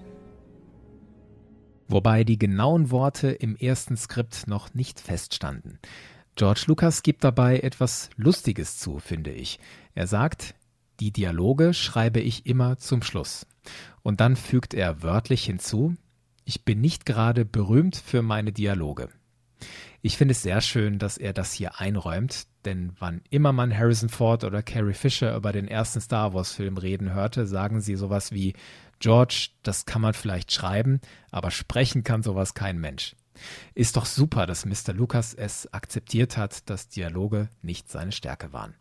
Wobei 1.88 2.22
die 2.22 2.38
genauen 2.38 2.90
Worte 2.90 3.30
im 3.30 3.56
ersten 3.56 3.96
Skript 3.96 4.46
noch 4.46 4.74
nicht 4.74 5.00
feststanden. 5.00 5.78
George 6.36 6.64
Lucas 6.66 7.02
gibt 7.02 7.24
dabei 7.24 7.58
etwas 7.60 8.10
Lustiges 8.16 8.78
zu, 8.78 8.98
finde 8.98 9.32
ich. 9.32 9.58
Er 9.94 10.06
sagt, 10.06 10.54
die 11.00 11.10
Dialoge 11.10 11.74
schreibe 11.74 12.20
ich 12.20 12.46
immer 12.46 12.76
zum 12.78 13.02
Schluss. 13.02 13.46
Und 14.02 14.20
dann 14.20 14.36
fügt 14.36 14.74
er 14.74 15.02
wörtlich 15.02 15.44
hinzu, 15.44 15.96
ich 16.44 16.64
bin 16.64 16.80
nicht 16.80 17.06
gerade 17.06 17.44
berühmt 17.44 17.96
für 17.96 18.22
meine 18.22 18.52
Dialoge. 18.52 19.08
Ich 20.00 20.16
finde 20.16 20.32
es 20.32 20.42
sehr 20.42 20.60
schön, 20.60 20.98
dass 20.98 21.18
er 21.18 21.32
das 21.32 21.52
hier 21.52 21.80
einräumt, 21.80 22.46
denn 22.64 22.92
wann 22.98 23.22
immer 23.30 23.52
man 23.52 23.76
Harrison 23.76 24.08
Ford 24.08 24.44
oder 24.44 24.62
Carrie 24.62 24.94
Fisher 24.94 25.34
über 25.34 25.52
den 25.52 25.66
ersten 25.66 26.00
Star 26.00 26.34
Wars 26.34 26.52
Film 26.52 26.76
reden 26.76 27.12
hörte, 27.12 27.46
sagen 27.46 27.80
sie 27.80 27.96
sowas 27.96 28.30
wie 28.30 28.54
George, 29.00 29.50
das 29.62 29.86
kann 29.86 30.02
man 30.02 30.14
vielleicht 30.14 30.52
schreiben, 30.52 31.00
aber 31.30 31.50
sprechen 31.50 32.02
kann 32.04 32.22
sowas 32.22 32.54
kein 32.54 32.78
Mensch. 32.78 33.14
Ist 33.74 33.96
doch 33.96 34.06
super, 34.06 34.46
dass 34.46 34.64
Mr. 34.64 34.92
Lucas 34.92 35.34
es 35.34 35.72
akzeptiert 35.72 36.36
hat, 36.36 36.68
dass 36.68 36.88
Dialoge 36.88 37.48
nicht 37.62 37.90
seine 37.90 38.12
Stärke 38.12 38.52
waren. 38.52 38.74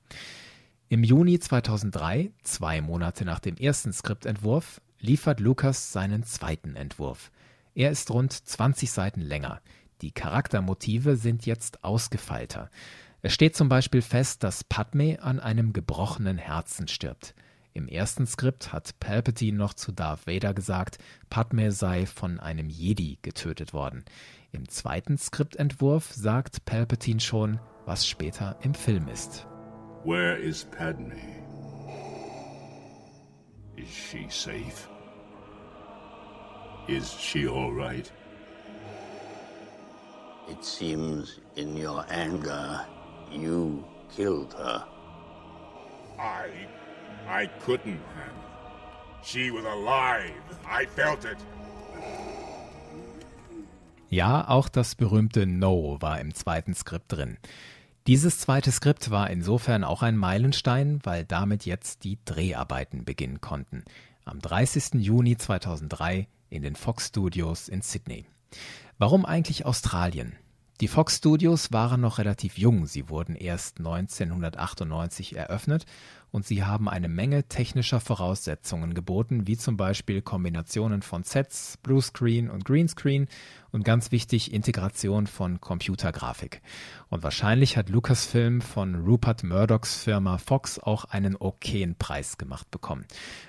Im 0.90 1.04
Juni 1.04 1.40
2003, 1.40 2.32
zwei 2.44 2.82
Monate 2.82 3.26
nach 3.26 3.40
dem 3.40 3.58
ersten 3.58 3.94
Skriptentwurf, 3.94 4.82
liefert 5.00 5.40
Lucas 5.40 5.92
seinen 5.92 6.24
zweiten 6.24 6.76
Entwurf. 6.76 7.32
Er 7.76 7.92
ist 7.92 8.10
rund 8.10 8.32
20 8.32 8.92
Seiten 8.92 9.22
länger. 9.22 9.62
Die 10.02 10.12
Charaktermotive 10.12 11.16
sind 11.18 11.46
jetzt 11.46 11.84
ausgefeilter. 11.84 12.72
Es 13.22 13.34
steht 13.34 13.56
zum 13.56 13.68
Beispiel 13.68 14.02
fest, 14.02 14.44
dass 14.44 14.64
Padme 14.64 15.22
an 15.22 15.40
einem 15.40 15.74
gebrochenen 15.74 16.38
Herzen 16.38 16.88
stirbt. 16.88 17.36
Im 17.78 17.88
ersten 17.88 18.26
Skript 18.26 18.74
hat 18.74 19.00
Palpatine 19.00 19.56
noch 19.56 19.76
zu 19.76 19.92
Darth 19.92 20.26
Vader 20.26 20.56
gesagt, 20.56 20.98
Padme 21.30 21.72
sei 21.72 22.08
von 22.08 22.40
einem 22.40 22.70
Jedi 22.70 23.20
getötet 23.22 23.72
worden. 23.72 24.04
Im 24.52 24.68
zweiten 24.68 25.20
Skriptentwurf 25.20 26.12
sagt 26.12 26.66
Palpatine 26.66 27.20
schon, 27.20 27.60
was 27.86 28.08
später 28.08 28.58
im 28.64 28.74
Film 28.74 29.08
ist. 29.10 29.46
Where 30.06 30.40
is 30.40 30.66
Padme? 30.66 31.14
Is 33.76 33.90
she 33.90 34.26
safe? 34.28 34.90
Is 36.88 37.14
she 37.14 37.48
all 37.48 37.72
right? 37.72 38.12
It 40.50 40.64
seems 40.66 41.40
in 41.54 41.78
your 41.78 42.04
anger 42.10 42.88
you 43.32 43.84
killed 44.16 44.56
her. 44.56 44.84
I 46.18 46.68
I 47.28 47.48
couldn't 47.66 48.00
have. 48.16 48.34
She 49.24 49.52
was 49.52 49.66
alive. 49.66 50.34
I 50.66 50.86
felt 50.86 51.26
it. 51.26 51.38
Ja, 54.10 54.48
auch 54.48 54.70
das 54.70 54.96
berühmte 54.96 55.46
No 55.46 55.98
war 56.00 56.22
im 56.22 56.34
zweiten 56.34 56.74
Skript 56.74 57.12
drin. 57.12 57.38
Dieses 58.08 58.40
zweite 58.40 58.72
Skript 58.72 59.12
war 59.12 59.30
insofern 59.30 59.84
auch 59.84 60.02
ein 60.02 60.16
Meilenstein, 60.16 61.02
weil 61.04 61.26
damit 61.26 61.66
jetzt 61.66 62.06
die 62.06 62.18
Dreharbeiten 62.24 63.04
beginnen 63.04 63.42
konnten. 63.42 63.84
Am 64.24 64.40
30. 64.40 64.94
Juni 65.04 65.36
2003 65.36 66.30
in 66.50 66.62
den 66.62 66.78
Fox 66.78 67.08
Studios 67.08 67.68
in 67.68 67.82
Sydney. 67.82 68.26
Warum 68.98 69.26
eigentlich 69.26 69.66
Australien? 69.66 70.38
Die 70.80 70.88
Fox 70.88 71.18
Studios 71.18 71.72
waren 71.72 72.02
noch 72.02 72.20
relativ 72.20 72.60
jung, 72.60 72.86
sie 72.86 73.10
wurden 73.10 73.36
erst 73.36 73.80
1998 73.80 75.36
eröffnet 75.36 75.88
und 76.30 76.46
sie 76.46 76.64
haben 76.64 76.88
eine 76.88 77.08
Menge 77.08 77.46
technischer 77.46 78.00
Voraussetzungen 78.00 78.94
geboten, 78.94 79.48
wie 79.48 79.58
zum 79.58 79.76
Beispiel 79.76 80.22
Kombinationen 80.22 81.02
von 81.02 81.24
Sets, 81.24 81.78
Bluescreen 81.82 82.52
und 82.52 82.64
Greenscreen 82.64 83.28
und 83.72 83.86
ganz 83.86 84.12
wichtig 84.12 84.54
Integration 84.54 85.26
von 85.26 85.60
Computergrafik. 85.60 86.62
Und 87.10 87.24
wahrscheinlich 87.24 87.76
hat 87.76 87.90
Lucasfilm 87.90 88.62
von 88.62 88.94
Rupert 89.04 89.44
Murdochs 89.44 90.04
Firma 90.04 90.38
Fox 90.38 90.78
auch 90.78 91.06
einen 91.06 91.36
okayen 91.36 91.96
Preis 91.96 92.38
gemacht 92.38 92.70
bekommen. 92.70 93.06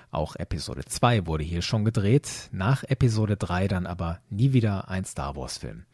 Auch 0.09 0.35
Episode 0.35 0.83
2 0.83 1.27
wurde 1.27 1.43
hier 1.43 1.61
schon 1.61 1.85
gedreht, 1.85 2.49
nach 2.51 2.83
Episode 2.83 3.37
3 3.37 3.67
dann 3.67 3.85
aber 3.85 4.19
nie 4.31 4.51
wieder 4.53 4.89
ein 4.89 5.05
Star 5.05 5.35
Wars 5.35 5.59
Film 5.59 5.85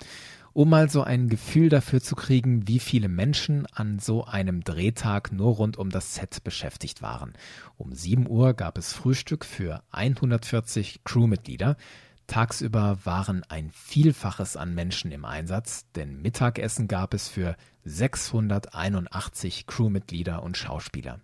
um 0.55 0.69
mal 0.69 0.89
so 0.89 1.03
ein 1.03 1.27
Gefühl 1.27 1.67
dafür 1.67 2.01
zu 2.01 2.15
kriegen, 2.15 2.65
wie 2.65 2.79
viele 2.79 3.09
Menschen 3.09 3.65
an 3.73 3.99
so 3.99 4.23
einem 4.23 4.63
Drehtag 4.63 5.33
nur 5.33 5.55
rund 5.55 5.75
um 5.75 5.89
das 5.89 6.15
Set 6.15 6.45
beschäftigt 6.45 7.01
waren. 7.01 7.33
Um 7.75 7.91
7 7.93 8.25
Uhr 8.25 8.53
gab 8.53 8.77
es 8.77 8.93
Frühstück 8.93 9.43
für 9.43 9.83
140 9.91 11.03
Crewmitglieder. 11.03 11.75
Tagsüber 12.27 12.99
waren 13.03 13.43
ein 13.49 13.69
Vielfaches 13.71 14.55
an 14.55 14.73
Menschen 14.73 15.11
im 15.11 15.25
Einsatz, 15.25 15.91
denn 15.91 16.21
Mittagessen 16.21 16.87
gab 16.87 17.13
es 17.13 17.27
für 17.27 17.57
681 17.83 19.67
Crewmitglieder 19.67 20.41
und 20.41 20.55
Schauspieler. 20.55 21.19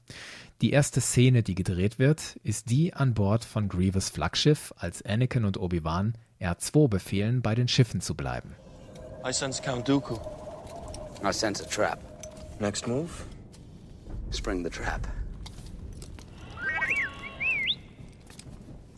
Die 0.61 0.71
erste 0.71 0.99
Szene, 0.99 1.41
die 1.41 1.55
gedreht 1.55 1.99
wird, 1.99 2.35
ist 2.43 2.69
die 2.69 2.93
an 2.93 3.13
Bord 3.13 3.45
von 3.45 3.69
Grievous 3.69 4.09
Flaggschiff, 4.09 4.73
als 4.75 5.01
Anakin 5.05 5.45
und 5.45 5.57
Obi-Wan 5.57 6.15
R2 6.41 6.89
befehlen, 6.89 7.41
bei 7.41 7.55
den 7.55 7.69
Schiffen 7.69 8.01
zu 8.01 8.13
bleiben. 8.13 8.55
I 9.23 9.31
sense 9.31 9.59
Count 9.59 9.85
Dooku. 9.85 10.19
I 11.23 11.31
sense 11.31 11.61
a 11.61 11.67
trap. 11.67 11.99
Next 12.59 12.87
move? 12.87 13.25
Spring 14.31 14.63
the 14.63 14.69
trap. 14.69 15.05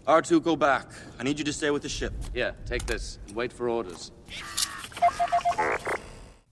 R2, 0.07 0.43
go 0.43 0.55
back. 0.55 0.88
I 1.19 1.23
need 1.23 1.39
you 1.39 1.45
to 1.45 1.53
stay 1.53 1.71
with 1.71 1.81
the 1.81 1.89
ship. 1.89 2.13
Yeah, 2.33 2.51
take 2.65 2.86
this 2.86 3.19
and 3.27 3.36
wait 3.36 3.51
for 3.51 3.69
orders. 3.69 4.12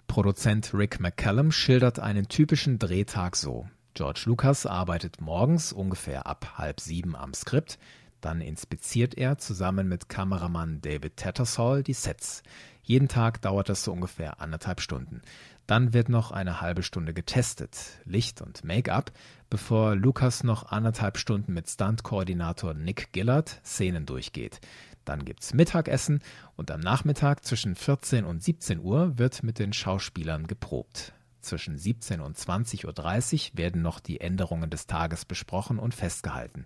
Produzent 0.08 0.74
Rick 0.74 1.00
McCallum 1.00 1.52
schildert 1.52 2.00
einen 2.00 2.28
typischen 2.28 2.78
Drehtag 2.78 3.36
so. 3.36 3.68
George 3.94 4.24
Lucas 4.26 4.66
arbeitet 4.66 5.22
morgens 5.22 5.72
ungefähr 5.72 6.28
ab 6.28 6.58
halb 6.58 6.80
sieben 6.80 7.16
am 7.16 7.34
Skript, 7.34 7.78
dann 8.22 8.40
inspiziert 8.40 9.18
er 9.18 9.38
zusammen 9.38 9.88
mit 9.88 10.08
Kameramann 10.08 10.80
David 10.82 11.18
Tattersall 11.18 11.84
die 11.84 11.94
Sets. 11.94 12.44
Jeden 12.84 13.08
Tag 13.08 13.42
dauert 13.42 13.70
das 13.70 13.84
so 13.84 13.92
ungefähr 13.92 14.42
anderthalb 14.42 14.82
Stunden. 14.82 15.22
Dann 15.68 15.94
wird 15.94 16.10
noch 16.10 16.32
eine 16.32 16.62
halbe 16.62 16.84
Stunde 16.84 17.14
getestet, 17.14 17.78
Licht 18.06 18.42
und 18.42 18.64
Make-up, 18.64 19.12
bevor 19.50 19.96
Lukas 19.96 20.44
noch 20.44 20.72
anderthalb 20.72 21.18
Stunden 21.18 21.54
mit 21.54 21.70
Stunt-Koordinator 21.70 22.74
Nick 22.74 23.14
Gillard 23.14 23.62
Szenen 23.64 24.06
durchgeht. 24.06 24.60
Dann 25.06 25.26
gibt's 25.26 25.54
Mittagessen 25.54 26.22
und 26.56 26.72
am 26.72 26.80
Nachmittag 26.80 27.46
zwischen 27.46 27.76
14 27.76 28.26
und 28.26 28.44
17 28.44 28.80
Uhr 28.80 29.18
wird 29.18 29.44
mit 29.44 29.60
den 29.60 29.74
Schauspielern 29.74 30.48
geprobt. 30.48 31.14
Zwischen 31.42 31.76
17 31.76 32.22
und 32.22 32.38
20.30 32.38 33.52
Uhr 33.52 33.58
werden 33.58 33.82
noch 33.82 34.00
die 34.00 34.22
Änderungen 34.22 34.70
des 34.70 34.86
Tages 34.86 35.26
besprochen 35.26 35.80
und 35.80 35.96
festgehalten. 35.96 36.66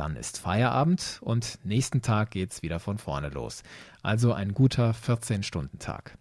Dann 0.00 0.16
ist 0.16 0.38
Feierabend 0.38 1.18
und 1.20 1.58
nächsten 1.62 2.00
Tag 2.00 2.30
geht's 2.30 2.62
wieder 2.62 2.80
von 2.80 2.96
vorne 2.96 3.28
los. 3.28 3.62
Also 4.02 4.32
ein 4.32 4.54
guter 4.54 4.92
14-Stunden-Tag. 4.92 6.16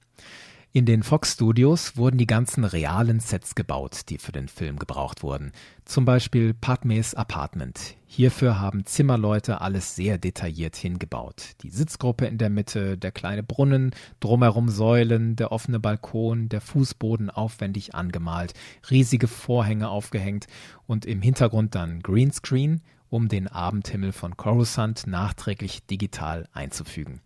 In 0.73 0.85
den 0.85 1.01
Fox 1.01 1.31
Studios 1.31 1.95
wurden 1.95 2.17
die 2.17 2.27
ganzen 2.27 2.65
realen 2.65 3.21
Sets 3.21 3.55
gebaut, 3.55 4.01
die 4.09 4.17
für 4.17 4.33
den 4.33 4.49
Film 4.49 4.79
gebraucht 4.79 5.23
wurden. 5.23 5.53
Zum 5.85 6.03
Beispiel 6.03 6.53
Padmes 6.53 7.15
Apartment. 7.15 7.95
Hierfür 8.05 8.59
haben 8.59 8.85
Zimmerleute 8.85 9.61
alles 9.61 9.95
sehr 9.95 10.17
detailliert 10.17 10.75
hingebaut. 10.75 11.51
Die 11.61 11.69
Sitzgruppe 11.69 12.25
in 12.25 12.37
der 12.37 12.49
Mitte, 12.49 12.97
der 12.97 13.13
kleine 13.13 13.43
Brunnen, 13.43 13.91
drumherum 14.19 14.67
Säulen, 14.67 15.37
der 15.37 15.53
offene 15.53 15.79
Balkon, 15.79 16.49
der 16.49 16.59
Fußboden 16.59 17.29
aufwendig 17.29 17.95
angemalt, 17.95 18.53
riesige 18.91 19.29
Vorhänge 19.29 19.87
aufgehängt 19.87 20.47
und 20.85 21.05
im 21.05 21.21
Hintergrund 21.21 21.75
dann 21.75 22.01
Greenscreen 22.01 22.81
um 23.09 23.27
den 23.27 23.47
Abendhimmel 23.47 24.11
von 24.11 24.37
Coruscant 24.37 25.07
nachträglich 25.07 25.85
digital 25.85 26.47
einzufügen. 26.53 27.21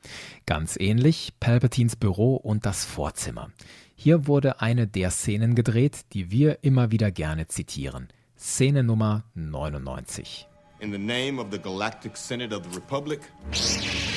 Ganz 0.46 0.78
ähnlich 0.80 1.34
Palpatines 1.39 1.96
Büro 1.96 2.36
und 2.36 2.65
das 2.65 2.86
Vorzimmer. 2.86 3.50
Hier 3.96 4.28
wurde 4.28 4.62
eine 4.62 4.88
der 4.88 5.12
Szenen 5.12 5.56
gedreht, 5.56 6.06
die 6.13 6.32
wir 6.32 6.63
immer 6.63 6.91
wieder 6.91 7.12
gerne 7.12 7.48
zitieren. 7.48 8.10
Szene 8.38 8.84
Nummer 8.84 9.24
99. 9.36 10.48
In 10.80 10.91
the 10.91 10.98
name 10.98 11.39
of 11.39 11.48
the 11.52 11.60
Galactic 11.60 12.17
Senate 12.17 12.54
of 12.54 12.63
the 12.65 12.76
Republic, 12.76 13.22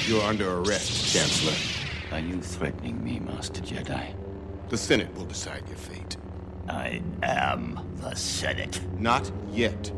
you're 0.09 0.29
under 0.29 0.59
arrest, 0.59 1.15
Chancellor. 1.15 1.55
Are 2.11 2.21
you 2.21 2.41
threatening 2.41 3.03
me, 3.05 3.21
Master 3.21 3.63
Jedi? 3.63 4.15
The 4.69 4.77
Senate 4.77 5.15
will 5.17 5.27
decide 5.27 5.63
your 5.69 5.77
fate. 5.77 6.17
I 6.69 7.01
am 7.23 7.79
the 8.01 8.17
Senate. 8.17 8.81
Not 8.99 9.31
yet. 9.53 9.93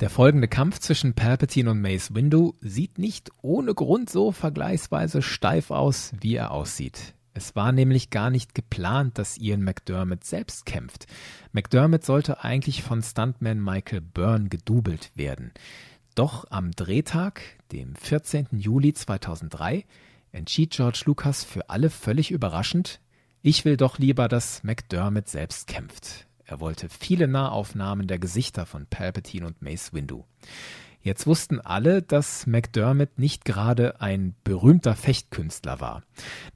Der 0.00 0.08
folgende 0.08 0.48
Kampf 0.48 0.78
zwischen 0.78 1.12
Palpatine 1.12 1.72
und 1.72 1.82
Mace 1.82 2.14
Windu 2.14 2.54
sieht 2.62 2.96
nicht 2.98 3.30
ohne 3.42 3.74
Grund 3.74 4.08
so 4.08 4.32
vergleichsweise 4.32 5.20
steif 5.20 5.70
aus, 5.70 6.14
wie 6.18 6.36
er 6.36 6.52
aussieht. 6.52 7.12
Es 7.34 7.54
war 7.54 7.70
nämlich 7.70 8.08
gar 8.08 8.30
nicht 8.30 8.54
geplant, 8.54 9.18
dass 9.18 9.36
Ian 9.36 9.62
McDermott 9.62 10.24
selbst 10.24 10.64
kämpft. 10.64 11.06
McDermott 11.52 12.06
sollte 12.06 12.42
eigentlich 12.42 12.82
von 12.82 13.02
Stuntman 13.02 13.62
Michael 13.62 14.00
Byrne 14.00 14.48
gedoubelt 14.48 15.12
werden. 15.16 15.52
Doch 16.14 16.46
am 16.50 16.70
Drehtag, 16.70 17.42
dem 17.70 17.94
14. 17.94 18.48
Juli 18.52 18.94
2003, 18.94 19.84
entschied 20.32 20.70
George 20.70 21.02
Lucas 21.04 21.44
für 21.44 21.68
alle 21.68 21.90
völlig 21.90 22.30
überraschend, 22.30 23.00
ich 23.42 23.66
will 23.66 23.76
doch 23.76 23.98
lieber, 23.98 24.28
dass 24.28 24.64
McDermott 24.64 25.28
selbst 25.28 25.66
kämpft. 25.66 26.26
Er 26.50 26.58
wollte 26.58 26.88
viele 26.88 27.28
Nahaufnahmen 27.28 28.08
der 28.08 28.18
Gesichter 28.18 28.66
von 28.66 28.84
Palpatine 28.86 29.46
und 29.46 29.62
Mace 29.62 29.92
Windu. 29.92 30.24
Jetzt 31.00 31.28
wussten 31.28 31.60
alle, 31.60 32.02
dass 32.02 32.44
McDermott 32.48 33.20
nicht 33.20 33.44
gerade 33.44 34.00
ein 34.00 34.34
berühmter 34.42 34.96
Fechtkünstler 34.96 35.80
war. 35.80 36.02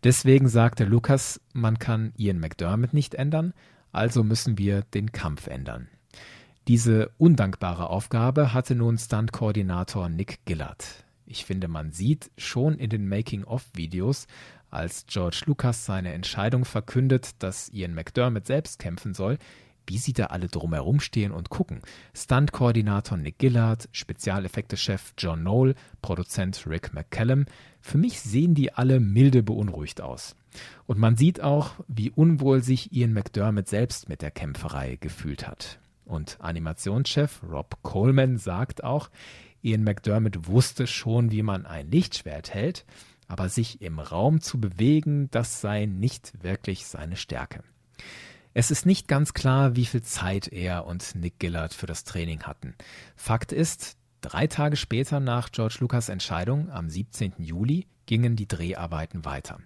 Deswegen 0.03 0.49
sagte 0.49 0.85
Lucas, 0.85 1.41
man 1.53 1.79
kann 1.79 2.13
Ian 2.17 2.41
McDermott 2.41 2.93
nicht 2.93 3.15
ändern, 3.15 3.55
also 3.93 4.25
müssen 4.25 4.59
wir 4.59 4.83
den 4.83 5.13
Kampf 5.13 5.47
ändern. 5.47 5.87
Diese 6.67 7.11
undankbare 7.17 7.89
Aufgabe 7.89 8.53
hatte 8.53 8.75
nun 8.75 8.99
Stunt-Koordinator 8.99 10.09
Nick 10.09 10.45
Gillard. 10.45 11.05
Ich 11.25 11.45
finde, 11.45 11.69
man 11.69 11.93
sieht 11.93 12.33
schon 12.37 12.79
in 12.79 12.91
den 12.91 13.09
Making-of-Videos, 13.09 14.27
als 14.71 15.07
George 15.07 15.45
Lucas 15.47 15.85
seine 15.85 16.13
Entscheidung 16.13 16.65
verkündet, 16.65 17.31
dass 17.39 17.69
Ian 17.69 17.95
McDermott 17.95 18.49
selbst 18.49 18.81
kämpfen 18.81 19.15
soll, 19.15 19.39
wie 19.87 19.99
sie 19.99 20.13
da 20.13 20.27
alle 20.27 20.49
drumherum 20.49 21.01
stehen 21.01 21.33
und 21.33 21.51
gucken. 21.51 21.81
Stunt-Koordinator 22.15 23.19
Nick 23.19 23.39
Gillard, 23.39 23.89
Spezialeffekte-Chef 23.93 25.15
John 25.19 25.41
Knoll, 25.41 25.75
Produzent 26.03 26.67
Rick 26.67 26.93
McCallum. 26.95 27.47
Für 27.81 27.99
mich 27.99 28.21
sehen 28.21 28.55
die 28.55 28.73
alle 28.73 29.01
milde 29.01 29.43
beunruhigt 29.43 30.01
aus. 30.01 30.37
Und 30.87 30.99
man 30.99 31.17
sieht 31.17 31.41
auch, 31.41 31.73
wie 31.89 32.11
unwohl 32.11 32.63
sich 32.63 32.93
Ian 32.93 33.13
McDermott 33.13 33.69
selbst 33.69 34.09
mit 34.09 34.23
der 34.23 34.31
Kämpferei 34.31 34.97
gefühlt 35.01 35.47
hat. 35.47 35.79
Und 36.05 36.37
Animationschef 36.41 37.43
Rob 37.43 37.79
Coleman 37.83 38.37
sagt 38.37 38.85
auch, 38.85 39.11
Ian 39.63 39.83
McDermott 39.83 40.47
wusste 40.47 40.87
schon, 40.87 41.31
wie 41.31 41.43
man 41.43 41.65
ein 41.65 41.91
Lichtschwert 41.91 42.53
hält, 42.53 42.85
aber 43.29 43.49
sich 43.49 43.81
im 43.81 43.99
Raum 43.99 44.41
zu 44.41 44.61
bewegen, 44.61 45.31
das 45.31 45.63
sei 45.63 45.87
nicht 45.87 46.43
wirklich 46.43 46.87
seine 46.87 47.17
Stärke. 47.17 47.63
Es 48.57 48.71
ist 48.71 48.87
nicht 48.87 49.09
ganz 49.09 49.35
klar, 49.35 49.75
wie 49.75 49.85
viel 49.85 50.03
Zeit 50.03 50.47
er 50.47 50.87
und 50.87 51.17
Nick 51.17 51.41
Gillard 51.41 51.75
für 51.75 51.87
das 51.87 52.05
Training 52.05 52.45
hatten. 52.45 52.77
Fakt 53.17 53.51
ist, 53.51 53.97
drei 54.21 54.47
Tage 54.47 54.77
später 54.77 55.19
nach 55.19 55.51
George 55.51 55.79
Lucas 55.81 56.09
Entscheidung, 56.09 56.71
am 56.71 56.89
17. 56.89 57.35
Juli, 57.39 57.89
gingen 58.07 58.37
die 58.37 58.47
Dreharbeiten 58.47 59.25
weiter. 59.25 59.59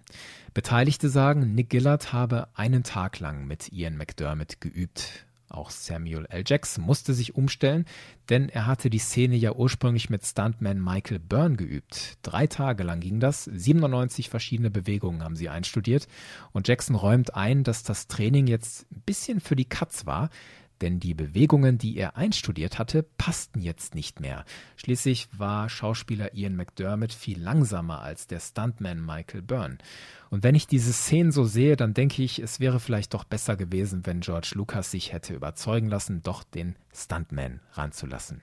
Beteiligte 0.55 1.07
sagen, 1.09 1.53
Nick 1.53 1.69
Gillard 1.69 2.13
habe 2.13 2.47
einen 2.55 2.83
Tag 2.83 3.19
lang 3.19 3.45
mit 3.45 3.71
Ian 3.71 3.95
McDermott 3.95 4.59
geübt. 4.59 5.27
Auch 5.49 5.71
Samuel 5.71 6.25
L. 6.29 6.43
Jackson 6.45 6.83
musste 6.83 7.13
sich 7.13 7.35
umstellen, 7.35 7.85
denn 8.29 8.49
er 8.49 8.67
hatte 8.67 8.89
die 8.89 8.99
Szene 8.99 9.35
ja 9.35 9.53
ursprünglich 9.53 10.09
mit 10.09 10.23
Stuntman 10.23 10.79
Michael 10.79 11.19
Byrne 11.19 11.55
geübt. 11.55 12.17
Drei 12.21 12.45
Tage 12.45 12.83
lang 12.83 12.99
ging 12.99 13.19
das, 13.19 13.45
97 13.45 14.29
verschiedene 14.29 14.69
Bewegungen 14.69 15.23
haben 15.23 15.35
sie 15.35 15.49
einstudiert 15.49 16.07
und 16.51 16.67
Jackson 16.67 16.95
räumt 16.95 17.33
ein, 17.33 17.63
dass 17.63 17.81
das 17.81 18.07
Training 18.07 18.45
jetzt 18.45 18.85
ein 18.91 19.01
bisschen 19.05 19.39
für 19.39 19.55
die 19.55 19.65
Katz 19.65 20.05
war, 20.05 20.29
denn 20.81 20.99
die 20.99 21.13
Bewegungen, 21.13 21.77
die 21.77 21.97
er 21.97 22.17
einstudiert 22.17 22.79
hatte, 22.79 23.03
passten 23.03 23.61
jetzt 23.61 23.95
nicht 23.95 24.19
mehr. 24.19 24.45
Schließlich 24.75 25.27
war 25.37 25.69
Schauspieler 25.69 26.33
Ian 26.33 26.55
McDermott 26.55 27.13
viel 27.13 27.41
langsamer 27.41 28.01
als 28.01 28.27
der 28.27 28.39
Stuntman 28.39 29.05
Michael 29.05 29.41
Byrne. 29.41 29.77
Und 30.29 30.43
wenn 30.43 30.55
ich 30.55 30.67
diese 30.67 30.93
Szenen 30.93 31.31
so 31.31 31.43
sehe, 31.43 31.75
dann 31.75 31.93
denke 31.93 32.23
ich, 32.23 32.39
es 32.39 32.59
wäre 32.59 32.79
vielleicht 32.79 33.13
doch 33.13 33.23
besser 33.23 33.55
gewesen, 33.55 34.05
wenn 34.05 34.21
George 34.21 34.51
Lucas 34.55 34.91
sich 34.91 35.11
hätte 35.11 35.33
überzeugen 35.33 35.87
lassen, 35.87 36.21
doch 36.21 36.43
den 36.43 36.75
Stuntman 36.93 37.59
ranzulassen. 37.73 38.41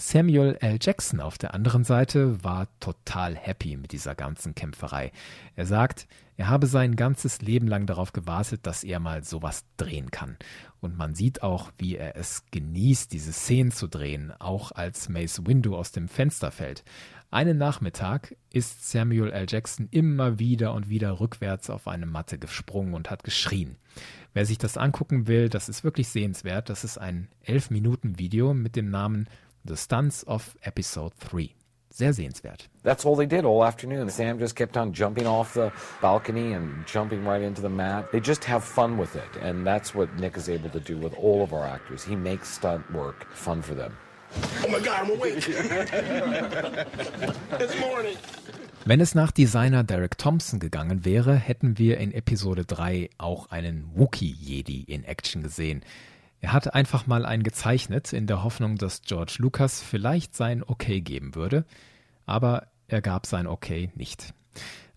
Samuel 0.00 0.56
L. 0.60 0.78
Jackson 0.80 1.20
auf 1.20 1.36
der 1.36 1.52
anderen 1.52 1.84
Seite 1.84 2.42
war 2.42 2.68
total 2.80 3.36
happy 3.36 3.76
mit 3.76 3.92
dieser 3.92 4.14
ganzen 4.14 4.54
Kämpferei. 4.54 5.12
Er 5.56 5.66
sagt, 5.66 6.08
er 6.38 6.48
habe 6.48 6.66
sein 6.66 6.96
ganzes 6.96 7.42
Leben 7.42 7.68
lang 7.68 7.84
darauf 7.84 8.14
gewartet, 8.14 8.60
dass 8.62 8.82
er 8.82 8.98
mal 8.98 9.24
sowas 9.24 9.66
drehen 9.76 10.10
kann. 10.10 10.38
Und 10.80 10.96
man 10.96 11.14
sieht 11.14 11.42
auch, 11.42 11.70
wie 11.76 11.96
er 11.96 12.16
es 12.16 12.44
genießt, 12.50 13.12
diese 13.12 13.32
Szenen 13.32 13.72
zu 13.72 13.88
drehen, 13.88 14.32
auch 14.38 14.72
als 14.72 15.10
Mace 15.10 15.46
Windu 15.46 15.76
aus 15.76 15.92
dem 15.92 16.08
Fenster 16.08 16.50
fällt. 16.50 16.82
Einen 17.30 17.58
Nachmittag 17.58 18.34
ist 18.50 18.90
Samuel 18.90 19.30
L. 19.30 19.44
Jackson 19.50 19.86
immer 19.90 20.38
wieder 20.38 20.72
und 20.72 20.88
wieder 20.88 21.20
rückwärts 21.20 21.68
auf 21.68 21.86
eine 21.86 22.06
Matte 22.06 22.38
gesprungen 22.38 22.94
und 22.94 23.10
hat 23.10 23.22
geschrien. 23.22 23.76
Wer 24.32 24.46
sich 24.46 24.56
das 24.56 24.78
angucken 24.78 25.26
will, 25.26 25.50
das 25.50 25.68
ist 25.68 25.84
wirklich 25.84 26.08
sehenswert. 26.08 26.70
Das 26.70 26.84
ist 26.84 26.96
ein 26.96 27.28
11-Minuten-Video 27.46 28.54
mit 28.54 28.76
dem 28.76 28.88
Namen 28.88 29.28
The 29.64 29.76
Stunts 29.76 30.22
of 30.24 30.56
Episode 30.64 31.12
3. 31.18 31.54
Sehr 31.92 32.12
sehenswert. 32.12 32.68
That's 32.82 33.04
all 33.04 33.16
they 33.16 33.26
did 33.26 33.44
all 33.44 33.64
afternoon. 33.64 34.08
Sam 34.10 34.38
just 34.38 34.54
kept 34.54 34.76
on 34.76 34.92
jumping 34.92 35.26
off 35.26 35.54
the 35.54 35.72
balcony 36.00 36.52
and 36.52 36.86
jumping 36.86 37.24
right 37.24 37.42
into 37.42 37.60
the 37.60 37.68
mat. 37.68 38.12
They 38.12 38.20
just 38.20 38.44
have 38.44 38.62
fun 38.64 38.96
with 38.96 39.16
it. 39.16 39.28
And 39.42 39.66
that's 39.66 39.94
what 39.94 40.08
Nick 40.18 40.36
is 40.36 40.48
able 40.48 40.70
to 40.70 40.80
do 40.80 40.96
with 40.96 41.14
all 41.18 41.42
of 41.42 41.52
our 41.52 41.66
actors. 41.66 42.04
He 42.04 42.14
makes 42.14 42.48
stunt 42.48 42.90
work 42.92 43.26
fun 43.34 43.60
for 43.60 43.74
them. 43.74 43.96
Oh 44.64 44.68
my 44.68 44.78
God, 44.78 45.04
I'm 45.04 45.10
awake. 45.10 45.44
It's 47.58 47.78
morning. 47.80 48.16
Wenn 48.86 49.00
es 49.00 49.14
nach 49.14 49.32
Designer 49.32 49.82
Derek 49.82 50.16
Thompson 50.16 50.60
gegangen 50.60 51.04
wäre, 51.04 51.34
hätten 51.34 51.76
wir 51.76 51.98
in 51.98 52.14
Episode 52.14 52.64
3 52.64 53.10
auch 53.18 53.50
einen 53.50 53.90
Wookiee-Jedi 53.94 54.84
in 54.86 55.04
Action 55.04 55.42
gesehen. 55.42 55.82
Er 56.42 56.52
hatte 56.54 56.74
einfach 56.74 57.06
mal 57.06 57.26
einen 57.26 57.42
gezeichnet, 57.42 58.12
in 58.12 58.26
der 58.26 58.42
Hoffnung, 58.42 58.76
dass 58.76 59.02
George 59.02 59.36
Lucas 59.38 59.82
vielleicht 59.82 60.34
sein 60.34 60.62
Okay 60.66 61.02
geben 61.02 61.34
würde, 61.34 61.66
aber 62.24 62.68
er 62.88 63.02
gab 63.02 63.26
sein 63.26 63.46
Okay 63.46 63.90
nicht. 63.94 64.32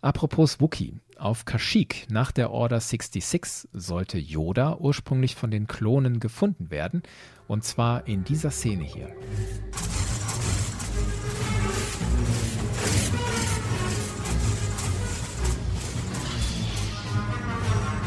Apropos 0.02 0.60
Wookie. 0.62 0.96
Auf 1.18 1.46
Kashyyyk 1.46 2.08
nach 2.10 2.32
der 2.32 2.52
Order 2.52 2.80
66 2.80 3.70
sollte 3.72 4.18
Yoda 4.18 4.78
ursprünglich 4.78 5.36
von 5.36 5.52
den 5.52 5.68
Klonen 5.68 6.20
gefunden 6.20 6.72
werden, 6.72 7.04
und 7.48 7.64
zwar 7.64 8.08
in 8.08 8.24
dieser 8.24 8.52
Szene 8.52 8.84
hier. 8.84 9.10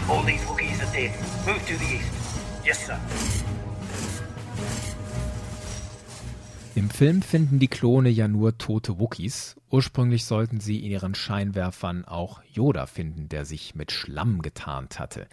All 0.09 0.25
these 0.25 0.47
Wookiees 0.47 0.81
are 0.81 0.93
dead. 0.93 1.11
Move 1.47 1.65
to 1.67 1.77
the 1.77 1.97
east. 1.97 2.26
Yes, 2.67 2.85
sir. 2.87 2.99
Im 6.75 6.91
Film 6.91 7.23
finden 7.23 7.61
die 7.61 7.69
Klone 7.69 8.09
ja 8.09 8.27
nur 8.27 8.59
tote 8.59 8.99
Wookiees. 8.99 9.55
Ursprünglich 9.71 10.25
sollten 10.25 10.59
sie 10.59 10.85
in 10.85 10.91
ihren 10.91 11.15
Scheinwerfern 11.15 12.05
auch 12.05 12.43
Yoda 12.53 12.87
finden, 12.87 13.29
der 13.29 13.45
sich 13.45 13.77
mit 13.77 13.93
Schlamm 13.93 14.43
getarnt 14.43 14.99
hatte. 14.99 15.29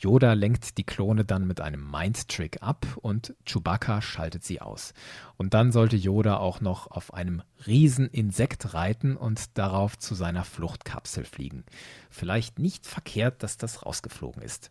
Yoda 0.00 0.32
lenkt 0.32 0.78
die 0.78 0.84
Klone 0.84 1.26
dann 1.26 1.46
mit 1.46 1.60
einem 1.60 1.90
Mind-Trick 1.90 2.62
ab 2.62 2.86
und 2.96 3.34
Chewbacca 3.44 4.00
schaltet 4.00 4.44
sie 4.44 4.62
aus. 4.62 4.94
Und 5.36 5.52
dann 5.52 5.72
sollte 5.72 5.96
Yoda 5.96 6.38
auch 6.38 6.62
noch 6.62 6.90
auf 6.90 7.12
einem 7.12 7.42
Rieseninsekt 7.66 8.72
reiten 8.72 9.14
und 9.14 9.58
darauf 9.58 9.98
zu 9.98 10.14
seiner 10.14 10.44
Fluchtkapsel 10.44 11.24
fliegen. 11.24 11.64
Vielleicht 12.08 12.58
nicht 12.58 12.86
verkehrt, 12.86 13.42
dass 13.42 13.58
das 13.58 13.84
rausgeflogen 13.84 14.42
ist. 14.42 14.70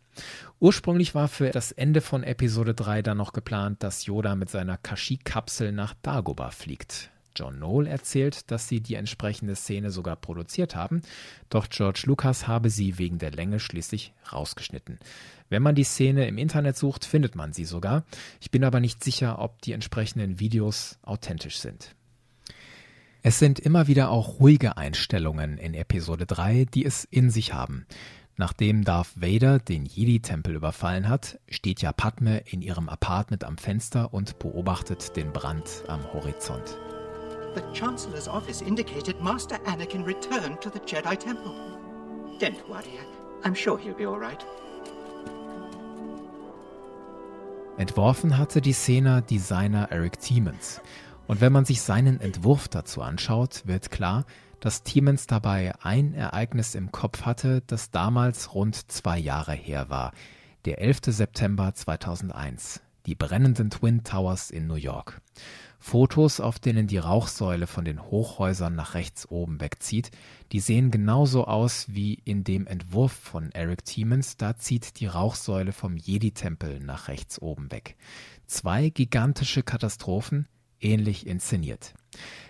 Ursprünglich 0.59 1.13
war 1.13 1.27
für 1.27 1.51
das 1.51 1.71
Ende 1.71 2.01
von 2.01 2.23
Episode 2.23 2.73
3 2.73 3.03
dann 3.03 3.17
noch 3.17 3.32
geplant, 3.32 3.84
dass 3.84 4.07
Yoda 4.07 4.34
mit 4.34 4.49
seiner 4.49 4.77
Kashyyyk-Kapsel 4.77 5.71
nach 5.71 5.93
Dagobah 6.01 6.49
fliegt. 6.49 7.11
John 7.39 7.55
Knoll 7.55 7.87
erzählt, 7.87 8.51
dass 8.51 8.67
sie 8.67 8.81
die 8.81 8.95
entsprechende 8.95 9.55
Szene 9.55 9.91
sogar 9.91 10.17
produziert 10.17 10.75
haben, 10.75 11.01
doch 11.47 11.69
George 11.69 12.03
Lucas 12.05 12.47
habe 12.47 12.69
sie 12.69 12.97
wegen 12.97 13.17
der 13.17 13.31
Länge 13.31 13.61
schließlich 13.61 14.13
rausgeschnitten. 14.33 14.99
Wenn 15.47 15.63
man 15.63 15.75
die 15.75 15.85
Szene 15.85 16.27
im 16.27 16.37
Internet 16.37 16.75
sucht, 16.75 17.05
findet 17.05 17.35
man 17.35 17.53
sie 17.53 17.63
sogar. 17.63 18.03
Ich 18.41 18.51
bin 18.51 18.65
aber 18.65 18.81
nicht 18.81 19.03
sicher, 19.03 19.39
ob 19.39 19.61
die 19.61 19.71
entsprechenden 19.71 20.39
Videos 20.39 20.99
authentisch 21.01 21.59
sind. 21.59 21.95
Es 23.21 23.39
sind 23.39 23.59
immer 23.59 23.87
wieder 23.87 24.11
auch 24.11 24.39
ruhige 24.39 24.77
Einstellungen 24.77 25.57
in 25.57 25.73
Episode 25.73 26.25
3, 26.25 26.65
die 26.65 26.85
es 26.85 27.05
in 27.05 27.29
sich 27.29 27.53
haben. 27.53 27.85
Nachdem 28.37 28.85
Darth 28.85 29.21
Vader 29.21 29.59
den 29.59 29.85
Jedi-Tempel 29.85 30.55
überfallen 30.55 31.09
hat, 31.09 31.39
steht 31.49 31.81
ja 31.81 31.91
Padme 31.91 32.37
in 32.45 32.61
ihrem 32.61 32.87
Apartment 32.87 33.43
am 33.43 33.57
Fenster 33.57 34.13
und 34.13 34.39
beobachtet 34.39 35.17
den 35.17 35.33
Brand 35.33 35.83
am 35.87 36.01
Horizont. 36.13 36.77
The 37.55 37.63
Chancellor's 37.73 38.27
office 38.27 38.61
indicated 38.61 39.19
Master 39.21 39.57
Anakin 39.65 40.05
returned 40.05 40.61
to 40.61 40.69
the 40.69 40.79
Jedi 40.79 41.17
Temple. 41.17 41.55
Don't 42.39 42.69
worry, 42.69 42.99
I'm 43.43 43.55
sure 43.55 43.77
he'll 43.77 43.95
be 43.95 44.05
all 44.05 44.19
right. 44.19 44.45
Entworfen 47.77 48.37
hatte 48.37 48.61
die 48.61 48.73
Szene 48.73 49.21
Designer 49.21 49.87
Eric 49.89 50.19
Tiemens. 50.19 50.81
Und 51.27 51.41
wenn 51.41 51.53
man 51.53 51.65
sich 51.65 51.81
seinen 51.81 52.19
Entwurf 52.19 52.67
dazu 52.67 53.01
anschaut, 53.01 53.63
wird 53.65 53.89
klar, 53.89 54.25
dass 54.59 54.83
Tiemens 54.83 55.27
dabei 55.27 55.73
ein 55.81 56.13
Ereignis 56.13 56.75
im 56.75 56.91
Kopf 56.91 57.21
hatte, 57.21 57.61
das 57.67 57.89
damals 57.89 58.53
rund 58.53 58.91
zwei 58.91 59.17
Jahre 59.17 59.53
her 59.53 59.89
war. 59.89 60.11
Der 60.65 60.81
11. 60.81 60.99
September 61.07 61.73
2001. 61.73 62.81
Die 63.05 63.15
brennenden 63.15 63.69
Twin 63.69 64.03
Towers 64.03 64.51
in 64.51 64.67
New 64.67 64.75
York. 64.75 65.21
Fotos, 65.82 66.41
auf 66.41 66.59
denen 66.59 66.88
die 66.88 66.97
Rauchsäule 66.97 67.65
von 67.65 67.86
den 67.86 68.01
Hochhäusern 68.01 68.75
nach 68.75 68.95
rechts 68.95 69.30
oben 69.30 69.61
wegzieht, 69.61 70.11
die 70.51 70.59
sehen 70.59 70.91
genauso 70.91 71.45
aus 71.45 71.86
wie 71.88 72.15
in 72.25 72.43
dem 72.43 72.67
Entwurf 72.67 73.13
von 73.13 73.51
Eric 73.53 73.86
Tiemens, 73.86 74.36
da 74.36 74.57
zieht 74.57 74.99
die 74.99 75.07
Rauchsäule 75.07 75.71
vom 75.71 75.95
Jedi-Tempel 75.95 76.82
nach 76.82 77.07
rechts 77.07 77.41
oben 77.41 77.71
weg. 77.71 77.95
Zwei 78.45 78.89
gigantische 78.89 79.63
Katastrophen, 79.63 80.47
ähnlich 80.82 81.25
inszeniert. 81.25 81.93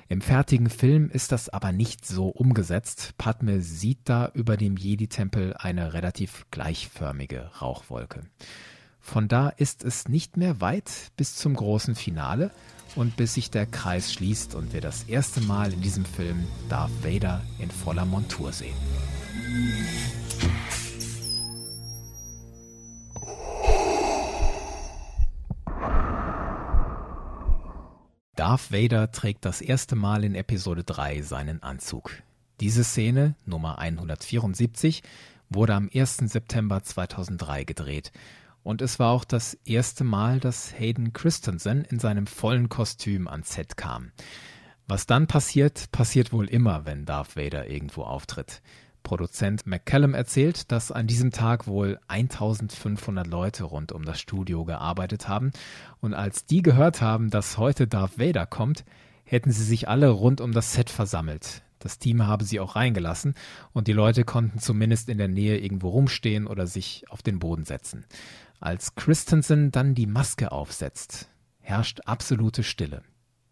Im 0.07 0.21
fertigen 0.21 0.71
Film 0.71 1.11
ist 1.11 1.31
das 1.31 1.49
aber 1.49 1.71
nicht 1.71 2.05
so 2.05 2.29
umgesetzt. 2.29 3.13
Padme 3.19 3.61
sieht 3.61 3.99
da 4.05 4.31
über 4.33 4.57
dem 4.57 4.75
Jedi-Tempel 4.75 5.53
eine 5.55 5.93
relativ 5.93 6.47
gleichförmige 6.49 7.51
Rauchwolke. 7.61 8.23
Von 8.99 9.27
da 9.27 9.49
ist 9.49 9.83
es 9.83 10.07
nicht 10.07 10.35
mehr 10.35 10.61
weit 10.61 11.11
bis 11.15 11.35
zum 11.35 11.53
großen 11.53 11.93
Finale 11.93 12.51
und 12.99 13.15
bis 13.15 13.35
sich 13.35 13.49
der 13.49 13.65
Kreis 13.65 14.11
schließt 14.11 14.55
und 14.55 14.73
wir 14.73 14.81
das 14.81 15.03
erste 15.03 15.39
Mal 15.39 15.71
in 15.71 15.79
diesem 15.79 16.03
Film 16.03 16.45
Darth 16.67 16.91
Vader 17.01 17.41
in 17.57 17.71
voller 17.71 18.03
Montur 18.03 18.51
sehen. 18.51 18.75
Darth 28.35 28.69
Vader 28.73 29.13
trägt 29.13 29.45
das 29.45 29.61
erste 29.61 29.95
Mal 29.95 30.25
in 30.25 30.35
Episode 30.35 30.83
3 30.83 31.21
seinen 31.21 31.63
Anzug. 31.63 32.11
Diese 32.59 32.83
Szene, 32.83 33.35
Nummer 33.45 33.79
174, 33.79 35.03
wurde 35.49 35.73
am 35.73 35.89
1. 35.93 36.17
September 36.17 36.83
2003 36.83 37.63
gedreht 37.63 38.11
und 38.63 38.81
es 38.81 38.99
war 38.99 39.11
auch 39.11 39.23
das 39.23 39.53
erste 39.65 40.03
Mal, 40.03 40.39
dass 40.39 40.77
Hayden 40.77 41.13
Christensen 41.13 41.85
in 41.85 41.99
seinem 41.99 42.27
vollen 42.27 42.69
Kostüm 42.69 43.27
ans 43.27 43.53
Set 43.53 43.77
kam. 43.77 44.11
Was 44.87 45.05
dann 45.05 45.27
passiert, 45.27 45.91
passiert 45.91 46.33
wohl 46.33 46.47
immer, 46.47 46.85
wenn 46.85 47.05
Darth 47.05 47.35
Vader 47.35 47.69
irgendwo 47.69 48.03
auftritt. 48.03 48.61
Produzent 49.03 49.65
McCallum 49.65 50.13
erzählt, 50.13 50.71
dass 50.71 50.91
an 50.91 51.07
diesem 51.07 51.31
Tag 51.31 51.67
wohl 51.67 51.99
1500 52.07 53.25
Leute 53.27 53.63
rund 53.63 53.91
um 53.91 54.03
das 54.03 54.19
Studio 54.19 54.65
gearbeitet 54.65 55.27
haben 55.27 55.51
und 56.01 56.13
als 56.13 56.45
die 56.45 56.61
gehört 56.61 57.01
haben, 57.01 57.29
dass 57.29 57.57
heute 57.57 57.87
Darth 57.87 58.19
Vader 58.19 58.45
kommt, 58.45 58.83
hätten 59.23 59.51
sie 59.51 59.63
sich 59.63 59.87
alle 59.87 60.09
rund 60.09 60.41
um 60.41 60.51
das 60.51 60.73
Set 60.73 60.89
versammelt. 60.89 61.61
Das 61.79 61.97
Team 61.97 62.27
habe 62.27 62.43
sie 62.43 62.59
auch 62.59 62.75
reingelassen 62.75 63.35
und 63.71 63.87
die 63.87 63.93
Leute 63.93 64.25
konnten 64.25 64.59
zumindest 64.59 65.07
in 65.07 65.17
der 65.17 65.29
Nähe 65.29 65.57
irgendwo 65.57 65.89
rumstehen 65.89 66.45
oder 66.45 66.67
sich 66.67 67.05
auf 67.09 67.21
den 67.21 67.39
Boden 67.39 67.63
setzen. 67.63 68.05
Als 68.59 68.95
Christensen 68.95 69.71
dann 69.71 69.95
die 69.95 70.07
Maske 70.07 70.51
aufsetzt, 70.51 71.29
herrscht 71.59 72.01
absolute 72.05 72.63
Stille. 72.63 73.03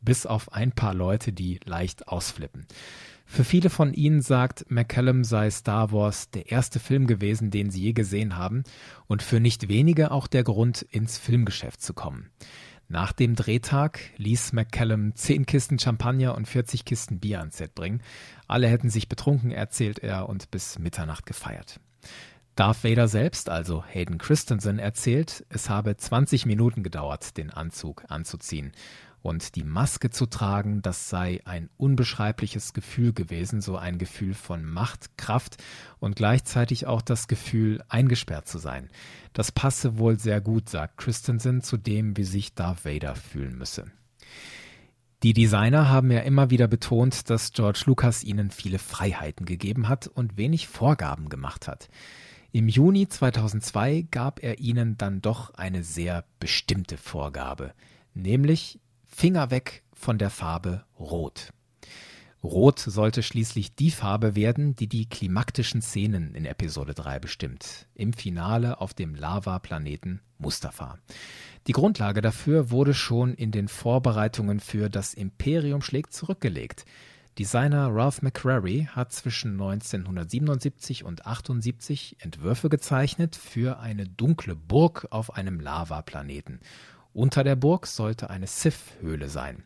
Bis 0.02 0.26
auf 0.26 0.52
ein 0.52 0.74
paar 0.74 0.94
Leute, 0.94 1.32
die 1.32 1.60
leicht 1.64 2.08
ausflippen. 2.10 2.68
Für 3.26 3.44
viele 3.44 3.70
von 3.70 3.94
ihnen 3.94 4.22
sagt 4.22 4.66
McCallum 4.70 5.24
sei 5.24 5.50
Star 5.50 5.92
Wars 5.92 6.30
der 6.32 6.52
erste 6.52 6.80
Film 6.80 7.08
gewesen, 7.08 7.52
den 7.52 7.72
sie 7.72 7.82
je 7.82 7.94
gesehen 7.94 8.38
haben 8.38 8.64
und 9.08 9.24
für 9.24 9.40
nicht 9.40 9.70
wenige 9.70 10.12
auch 10.12 10.28
der 10.28 10.44
Grund, 10.44 10.82
ins 10.82 11.18
Filmgeschäft 11.18 11.82
zu 11.82 11.94
kommen. 11.94 12.30
Nach 12.90 13.12
dem 13.12 13.36
Drehtag 13.36 14.00
ließ 14.18 14.54
McCallum 14.54 15.14
10 15.14 15.46
Kisten 15.46 15.80
Champagner 15.80 16.36
und 16.36 16.48
40 16.48 16.86
Kisten 16.86 17.20
Bier 17.20 17.40
ans 17.40 17.58
Set 17.58 17.76
bringen. 17.76 18.02
Alle 18.48 18.68
hätten 18.68 18.90
sich 18.90 19.10
betrunken, 19.10 19.52
erzählt 19.52 20.00
er, 20.00 20.30
und 20.30 20.52
bis 20.52 20.80
Mitternacht 20.80 21.26
gefeiert. 21.26 21.82
Darth 22.58 22.84
Vader 22.84 23.08
selbst, 23.08 23.50
also 23.52 23.84
Hayden 23.86 24.18
Christensen, 24.18 24.80
erzählt, 24.80 25.46
es 25.50 25.70
habe 25.70 25.96
20 25.96 26.48
Minuten 26.48 26.82
gedauert, 26.82 27.38
den 27.38 27.52
Anzug 27.52 28.06
anzuziehen. 28.08 28.72
Und 29.22 29.56
die 29.56 29.64
Maske 29.64 30.10
zu 30.10 30.26
tragen, 30.26 30.82
das 30.82 31.08
sei 31.08 31.40
ein 31.46 31.70
unbeschreibliches 31.78 32.74
Gefühl 32.74 33.14
gewesen, 33.14 33.62
so 33.62 33.78
ein 33.78 34.00
Gefühl 34.00 34.34
von 34.34 34.66
Macht, 34.66 35.20
Kraft 35.20 35.58
und 36.00 36.16
gleichzeitig 36.16 36.88
auch 36.88 37.04
das 37.04 37.28
Gefühl, 37.28 37.84
eingesperrt 37.90 38.48
zu 38.48 38.58
sein. 38.58 38.90
Das 39.34 39.52
passe 39.52 40.00
wohl 40.00 40.18
sehr 40.18 40.42
gut, 40.42 40.68
sagt 40.68 40.98
Christensen, 40.98 41.62
zu 41.62 41.78
dem, 41.78 42.18
wie 42.18 42.24
sich 42.24 42.56
Darth 42.56 42.86
Vader 42.86 43.14
fühlen 43.14 43.56
müsse. 43.56 43.92
Die 45.22 45.34
Designer 45.34 45.90
haben 45.90 46.10
ja 46.10 46.22
immer 46.22 46.50
wieder 46.50 46.68
betont, 46.68 47.30
dass 47.30 47.52
George 47.52 47.84
Lucas 47.86 48.24
ihnen 48.24 48.50
viele 48.50 48.80
Freiheiten 48.80 49.46
gegeben 49.46 49.90
hat 49.90 50.08
und 50.08 50.38
wenig 50.38 50.68
Vorgaben 50.68 51.30
gemacht 51.30 51.68
hat. 51.68 51.90
Im 52.52 52.70
Juni 52.70 53.08
2002 53.08 54.08
gab 54.10 54.42
er 54.42 54.60
ihnen 54.60 54.98
dann 54.98 55.22
doch 55.22 55.54
eine 55.56 55.84
sehr 55.84 56.24
bestimmte 56.40 56.98
Vorgabe, 56.98 57.74
nämlich 58.14 58.80
Finger 59.06 59.52
weg 59.52 59.84
von 59.94 60.18
der 60.18 60.30
Farbe 60.30 60.86
Rot. 61.00 61.52
Rot 62.44 62.80
sollte 62.80 63.24
schließlich 63.24 63.76
die 63.76 63.92
Farbe 63.92 64.36
werden, 64.36 64.76
die 64.76 64.88
die 64.88 65.10
klimaktischen 65.10 65.82
Szenen 65.82 66.36
in 66.36 66.46
Episode 66.46 66.94
3 66.94 67.20
bestimmt, 67.20 67.88
im 67.96 68.14
Finale 68.14 68.80
auf 68.80 68.94
dem 68.94 69.16
Lava-Planeten 69.16 70.22
Mustafa. 70.38 71.00
Die 71.66 71.74
Grundlage 71.74 72.22
dafür 72.22 72.72
wurde 72.72 72.94
schon 72.94 73.34
in 73.34 73.52
den 73.52 73.68
Vorbereitungen 73.68 74.60
für 74.60 74.90
Das 74.90 75.14
Imperium 75.14 75.82
schlägt 75.82 76.14
zurückgelegt. 76.14 76.86
Designer 77.38 77.94
Ralph 77.94 78.24
McCrary 78.24 78.90
hat 78.92 79.12
zwischen 79.12 79.52
1977 79.52 81.04
und 81.04 81.28
78 81.28 82.18
Entwürfe 82.20 82.68
gezeichnet 82.68 83.36
für 83.36 83.78
eine 83.78 84.08
dunkle 84.08 84.56
Burg 84.56 85.06
auf 85.12 85.36
einem 85.36 85.60
Lavaplaneten. 85.60 86.60
Unter 87.14 87.44
der 87.44 87.56
Burg 87.56 87.86
sollte 87.86 88.32
eine 88.32 88.48
Sith-Höhle 88.48 89.30
sein. 89.30 89.64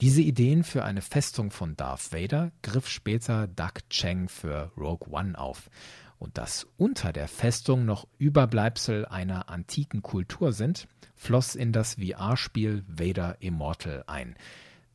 Diese 0.00 0.20
Ideen 0.20 0.64
für 0.64 0.84
eine 0.84 1.00
Festung 1.00 1.52
von 1.52 1.76
Darth 1.76 2.12
Vader 2.12 2.50
griff 2.62 2.88
später 2.88 3.46
Doug 3.46 3.88
Cheng 3.88 4.28
für 4.28 4.72
Rogue 4.76 5.08
One 5.08 5.38
auf. 5.38 5.70
Und 6.18 6.38
dass 6.38 6.66
unter 6.76 7.12
der 7.12 7.28
Festung 7.28 7.84
noch 7.84 8.08
Überbleibsel 8.18 9.06
einer 9.06 9.48
antiken 9.48 10.02
Kultur 10.02 10.52
sind, 10.52 10.88
floss 11.14 11.54
in 11.54 11.70
das 11.70 11.94
VR-Spiel 11.94 12.84
Vader 12.88 13.36
Immortal 13.38 14.02
ein. 14.08 14.34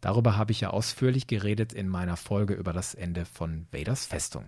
Darüber 0.01 0.35
habe 0.35 0.51
ich 0.51 0.61
ja 0.61 0.71
ausführlich 0.71 1.27
geredet 1.27 1.73
in 1.73 1.87
meiner 1.87 2.17
Folge 2.17 2.55
über 2.55 2.73
das 2.73 2.95
Ende 2.95 3.25
von 3.25 3.67
Vaders 3.71 4.05
Festung. 4.07 4.45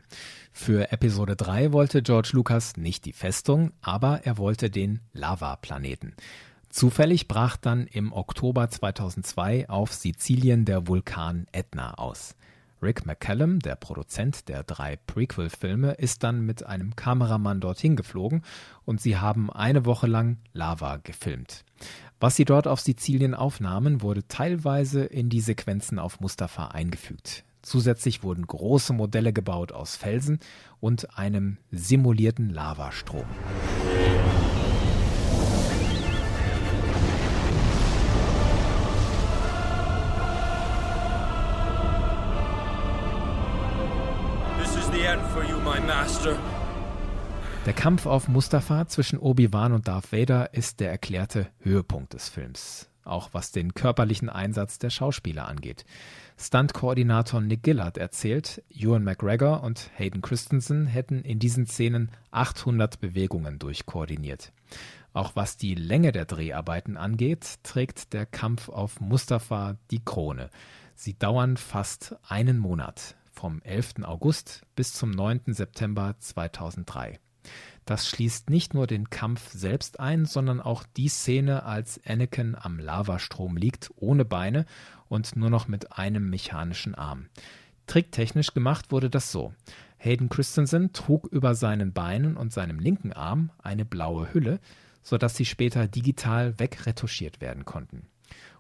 Für 0.52 0.92
Episode 0.92 1.36
3 1.36 1.72
wollte 1.72 2.02
George 2.02 2.32
Lucas 2.34 2.76
nicht 2.76 3.06
die 3.06 3.14
Festung, 3.14 3.72
aber 3.82 4.22
er 4.26 4.38
wollte 4.38 4.70
den 4.70 5.00
Lava-Planeten. 5.14 6.16
Zufällig 6.70 7.28
brach 7.28 7.56
dann 7.56 7.86
im 7.86 8.12
Oktober 8.12 8.68
2002 8.68 9.70
auf 9.70 9.94
Sizilien 9.94 10.66
der 10.66 10.88
Vulkan 10.88 11.46
Etna 11.52 11.94
aus. 11.94 12.36
Rick 12.84 13.06
McCallum, 13.06 13.60
der 13.60 13.76
Produzent 13.76 14.50
der 14.50 14.64
drei 14.64 14.98
Prequel-Filme, 14.98 15.94
ist 15.94 16.24
dann 16.24 16.42
mit 16.42 16.66
einem 16.66 16.96
Kameramann 16.96 17.62
dorthin 17.62 17.96
geflogen 17.96 18.42
und 18.84 19.00
sie 19.00 19.18
haben 19.18 19.50
eine 19.50 19.86
Woche 19.86 20.08
lang 20.08 20.38
Lava 20.52 20.98
gefilmt. 20.98 21.64
Was 22.24 22.38
sie 22.38 22.46
dort 22.46 22.70
auf 22.70 22.80
Sizilien 22.80 23.34
aufnahmen, 23.36 24.02
wurde 24.02 24.26
teilweise 24.30 25.04
in 25.04 25.28
die 25.28 25.42
Sequenzen 25.42 26.00
auf 26.00 26.22
Mustafa 26.22 26.68
eingefügt. 26.68 27.44
Zusätzlich 27.62 28.24
wurden 28.24 28.48
große 28.48 28.94
Modelle 28.94 29.34
gebaut 29.34 29.74
aus 29.74 29.98
Felsen 29.98 30.40
und 30.80 31.18
einem 31.18 31.58
simulierten 31.70 32.50
Lavastrom. 32.50 33.26
Der 47.66 47.74
Kampf 47.74 48.06
auf 48.06 48.28
Mustafa 48.28 48.88
zwischen 48.90 49.18
Obi-Wan 49.18 49.72
und 49.72 49.88
Darth 49.88 50.12
Vader 50.12 50.54
ist 50.54 50.82
der 50.82 50.92
erklärte 50.92 51.48
Höhepunkt 51.60 52.14
des 52.14 52.28
Films, 52.28 52.90
auch 53.06 53.30
was 53.32 53.54
den 53.54 53.74
körperlichen 53.74 54.30
Einsatz 54.30 54.80
der 54.80 54.90
Schauspieler 54.90 55.48
angeht. 55.48 55.86
Stunt-Koordinator 56.38 57.40
Nick 57.40 57.64
Gillard 57.64 57.98
erzählt, 57.98 58.62
Ewan 58.70 59.06
McGregor 59.06 59.64
und 59.64 59.92
Hayden 59.96 60.22
Christensen 60.22 60.88
hätten 60.88 61.22
in 61.22 61.40
diesen 61.40 61.66
Szenen 61.66 62.12
800 62.32 63.00
Bewegungen 63.00 63.60
durchkoordiniert. 63.60 64.52
Auch 65.14 65.38
was 65.38 65.56
die 65.56 65.76
Länge 65.76 66.12
der 66.12 66.26
Dreharbeiten 66.26 66.98
angeht, 66.98 67.60
trägt 67.64 68.12
der 68.12 68.26
Kampf 68.26 68.68
auf 68.68 69.00
Mustafa 69.00 69.78
die 69.90 70.04
Krone. 70.04 70.50
Sie 70.96 71.18
dauern 71.18 71.56
fast 71.56 72.18
einen 72.28 72.58
Monat 72.58 73.16
vom 73.32 73.62
11. 73.62 74.04
August 74.04 74.64
bis 74.76 74.94
zum 74.94 75.12
9. 75.12 75.54
September 75.54 76.16
2003. 76.20 77.20
Das 77.86 78.08
schließt 78.08 78.50
nicht 78.50 78.74
nur 78.74 78.88
den 78.88 79.10
Kampf 79.10 79.52
selbst 79.52 80.00
ein, 80.00 80.26
sondern 80.26 80.62
auch 80.62 80.84
die 80.96 81.10
Szene, 81.10 81.64
als 81.64 82.00
Anakin 82.06 82.56
am 82.56 82.80
Lavastrom 82.80 83.58
liegt, 83.58 83.92
ohne 83.98 84.26
Beine 84.26 84.66
und 85.10 85.36
nur 85.36 85.50
noch 85.50 85.68
mit 85.68 85.98
einem 85.98 86.30
mechanischen 86.30 86.96
Arm. 86.96 87.28
Tricktechnisch 87.88 88.54
gemacht 88.54 88.92
wurde 88.92 89.10
das 89.10 89.32
so. 89.32 89.54
Hayden 89.98 90.30
Christensen 90.30 90.94
trug 90.94 91.28
über 91.28 91.56
seinen 91.56 91.94
Beinen 91.94 92.38
und 92.38 92.54
seinem 92.54 92.80
linken 92.80 93.14
Arm 93.14 93.52
eine 93.62 93.86
blaue 93.86 94.34
Hülle, 94.34 94.60
sodass 95.02 95.36
sie 95.36 95.46
später 95.46 95.88
digital 95.88 96.58
wegretuschiert 96.60 97.42
werden 97.42 97.66
konnten. 97.66 98.08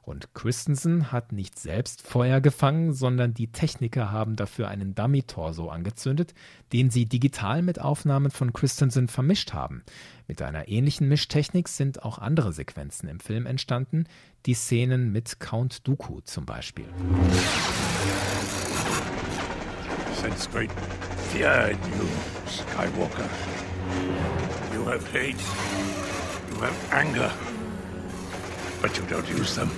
Und 0.03 0.33
Christensen 0.33 1.13
hat 1.13 1.31
nicht 1.31 1.57
selbst 1.57 2.01
Feuer 2.01 2.41
gefangen, 2.41 2.91
sondern 2.91 3.33
die 3.33 3.53
Techniker 3.53 4.11
haben 4.11 4.35
dafür 4.35 4.67
einen 4.67 4.95
Dummy-Torso 4.95 5.69
angezündet, 5.69 6.33
den 6.73 6.89
sie 6.89 7.05
digital 7.05 7.61
mit 7.61 7.79
Aufnahmen 7.79 8.29
von 8.29 8.51
Christensen 8.51 9.07
vermischt 9.07 9.53
haben. 9.53 9.81
Mit 10.27 10.41
einer 10.41 10.67
ähnlichen 10.67 11.07
Mischtechnik 11.07 11.69
sind 11.69 12.03
auch 12.03 12.17
andere 12.19 12.51
Sequenzen 12.51 13.07
im 13.07 13.21
Film 13.21 13.45
entstanden, 13.45 14.03
die 14.45 14.55
Szenen 14.55 15.13
mit 15.13 15.39
Count 15.39 15.87
Dooku 15.87 16.19
zum 16.25 16.45
Beispiel. 16.45 16.85
Sense 20.21 20.49
great 20.49 20.71
fear 21.31 21.69
in 21.69 21.77
you, 21.77 22.07
Skywalker. 22.45 23.29
You 24.73 24.85
have 24.85 25.05
hate, 25.13 25.39
you 26.51 26.61
have 26.61 26.93
anger, 26.93 27.31
but 28.81 28.97
you 28.97 29.03
don't 29.05 29.29
use 29.29 29.55
them. 29.55 29.69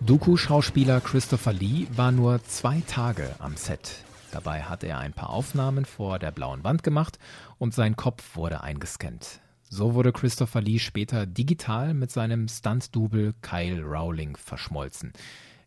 Dooku-Schauspieler 0.00 1.00
Christopher 1.00 1.52
Lee 1.52 1.86
war 1.94 2.12
nur 2.12 2.42
zwei 2.44 2.82
Tage 2.86 3.34
am 3.38 3.56
Set. 3.56 4.04
Dabei 4.30 4.62
hat 4.62 4.84
er 4.84 4.98
ein 4.98 5.12
paar 5.12 5.30
Aufnahmen 5.30 5.84
vor 5.84 6.18
der 6.18 6.30
blauen 6.30 6.62
Wand 6.64 6.82
gemacht 6.82 7.18
und 7.58 7.74
sein 7.74 7.96
Kopf 7.96 8.36
wurde 8.36 8.62
eingescannt. 8.62 9.40
So 9.68 9.94
wurde 9.94 10.12
Christopher 10.12 10.60
Lee 10.60 10.78
später 10.78 11.26
digital 11.26 11.94
mit 11.94 12.10
seinem 12.10 12.46
Stunt-Double 12.48 13.34
Kyle 13.40 13.82
Rowling 13.82 14.36
verschmolzen. 14.36 15.12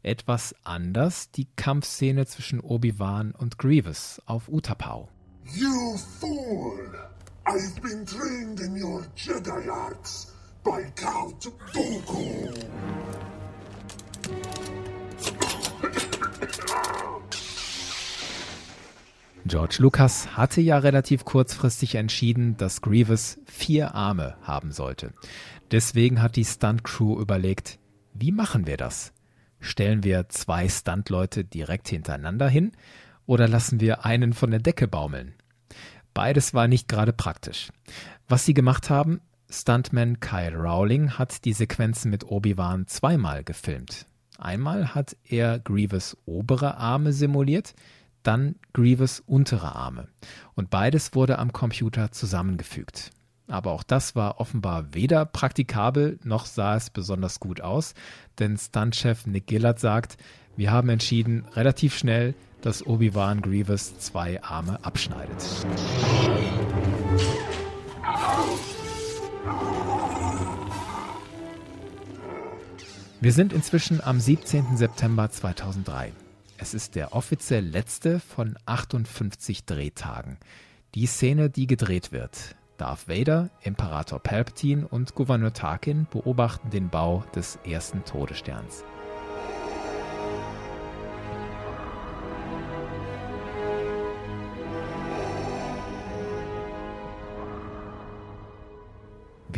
Etwas 0.04 0.56
anders 0.64 1.32
die 1.32 1.48
Kampfszene 1.56 2.26
zwischen 2.26 2.62
Obi-Wan 2.62 3.32
und 3.32 3.58
Grievous 3.58 4.22
auf 4.26 4.48
Utapau. 4.48 5.10
You 5.54 5.98
fool! 5.98 6.94
I've 7.46 7.82
been 7.82 8.06
trained 8.06 8.60
in 8.60 8.82
your 8.82 9.06
Jedi 9.16 9.70
arts 9.70 10.34
by 10.70 10.84
Count 10.96 11.52
Dooku! 11.74 12.54
George 19.46 19.78
Lucas 19.80 20.38
hatte 20.38 20.62
ja 20.62 20.78
relativ 20.78 21.26
kurzfristig 21.26 21.96
entschieden, 21.96 22.56
dass 22.58 22.82
Grievous 22.82 23.40
vier 23.46 23.96
Arme 23.96 24.38
haben 24.44 24.72
sollte. 24.72 25.12
Deswegen 25.72 26.22
hat 26.22 26.36
die 26.36 26.46
Stunt-Crew 26.46 27.20
überlegt, 27.20 27.80
wie 28.14 28.32
machen 28.32 28.68
wir 28.68 28.78
das? 28.78 29.12
Stellen 29.60 30.04
wir 30.04 30.30
zwei 30.30 30.70
Stuntleute 30.70 31.46
direkt 31.46 31.88
hintereinander 31.88 32.48
hin 32.48 32.74
oder 33.26 33.48
lassen 33.48 33.80
wir 33.80 34.06
einen 34.06 34.34
von 34.34 34.52
der 34.52 34.60
Decke 34.60 34.88
baumeln? 34.88 35.34
Beides 36.14 36.54
war 36.54 36.68
nicht 36.68 36.88
gerade 36.88 37.14
praktisch. 37.14 37.72
Was 38.28 38.46
sie 38.46 38.54
gemacht 38.54 38.92
haben, 38.92 39.22
Stuntman 39.52 40.20
Kyle 40.20 40.56
Rowling 40.56 41.18
hat 41.18 41.43
die 41.43 41.54
Sequenzen 41.54 42.12
mit 42.12 42.24
Obi-Wan 42.24 42.86
zweimal 42.86 43.43
gefilmt. 43.43 44.06
Einmal 44.38 44.93
hat 44.93 45.18
er 45.24 45.58
Grievous 45.60 46.16
obere 46.26 46.78
Arme 46.78 47.14
simuliert, 47.14 47.74
dann 48.22 48.56
Grievous 48.74 49.22
untere 49.26 49.76
Arme. 49.76 50.08
Und 50.54 50.70
beides 50.70 51.16
wurde 51.16 51.39
am 51.39 51.52
Computer 51.52 52.12
zusammengefügt. 52.12 53.10
Aber 53.47 53.72
auch 53.72 53.82
das 53.82 54.16
war 54.16 54.39
offenbar 54.39 54.93
weder 54.93 55.26
praktikabel 55.26 56.20
noch 56.24 56.45
sah 56.45 56.76
es 56.76 56.91
besonders 56.91 57.39
gut 57.39 57.60
aus, 57.60 57.95
denn 58.38 58.56
Stuntchef 58.56 59.26
Nick 59.26 59.47
Gillard 59.47 59.80
sagt, 59.80 60.18
wir 60.58 60.72
haben 60.72 60.89
entschieden, 60.89 61.45
relativ 61.56 61.97
schnell, 61.97 62.36
dass 62.62 62.86
Obi-Wan 62.86 63.41
Grievous 63.41 63.97
zwei 63.97 64.43
Arme 64.43 64.78
abschneidet. 64.84 65.43
Wir 73.22 73.34
sind 73.34 73.52
inzwischen 73.52 74.00
am 74.02 74.18
17. 74.18 74.78
September 74.78 75.30
2003. 75.30 76.14
Es 76.58 76.74
ist 76.74 76.96
der 76.96 77.14
offiziell 77.14 77.66
letzte 77.66 78.22
von 78.22 78.56
58 78.66 79.66
Drehtagen. 79.66 80.38
Die 80.96 81.06
Szene, 81.06 81.50
die 81.50 81.68
gedreht 81.68 82.14
wird. 82.14 82.56
Darth 82.78 83.10
Vader, 83.10 83.50
Imperator 83.62 84.20
Palpatine 84.20 84.88
und 84.88 85.16
Gouverneur 85.16 85.52
Tarkin 85.52 86.08
beobachten 86.10 86.70
den 86.70 86.88
Bau 86.88 87.26
des 87.36 87.60
ersten 87.66 88.06
Todessterns. 88.06 88.86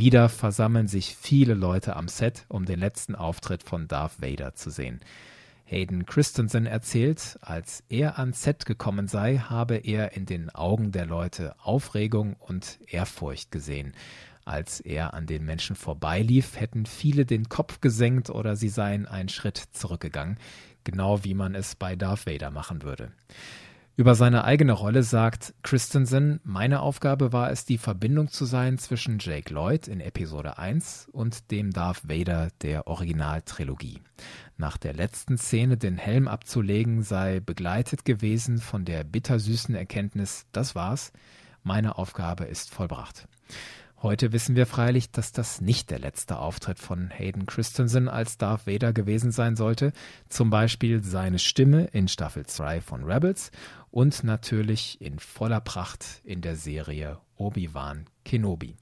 Wieder 0.01 0.29
versammeln 0.29 0.87
sich 0.87 1.15
viele 1.15 1.53
Leute 1.53 1.95
am 1.95 2.07
Set, 2.07 2.45
um 2.47 2.65
den 2.65 2.79
letzten 2.79 3.13
Auftritt 3.13 3.61
von 3.61 3.87
Darth 3.87 4.19
Vader 4.19 4.55
zu 4.55 4.71
sehen. 4.71 4.99
Hayden 5.63 6.07
Christensen 6.07 6.65
erzählt, 6.65 7.37
als 7.41 7.83
er 7.87 8.17
ans 8.17 8.41
Set 8.41 8.65
gekommen 8.65 9.07
sei, 9.07 9.37
habe 9.37 9.77
er 9.77 10.13
in 10.13 10.25
den 10.25 10.49
Augen 10.49 10.91
der 10.91 11.05
Leute 11.05 11.53
Aufregung 11.61 12.35
und 12.39 12.79
Ehrfurcht 12.87 13.51
gesehen. 13.51 13.93
Als 14.43 14.79
er 14.79 15.13
an 15.13 15.27
den 15.27 15.45
Menschen 15.45 15.75
vorbeilief, 15.75 16.59
hätten 16.59 16.87
viele 16.87 17.27
den 17.27 17.47
Kopf 17.47 17.79
gesenkt 17.79 18.31
oder 18.31 18.55
sie 18.55 18.69
seien 18.69 19.05
einen 19.05 19.29
Schritt 19.29 19.57
zurückgegangen, 19.71 20.39
genau 20.83 21.23
wie 21.23 21.35
man 21.35 21.53
es 21.53 21.75
bei 21.75 21.95
Darth 21.95 22.25
Vader 22.25 22.49
machen 22.49 22.81
würde. 22.81 23.11
Über 24.01 24.15
seine 24.15 24.45
eigene 24.45 24.71
Rolle 24.71 25.03
sagt 25.03 25.53
Christensen, 25.61 26.39
meine 26.43 26.79
Aufgabe 26.79 27.33
war 27.33 27.51
es, 27.51 27.65
die 27.65 27.77
Verbindung 27.77 28.29
zu 28.29 28.45
sein 28.45 28.79
zwischen 28.79 29.19
Jake 29.19 29.53
Lloyd 29.53 29.87
in 29.87 30.01
Episode 30.01 30.57
1 30.57 31.09
und 31.11 31.51
dem 31.51 31.69
Darth 31.69 32.09
Vader 32.09 32.47
der 32.63 32.87
Originaltrilogie. 32.87 34.01
Nach 34.57 34.77
der 34.77 34.93
letzten 34.93 35.37
Szene 35.37 35.77
den 35.77 35.99
Helm 35.99 36.27
abzulegen 36.27 37.03
sei 37.03 37.41
begleitet 37.41 38.03
gewesen 38.03 38.57
von 38.57 38.85
der 38.85 39.03
bittersüßen 39.03 39.75
Erkenntnis, 39.75 40.47
das 40.51 40.73
war's, 40.73 41.11
meine 41.61 41.99
Aufgabe 41.99 42.45
ist 42.45 42.71
vollbracht. 42.71 43.27
Heute 44.01 44.31
wissen 44.31 44.55
wir 44.55 44.65
freilich, 44.65 45.11
dass 45.11 45.31
das 45.31 45.61
nicht 45.61 45.91
der 45.91 45.99
letzte 45.99 46.39
Auftritt 46.39 46.79
von 46.79 47.11
Hayden 47.11 47.45
Christensen 47.45 48.09
als 48.09 48.39
Darth 48.39 48.65
Vader 48.65 48.93
gewesen 48.93 49.31
sein 49.31 49.55
sollte. 49.55 49.93
Zum 50.27 50.49
Beispiel 50.49 51.03
seine 51.03 51.37
Stimme 51.37 51.83
in 51.91 52.07
Staffel 52.07 52.47
2 52.47 52.81
von 52.81 53.03
Rebels 53.03 53.51
und 53.91 54.23
natürlich 54.23 54.99
in 55.01 55.19
voller 55.19 55.61
Pracht 55.61 56.21
in 56.23 56.41
der 56.41 56.55
Serie 56.55 57.19
Obi-Wan 57.35 58.05
Kenobi. 58.23 58.75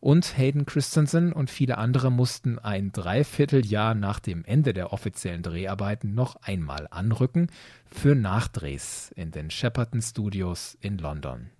Und 0.00 0.36
Hayden 0.36 0.66
Christensen 0.66 1.32
und 1.32 1.50
viele 1.50 1.78
andere 1.78 2.10
mussten 2.10 2.58
ein 2.58 2.92
Dreivierteljahr 2.92 3.94
nach 3.94 4.20
dem 4.20 4.44
Ende 4.44 4.72
der 4.72 4.92
offiziellen 4.92 5.42
Dreharbeiten 5.42 6.14
noch 6.14 6.36
einmal 6.36 6.86
anrücken 6.90 7.48
für 7.90 8.14
Nachdrehs 8.14 9.12
in 9.16 9.30
den 9.30 9.50
Shepperton 9.50 10.02
Studios 10.02 10.76
in 10.80 10.98
London. 10.98 11.50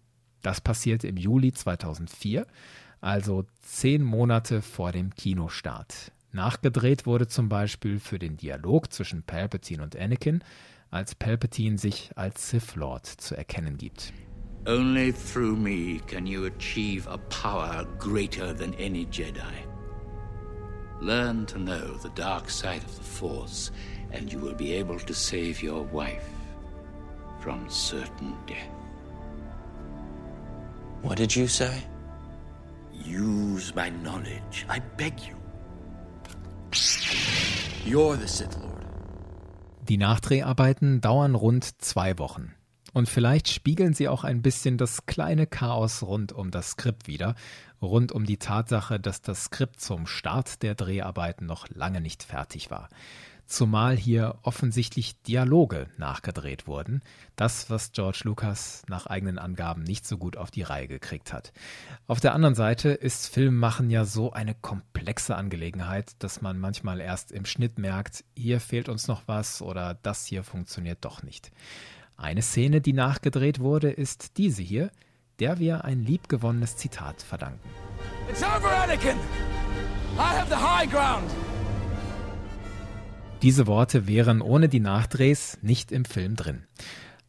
Das 0.43 0.61
passierte 0.61 1.09
im 1.09 1.17
Juli 1.17 1.53
2004 1.53 2.47
also 3.01 3.45
zehn 3.63 4.03
Monate 4.03 4.63
vor 4.63 4.93
dem 4.93 5.15
Kinostart. 5.15 6.13
Nachgedreht 6.33 7.07
wurde 7.07 7.27
zum 7.27 7.49
Beispiel 7.49 7.99
für 7.99 8.19
den 8.19 8.37
Dialog 8.37 8.93
zwischen 8.93 9.23
Palpatine 9.23 9.83
und 9.83 9.97
Anakin, 9.97 10.45
als 10.91 11.15
Palpatine 11.15 11.79
sich 11.79 12.11
als 12.17 12.51
Sith 12.51 12.75
Lord 12.77 13.07
zu 13.07 13.37
erkennen 13.37 13.77
gibt. 13.77 14.13
Only 14.67 15.13
through 15.13 15.57
me 15.57 16.01
can 16.07 16.27
you 16.27 16.47
achieve 16.47 17.09
a 17.09 17.17
power 17.31 17.87
greater 17.99 18.55
than 18.55 18.75
any 18.75 19.07
Jedi. 19.07 19.65
Learn 21.01 21.47
to 21.47 21.59
know 21.59 21.97
the 22.03 22.11
dark 22.15 22.51
side 22.51 22.85
of 22.85 22.95
the 22.97 23.03
Force, 23.03 23.73
and 24.13 24.31
you 24.31 24.39
will 24.39 24.55
be 24.55 24.75
able 24.75 24.99
to 24.99 25.15
save 25.15 25.63
your 25.63 25.83
wife 25.85 26.29
from 27.41 27.67
certain 27.71 28.35
death. 28.47 28.69
What 31.01 31.17
did 31.17 31.35
you 31.35 31.49
say? 31.49 31.83
Use 32.93 33.75
my 33.75 33.89
knowledge. 33.89 34.67
I 34.69 34.81
beg 34.99 35.15
you. 35.21 35.37
You're 37.87 38.17
the 38.17 38.29
Sith 38.29 38.59
Lord. 38.59 38.70
Die 39.91 39.99
Nachdreharbeiten 39.99 41.01
dauern 41.01 41.35
rund 41.35 41.83
zwei 41.83 42.17
Wochen. 42.21 42.55
Und 42.93 43.09
vielleicht 43.09 43.49
spiegeln 43.49 43.93
sie 43.93 44.07
auch 44.07 44.23
ein 44.23 44.41
bisschen 44.41 44.79
das 44.79 45.05
kleine 45.07 45.49
Chaos 45.49 46.05
rund 46.05 46.31
um 46.31 46.53
das 46.53 46.71
Skript 46.71 47.09
wider, 47.09 47.35
rund 47.83 48.13
um 48.13 48.25
die 48.25 48.37
Tatsache, 48.37 49.01
dass 49.01 49.21
das 49.21 49.47
Skript 49.47 49.81
zum 49.81 50.07
Start 50.07 50.63
der 50.63 50.77
Dreharbeiten 50.77 51.45
noch 51.45 51.69
lange 51.71 52.01
nicht 52.01 52.23
fertig 52.23 52.71
war 52.71 52.89
zumal 53.51 53.97
hier 53.97 54.39
offensichtlich 54.43 55.21
Dialoge 55.23 55.89
nachgedreht 55.99 56.67
wurden, 56.67 57.03
das, 57.37 57.69
was 57.69 57.93
George 57.93 58.23
Lucas 58.25 58.83
nach 58.89 59.07
eigenen 59.07 59.39
Angaben 59.39 59.83
nicht 59.83 60.07
so 60.07 60.17
gut 60.19 60.37
auf 60.37 60.51
die 60.51 60.63
Reihe 60.63 60.89
gekriegt 60.89 61.33
hat. 61.33 61.53
Auf 62.07 62.21
der 62.21 62.35
anderen 62.35 62.55
Seite 62.55 62.91
ist 62.91 63.27
Filmmachen 63.27 63.91
ja 63.91 64.05
so 64.05 64.33
eine 64.33 64.55
komplexe 64.55 65.35
Angelegenheit, 65.35 66.13
dass 66.21 66.43
man 66.43 66.59
manchmal 66.59 67.01
erst 67.01 67.33
im 67.33 67.45
Schnitt 67.45 67.79
merkt, 67.79 68.25
hier 68.37 68.61
fehlt 68.61 68.89
uns 68.89 69.09
noch 69.09 69.23
was 69.27 69.61
oder 69.63 69.99
das 70.03 70.27
hier 70.27 70.45
funktioniert 70.45 71.05
doch 71.05 71.23
nicht. 71.23 71.51
Eine 72.17 72.43
Szene, 72.43 72.81
die 72.81 72.93
nachgedreht 72.93 73.61
wurde, 73.61 73.91
ist 73.91 74.37
diese 74.39 74.63
hier, 74.63 74.91
der 75.41 75.59
wir 75.59 75.85
ein 75.85 76.05
liebgewonnenes 76.05 76.77
Zitat 76.77 77.23
verdanken. 77.23 77.69
It's 78.31 78.43
over, 78.43 78.71
Anakin! 78.71 79.17
I 80.17 80.39
have 80.39 80.49
the 80.49 80.57
high 80.57 80.89
ground! 80.89 81.31
Diese 83.43 83.67
Worte 83.67 84.07
wären 84.07 84.43
ohne 84.43 84.69
die 84.69 84.81
Nachdrehs 84.81 85.57
nicht 85.63 85.93
im 85.93 86.05
Film 86.05 86.37
drin. 86.37 86.65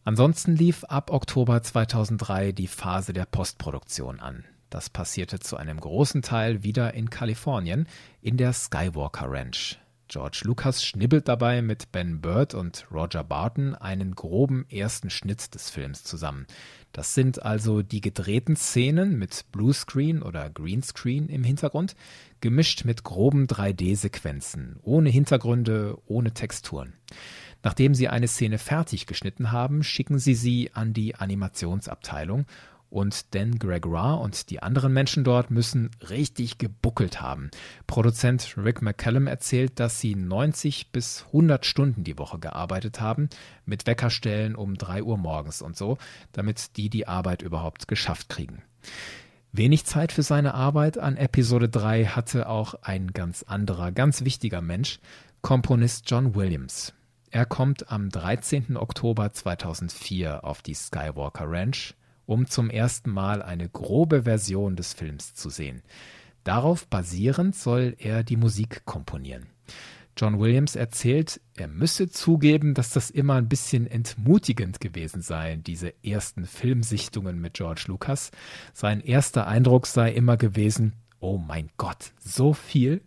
Ansonsten 0.03 0.57
lief 0.57 0.83
ab 0.83 1.09
Oktober 1.09 1.63
2003 1.63 2.51
die 2.51 2.67
Phase 2.67 3.13
der 3.13 3.25
Postproduktion 3.25 4.19
an. 4.19 4.43
Das 4.69 4.89
passierte 4.89 5.39
zu 5.39 5.55
einem 5.55 5.79
großen 5.79 6.21
Teil 6.21 6.63
wieder 6.63 6.93
in 6.95 7.09
Kalifornien, 7.09 7.87
in 8.21 8.35
der 8.35 8.51
Skywalker 8.51 9.27
Ranch. 9.29 9.79
George 10.09 10.41
Lucas 10.43 10.83
schnibbelt 10.83 11.29
dabei 11.29 11.61
mit 11.61 11.93
Ben 11.93 12.19
Bird 12.19 12.55
und 12.55 12.85
Roger 12.91 13.23
Barton 13.23 13.75
einen 13.75 14.13
groben 14.13 14.65
ersten 14.69 15.09
Schnitt 15.09 15.55
des 15.55 15.69
Films 15.69 16.03
zusammen. 16.03 16.45
Das 16.91 17.13
sind 17.13 17.41
also 17.41 17.81
die 17.81 18.01
gedrehten 18.01 18.57
Szenen 18.57 19.17
mit 19.17 19.45
Bluescreen 19.53 20.21
oder 20.21 20.49
Greenscreen 20.49 21.29
im 21.29 21.45
Hintergrund, 21.45 21.95
gemischt 22.41 22.85
mit 22.85 23.03
groben 23.03 23.47
3D-Sequenzen, 23.47 24.77
ohne 24.81 25.09
Hintergründe, 25.09 25.97
ohne 26.05 26.33
Texturen. 26.33 26.93
Nachdem 27.63 27.93
sie 27.93 28.07
eine 28.07 28.27
Szene 28.27 28.57
fertig 28.57 29.05
geschnitten 29.05 29.51
haben, 29.51 29.83
schicken 29.83 30.19
sie 30.19 30.33
sie 30.33 30.71
an 30.73 30.93
die 30.93 31.15
Animationsabteilung 31.15 32.45
und 32.91 33.33
Dan 33.33 33.57
Gregoire 33.57 34.19
und 34.19 34.49
die 34.49 34.61
anderen 34.61 34.91
Menschen 34.91 35.23
dort 35.23 35.49
müssen 35.49 35.91
richtig 36.09 36.57
gebuckelt 36.57 37.21
haben. 37.21 37.49
Produzent 37.87 38.55
Rick 38.57 38.81
McCallum 38.81 39.27
erzählt, 39.27 39.79
dass 39.79 39.99
sie 39.99 40.13
90 40.13 40.91
bis 40.91 41.23
100 41.27 41.65
Stunden 41.65 42.03
die 42.03 42.17
Woche 42.17 42.37
gearbeitet 42.37 42.99
haben, 42.99 43.29
mit 43.65 43.87
Weckerstellen 43.87 44.55
um 44.55 44.75
3 44.75 45.03
Uhr 45.03 45.17
morgens 45.17 45.61
und 45.61 45.77
so, 45.77 45.97
damit 46.33 46.75
die 46.75 46.89
die 46.89 47.07
Arbeit 47.07 47.41
überhaupt 47.41 47.87
geschafft 47.87 48.27
kriegen. 48.27 48.61
Wenig 49.53 49.85
Zeit 49.85 50.11
für 50.11 50.23
seine 50.23 50.53
Arbeit 50.53 50.97
an 50.97 51.17
Episode 51.17 51.67
3 51.67 52.05
hatte 52.05 52.47
auch 52.47 52.75
ein 52.81 53.11
ganz 53.11 53.43
anderer, 53.43 53.91
ganz 53.91 54.23
wichtiger 54.23 54.61
Mensch, 54.61 54.99
Komponist 55.41 56.09
John 56.09 56.35
Williams. 56.35 56.93
Er 57.31 57.45
kommt 57.45 57.91
am 57.91 58.09
13. 58.09 58.77
Oktober 58.77 59.33
2004 59.33 60.43
auf 60.43 60.61
die 60.61 60.73
Skywalker 60.73 61.45
Ranch 61.47 61.95
um 62.31 62.47
zum 62.47 62.69
ersten 62.69 63.09
Mal 63.09 63.41
eine 63.41 63.67
grobe 63.67 64.23
Version 64.23 64.77
des 64.77 64.93
Films 64.93 65.33
zu 65.33 65.49
sehen. 65.49 65.81
Darauf 66.45 66.87
basierend 66.87 67.55
soll 67.55 67.95
er 67.99 68.23
die 68.23 68.37
Musik 68.37 68.85
komponieren. 68.85 69.47
John 70.17 70.39
Williams 70.39 70.75
erzählt, 70.75 71.41
er 71.55 71.67
müsse 71.67 72.09
zugeben, 72.09 72.73
dass 72.73 72.91
das 72.91 73.09
immer 73.09 73.35
ein 73.35 73.47
bisschen 73.47 73.87
entmutigend 73.87 74.79
gewesen 74.79 75.21
sei, 75.21 75.55
diese 75.55 75.93
ersten 76.03 76.45
Filmsichtungen 76.45 77.39
mit 77.39 77.53
George 77.53 77.85
Lucas. 77.87 78.31
Sein 78.73 79.01
erster 79.01 79.47
Eindruck 79.47 79.87
sei 79.87 80.11
immer 80.11 80.37
gewesen, 80.37 80.93
oh 81.19 81.37
mein 81.37 81.69
Gott, 81.77 82.13
so 82.19 82.53
viel, 82.53 83.01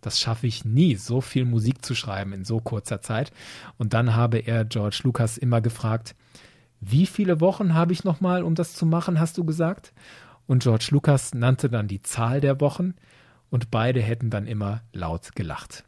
das 0.00 0.20
schaffe 0.20 0.46
ich 0.46 0.64
nie, 0.64 0.96
so 0.96 1.20
viel 1.20 1.44
Musik 1.44 1.84
zu 1.84 1.94
schreiben 1.94 2.32
in 2.32 2.44
so 2.44 2.60
kurzer 2.60 3.00
Zeit. 3.00 3.32
Und 3.76 3.92
dann 3.92 4.14
habe 4.14 4.38
er 4.38 4.64
George 4.64 5.00
Lucas 5.02 5.38
immer 5.38 5.60
gefragt, 5.60 6.14
wie 6.80 7.06
viele 7.06 7.40
Wochen 7.40 7.74
habe 7.74 7.92
ich 7.92 8.04
nochmal, 8.04 8.42
um 8.42 8.54
das 8.54 8.74
zu 8.74 8.86
machen, 8.86 9.18
hast 9.18 9.38
du 9.38 9.44
gesagt? 9.44 9.92
Und 10.46 10.62
George 10.62 10.88
Lucas 10.90 11.34
nannte 11.34 11.68
dann 11.68 11.88
die 11.88 12.02
Zahl 12.02 12.40
der 12.40 12.60
Wochen 12.60 12.94
und 13.50 13.70
beide 13.70 14.00
hätten 14.00 14.30
dann 14.30 14.46
immer 14.46 14.82
laut 14.92 15.34
gelacht. 15.34 15.85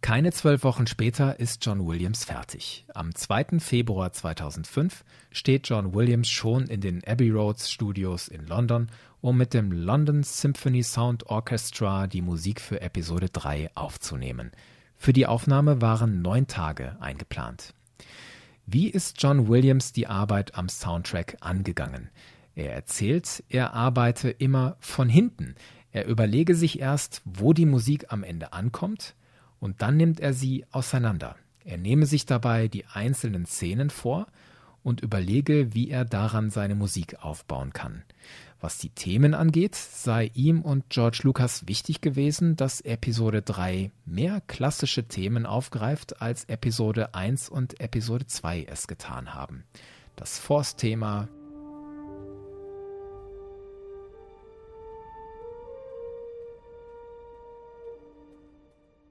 Keine 0.00 0.32
zwölf 0.32 0.62
Wochen 0.62 0.86
später 0.86 1.40
ist 1.40 1.64
John 1.66 1.86
Williams 1.86 2.24
fertig. 2.24 2.84
Am 2.94 3.14
2. 3.14 3.58
Februar 3.58 4.12
2005 4.12 5.04
steht 5.32 5.68
John 5.68 5.92
Williams 5.92 6.28
schon 6.28 6.66
in 6.68 6.80
den 6.80 7.02
Abbey 7.04 7.30
Roads 7.30 7.70
Studios 7.70 8.28
in 8.28 8.46
London, 8.46 8.88
um 9.20 9.36
mit 9.36 9.54
dem 9.54 9.72
London 9.72 10.22
Symphony 10.22 10.84
Sound 10.84 11.26
Orchestra 11.26 12.06
die 12.06 12.22
Musik 12.22 12.60
für 12.60 12.80
Episode 12.80 13.28
3 13.28 13.70
aufzunehmen. 13.74 14.52
Für 14.96 15.12
die 15.12 15.26
Aufnahme 15.26 15.82
waren 15.82 16.22
neun 16.22 16.46
Tage 16.46 16.96
eingeplant. 17.00 17.74
Wie 18.66 18.88
ist 18.88 19.20
John 19.20 19.48
Williams 19.48 19.92
die 19.92 20.06
Arbeit 20.06 20.54
am 20.54 20.68
Soundtrack 20.68 21.38
angegangen? 21.40 22.10
Er 22.54 22.72
erzählt, 22.72 23.42
er 23.48 23.74
arbeite 23.74 24.30
immer 24.30 24.76
von 24.80 25.08
hinten. 25.08 25.54
Er 25.90 26.06
überlege 26.06 26.54
sich 26.54 26.78
erst, 26.80 27.20
wo 27.24 27.52
die 27.52 27.66
Musik 27.66 28.06
am 28.12 28.22
Ende 28.22 28.52
ankommt, 28.52 29.14
und 29.60 29.82
dann 29.82 29.96
nimmt 29.96 30.20
er 30.20 30.32
sie 30.32 30.64
auseinander. 30.70 31.36
Er 31.64 31.78
nehme 31.78 32.06
sich 32.06 32.26
dabei 32.26 32.68
die 32.68 32.86
einzelnen 32.86 33.46
Szenen 33.46 33.90
vor 33.90 34.26
und 34.82 35.00
überlege, 35.00 35.74
wie 35.74 35.90
er 35.90 36.04
daran 36.04 36.50
seine 36.50 36.74
Musik 36.74 37.22
aufbauen 37.22 37.72
kann. 37.72 38.04
Was 38.60 38.78
die 38.78 38.90
Themen 38.90 39.34
angeht, 39.34 39.76
sei 39.76 40.30
ihm 40.34 40.62
und 40.62 40.88
George 40.88 41.20
Lucas 41.22 41.68
wichtig 41.68 42.00
gewesen, 42.00 42.56
dass 42.56 42.80
Episode 42.80 43.42
3 43.42 43.92
mehr 44.04 44.40
klassische 44.46 45.04
Themen 45.06 45.46
aufgreift, 45.46 46.20
als 46.20 46.44
Episode 46.46 47.14
1 47.14 47.48
und 47.50 47.80
Episode 47.80 48.26
2 48.26 48.64
es 48.64 48.88
getan 48.88 49.34
haben. 49.34 49.64
Das 50.16 50.38
Force-Thema, 50.38 51.28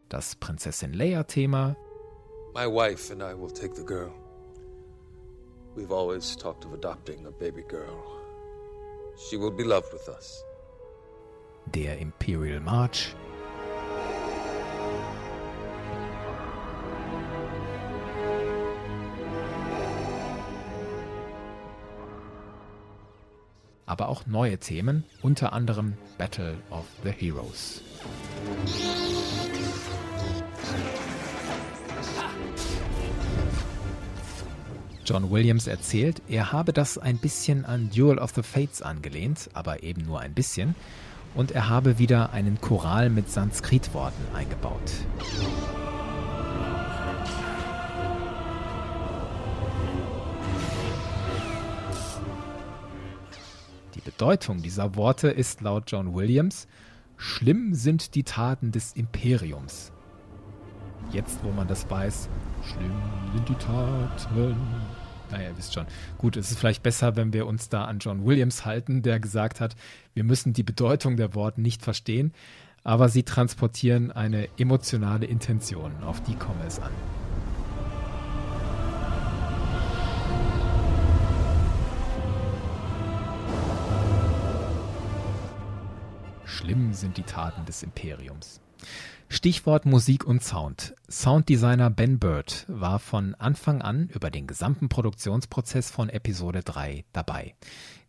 das 0.10 0.36
Prinzessin 0.36 0.93
Leia-Thema. 0.93 1.76
My 2.53 2.66
wife 2.66 3.12
and 3.12 3.22
I 3.22 3.34
will 3.34 3.51
take 3.51 3.76
the 3.76 3.84
girl. 3.84 4.12
We've 5.76 5.91
always 5.91 6.36
talked 6.36 6.66
of 6.66 6.74
adopting 6.74 7.26
a 7.28 7.32
baby 7.32 7.64
girl. 7.68 8.03
She 9.30 9.38
will 9.38 9.51
be 9.51 9.64
loved 9.64 9.93
with 9.93 10.08
us. 10.10 10.43
Der 11.74 11.97
Imperial 11.99 12.60
March. 12.60 13.14
aber 23.88 24.10
auch 24.10 24.26
neue 24.28 24.60
Themen, 24.60 25.05
unter 25.24 25.53
anderem 25.53 25.93
Battle 26.18 26.58
of 26.70 26.86
the 27.03 27.12
Heroes. 27.12 27.82
John 35.08 35.32
Williams 35.32 35.68
erzählt, 35.68 36.22
er 36.28 36.51
habe 36.51 36.74
das 36.74 36.97
ein 36.97 37.18
bisschen 37.18 37.64
an 37.64 37.89
Duel 37.95 38.20
of 38.20 38.32
the 38.36 38.43
Fates 38.43 38.82
angelehnt, 38.82 39.49
aber 39.53 39.82
eben 39.82 40.05
nur 40.05 40.20
ein 40.20 40.34
bisschen, 40.34 40.76
und 41.34 41.51
er 41.51 41.70
habe 41.70 41.97
wieder 41.97 42.34
einen 42.34 42.60
Choral 42.60 43.10
mit 43.10 43.32
Sanskritworten 43.32 44.36
eingebaut. 44.36 44.82
Die 53.95 54.01
Bedeutung 54.01 54.62
dieser 54.62 54.97
Worte 54.97 55.30
ist 55.30 55.62
laut 55.62 55.86
John 55.88 56.16
Williams, 56.16 56.68
schlimm 57.16 57.74
sind 57.74 58.14
die 58.14 58.24
Taten 58.24 58.74
des 58.74 58.91
Imperiums. 58.91 59.93
Jetzt, 61.14 61.41
wo 61.43 61.51
man 61.51 61.70
das 61.70 61.89
weiß, 61.89 62.28
schlimm 62.62 62.91
sind 63.34 63.47
die 63.47 63.55
Taten 63.55 64.97
naja, 65.32 65.49
ihr 65.49 65.57
wisst 65.57 65.73
schon. 65.73 65.86
Gut, 66.17 66.38
es 66.38 66.51
ist 66.51 66.59
vielleicht 66.59 66.84
besser, 66.84 67.15
wenn 67.15 67.34
wir 67.34 67.45
uns 67.45 67.69
da 67.69 67.86
an 67.86 67.99
John 67.99 68.25
Williams 68.25 68.65
halten, 68.65 69.01
der 69.01 69.19
gesagt 69.19 69.59
hat, 69.59 69.75
wir 70.13 70.23
müssen 70.23 70.53
die 70.53 70.63
Bedeutung 70.63 71.17
der 71.17 71.36
Worte 71.36 71.61
nicht 71.61 71.82
verstehen, 71.84 72.34
aber 72.84 73.09
sie 73.09 73.23
transportieren 73.23 74.11
eine 74.11 74.47
emotionale 74.57 75.25
Intention. 75.25 75.91
Auf 76.03 76.21
die 76.23 76.36
komme 76.36 76.65
es 76.65 76.80
an. 76.80 76.91
Schlimm 86.45 86.93
sind 86.93 87.17
die 87.17 87.23
Taten 87.23 87.65
des 87.65 87.84
Imperiums. 87.84 88.61
Stichwort 89.30 89.86
Musik 89.86 90.25
und 90.25 90.41
Sound. 90.41 90.95
Sounddesigner 91.09 91.89
Ben 91.89 92.17
Bird 92.17 92.65
war 92.69 92.97
von 92.97 93.36
Anfang 93.36 93.82
an 93.82 94.07
über 94.07 94.32
den 94.32 94.47
gesamten 94.47 94.88
Produktionsprozess 94.88 95.91
von 95.91 96.07
Episode 96.07 96.63
3 96.63 97.03
dabei. 97.11 97.53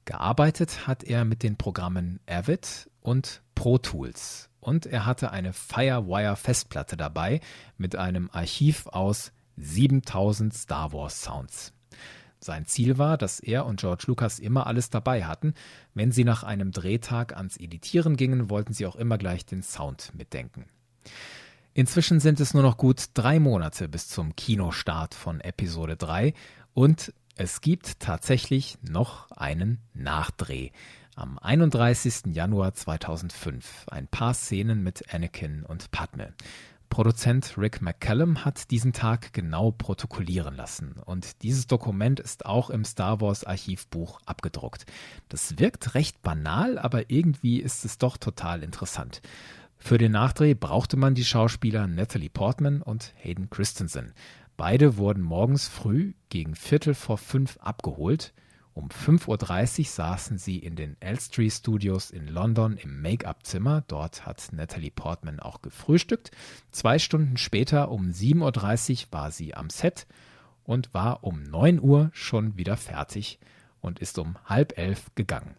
Gearbeitet 0.04 0.86
hat 0.86 1.02
er 1.02 1.24
mit 1.24 1.42
den 1.42 1.56
Programmen 1.56 2.20
Avid 2.28 2.88
und 3.00 3.42
Pro 3.56 3.78
Tools 3.78 4.48
und 4.60 4.86
er 4.86 5.06
hatte 5.06 5.32
eine 5.32 5.52
Firewire 5.52 6.36
Festplatte 6.36 6.96
dabei 6.96 7.40
mit 7.78 7.96
einem 7.96 8.30
Archiv 8.32 8.86
aus 8.86 9.32
7000 9.56 10.54
Star 10.54 10.92
Wars 10.92 11.20
Sounds. 11.20 11.72
Sein 12.38 12.64
Ziel 12.66 12.96
war, 12.96 13.18
dass 13.18 13.40
er 13.40 13.66
und 13.66 13.80
George 13.80 14.04
Lucas 14.06 14.38
immer 14.38 14.68
alles 14.68 14.90
dabei 14.90 15.24
hatten. 15.24 15.54
Wenn 15.94 16.12
sie 16.12 16.22
nach 16.22 16.44
einem 16.44 16.70
Drehtag 16.70 17.36
ans 17.36 17.56
Editieren 17.56 18.16
gingen, 18.16 18.50
wollten 18.50 18.72
sie 18.72 18.86
auch 18.86 18.94
immer 18.94 19.18
gleich 19.18 19.44
den 19.44 19.64
Sound 19.64 20.12
mitdenken. 20.14 20.66
Inzwischen 21.74 22.18
sind 22.20 22.40
es 22.40 22.54
nur 22.54 22.62
noch 22.62 22.76
gut 22.76 23.06
drei 23.14 23.38
Monate 23.38 23.88
bis 23.88 24.09
zum 24.09 24.34
Kinostart 24.34 25.14
von 25.14 25.40
Episode 25.40 25.96
3 25.96 26.34
und 26.74 27.12
es 27.36 27.61
gibt 27.61 28.00
tatsächlich 28.00 28.78
noch 28.82 29.30
einen 29.30 29.78
Nachdreh. 29.94 30.70
Am 31.14 31.38
31. 31.38 32.34
Januar 32.34 32.74
2005 32.74 33.86
ein 33.88 34.09
paar 34.09 34.34
Szenen 34.34 34.82
mit 34.82 35.14
Anakin 35.14 35.64
und 35.64 35.90
Padme. 35.92 36.32
Produzent 36.90 37.56
Rick 37.59 37.82
McCallum 37.82 38.44
hat 38.44 38.70
diesen 38.70 38.92
Tag 38.92 39.32
genau 39.32 39.70
protokollieren 39.70 40.56
lassen 40.56 40.96
und 41.04 41.42
dieses 41.42 41.66
Dokument 41.66 42.18
ist 42.18 42.46
auch 42.46 42.70
im 42.70 42.84
Star 42.84 43.20
Wars 43.20 43.44
Archivbuch 43.44 44.20
abgedruckt. 44.26 44.86
Das 45.28 45.59
wirkt 45.59 45.94
recht 45.94 46.22
banal, 46.22 46.78
aber 46.78 47.11
irgendwie 47.11 47.61
ist 47.61 47.84
es 47.84 47.98
doch 47.98 48.16
total 48.16 48.62
interessant. 48.62 49.20
Für 49.79 49.97
den 49.97 50.12
Nachdreh 50.12 50.55
brauchte 50.55 50.97
man 50.97 51.14
die 51.14 51.24
Schauspieler 51.24 51.87
Natalie 51.87 52.29
Portman 52.29 52.83
und 52.83 53.14
Hayden 53.16 53.49
Christensen. 53.49 54.12
Beide 54.57 54.97
wurden 54.97 55.22
morgens 55.22 55.68
früh 55.68 56.14
gegen 56.29 56.57
Viertel 56.57 56.95
vor 56.95 57.16
fünf 57.16 57.57
abgeholt. 57.59 58.35
Um 58.74 58.89
5.30 58.89 59.79
Uhr 59.79 59.85
saßen 59.87 60.39
sie 60.39 60.59
in 60.59 60.76
den 60.76 60.97
Elstree 61.01 61.51
Studios 61.51 62.11
in 62.11 62.29
London 62.29 62.76
im 62.76 63.01
Make-up-Zimmer. 63.01 63.83
Dort 63.89 64.26
hat 64.26 64.49
Natalie 64.53 64.91
Portman 64.91 65.41
auch 65.41 65.62
gefrühstückt. 65.62 66.31
Zwei 66.70 66.99
Stunden 66.99 67.37
später 67.37 67.91
um 67.91 68.11
7.30 68.11 69.07
Uhr 69.07 69.07
war 69.12 69.31
sie 69.31 69.55
am 69.55 69.70
Set 69.70 70.07
und 70.64 70.93
war 70.93 71.24
um 71.24 71.43
9 71.43 71.81
Uhr 71.81 72.11
schon 72.12 72.57
wieder 72.57 72.76
fertig 72.76 73.39
und 73.81 74.01
ist 74.01 74.18
um 74.18 74.37
halb 74.45 74.76
elf 74.76 75.07
gegangen. 75.14 75.57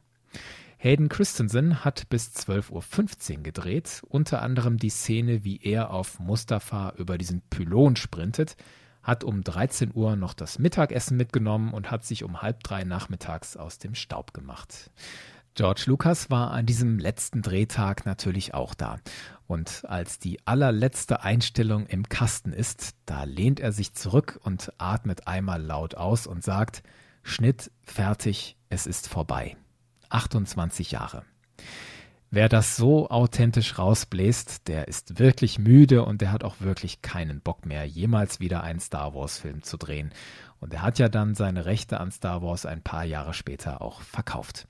Hayden 0.81 1.09
Christensen 1.09 1.83
hat 1.83 2.07
bis 2.07 2.29
12.15 2.29 3.35
Uhr 3.35 3.43
gedreht, 3.43 4.01
unter 4.07 4.41
anderem 4.41 4.77
die 4.77 4.89
Szene, 4.89 5.43
wie 5.43 5.59
er 5.61 5.91
auf 5.91 6.19
Mustafa 6.19 6.93
über 6.95 7.17
diesen 7.17 7.41
Pylon 7.49 7.97
sprintet, 7.97 8.55
hat 9.03 9.25
um 9.25 9.43
13 9.43 9.91
Uhr 9.93 10.15
noch 10.15 10.33
das 10.33 10.57
Mittagessen 10.57 11.17
mitgenommen 11.17 11.73
und 11.73 11.91
hat 11.91 12.05
sich 12.05 12.23
um 12.23 12.41
halb 12.41 12.63
drei 12.63 12.85
nachmittags 12.85 13.57
aus 13.57 13.77
dem 13.77 13.93
Staub 13.93 14.33
gemacht. 14.33 14.89
George 15.53 15.83
Lucas 15.87 16.29
war 16.29 16.51
an 16.51 16.65
diesem 16.65 16.97
letzten 16.97 17.41
Drehtag 17.41 18.05
natürlich 18.05 18.53
auch 18.53 18.73
da. 18.73 18.99
Und 19.47 19.83
als 19.85 20.17
die 20.17 20.39
allerletzte 20.47 21.23
Einstellung 21.23 21.87
im 21.87 22.07
Kasten 22.07 22.53
ist, 22.53 22.95
da 23.05 23.25
lehnt 23.25 23.59
er 23.59 23.73
sich 23.73 23.95
zurück 23.95 24.39
und 24.43 24.71
atmet 24.77 25.27
einmal 25.27 25.61
laut 25.61 25.95
aus 25.95 26.25
und 26.25 26.41
sagt, 26.41 26.83
Schnitt, 27.21 27.69
fertig, 27.83 28.55
es 28.69 28.87
ist 28.87 29.09
vorbei. 29.09 29.57
28 30.09 30.91
Jahre. 30.91 31.23
Wer 32.31 32.47
das 32.47 32.75
so 32.75 33.09
authentisch 33.09 33.79
rausbläst, 33.79 34.67
der 34.67 34.87
ist 34.87 35.17
wirklich 35.17 35.57
müde 35.57 36.05
und 36.05 36.21
der 36.21 36.31
hat 36.31 36.43
auch 36.43 36.57
wirklich 36.59 37.01
keinen 37.01 37.41
Bock 37.41 37.65
mehr, 37.65 37.85
jemals 37.85 38.39
wieder 38.39 38.61
einen 38.61 38.79
Star 38.79 39.15
Wars-Film 39.15 39.63
zu 39.63 39.77
drehen. 39.77 40.11
Und 40.59 40.73
er 40.73 40.81
hat 40.83 40.99
ja 40.99 41.09
dann 41.09 41.33
seine 41.33 41.65
Rechte 41.65 41.99
an 41.99 42.11
Star 42.11 42.43
Wars 42.43 42.67
ein 42.67 42.83
paar 42.83 43.03
Jahre 43.03 43.33
später 43.33 43.81
auch 43.81 44.01
verkauft. 44.01 44.67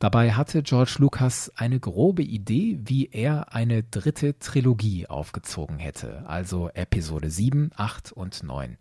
Dabei 0.00 0.32
hatte 0.32 0.62
George 0.62 0.96
Lucas 0.98 1.50
eine 1.54 1.80
grobe 1.80 2.22
Idee, 2.22 2.78
wie 2.82 3.08
er 3.10 3.54
eine 3.54 3.84
dritte 3.84 4.38
Trilogie 4.38 5.06
aufgezogen 5.06 5.78
hätte, 5.78 6.24
also 6.26 6.68
Episode 6.74 7.30
7, 7.30 7.70
8 7.74 8.12
und 8.12 8.42
9. 8.42 8.76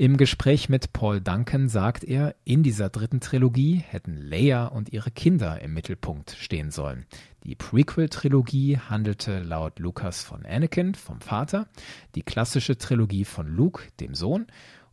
Im 0.00 0.16
Gespräch 0.16 0.68
mit 0.68 0.92
Paul 0.92 1.20
Duncan 1.20 1.68
sagt 1.68 2.04
er, 2.04 2.36
in 2.44 2.62
dieser 2.62 2.88
dritten 2.88 3.18
Trilogie 3.18 3.82
hätten 3.84 4.16
Leia 4.16 4.66
und 4.66 4.92
ihre 4.92 5.10
Kinder 5.10 5.60
im 5.60 5.74
Mittelpunkt 5.74 6.36
stehen 6.38 6.70
sollen. 6.70 7.04
Die 7.42 7.56
Prequel-Trilogie 7.56 8.78
handelte 8.78 9.40
laut 9.40 9.80
Lucas 9.80 10.22
von 10.22 10.46
Anakin, 10.46 10.94
vom 10.94 11.20
Vater, 11.20 11.66
die 12.14 12.22
klassische 12.22 12.78
Trilogie 12.78 13.24
von 13.24 13.48
Luke, 13.48 13.82
dem 13.98 14.14
Sohn, 14.14 14.46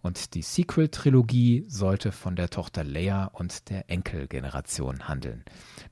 und 0.05 0.35
die 0.35 0.43
Sequel-Trilogie 0.43 1.65
sollte 1.67 2.11
von 2.11 2.35
der 2.35 2.51
Tochter 2.51 2.83
Leia 2.83 3.25
und 3.25 3.71
der 3.71 3.89
Enkelgeneration 3.89 5.07
handeln. 5.07 5.43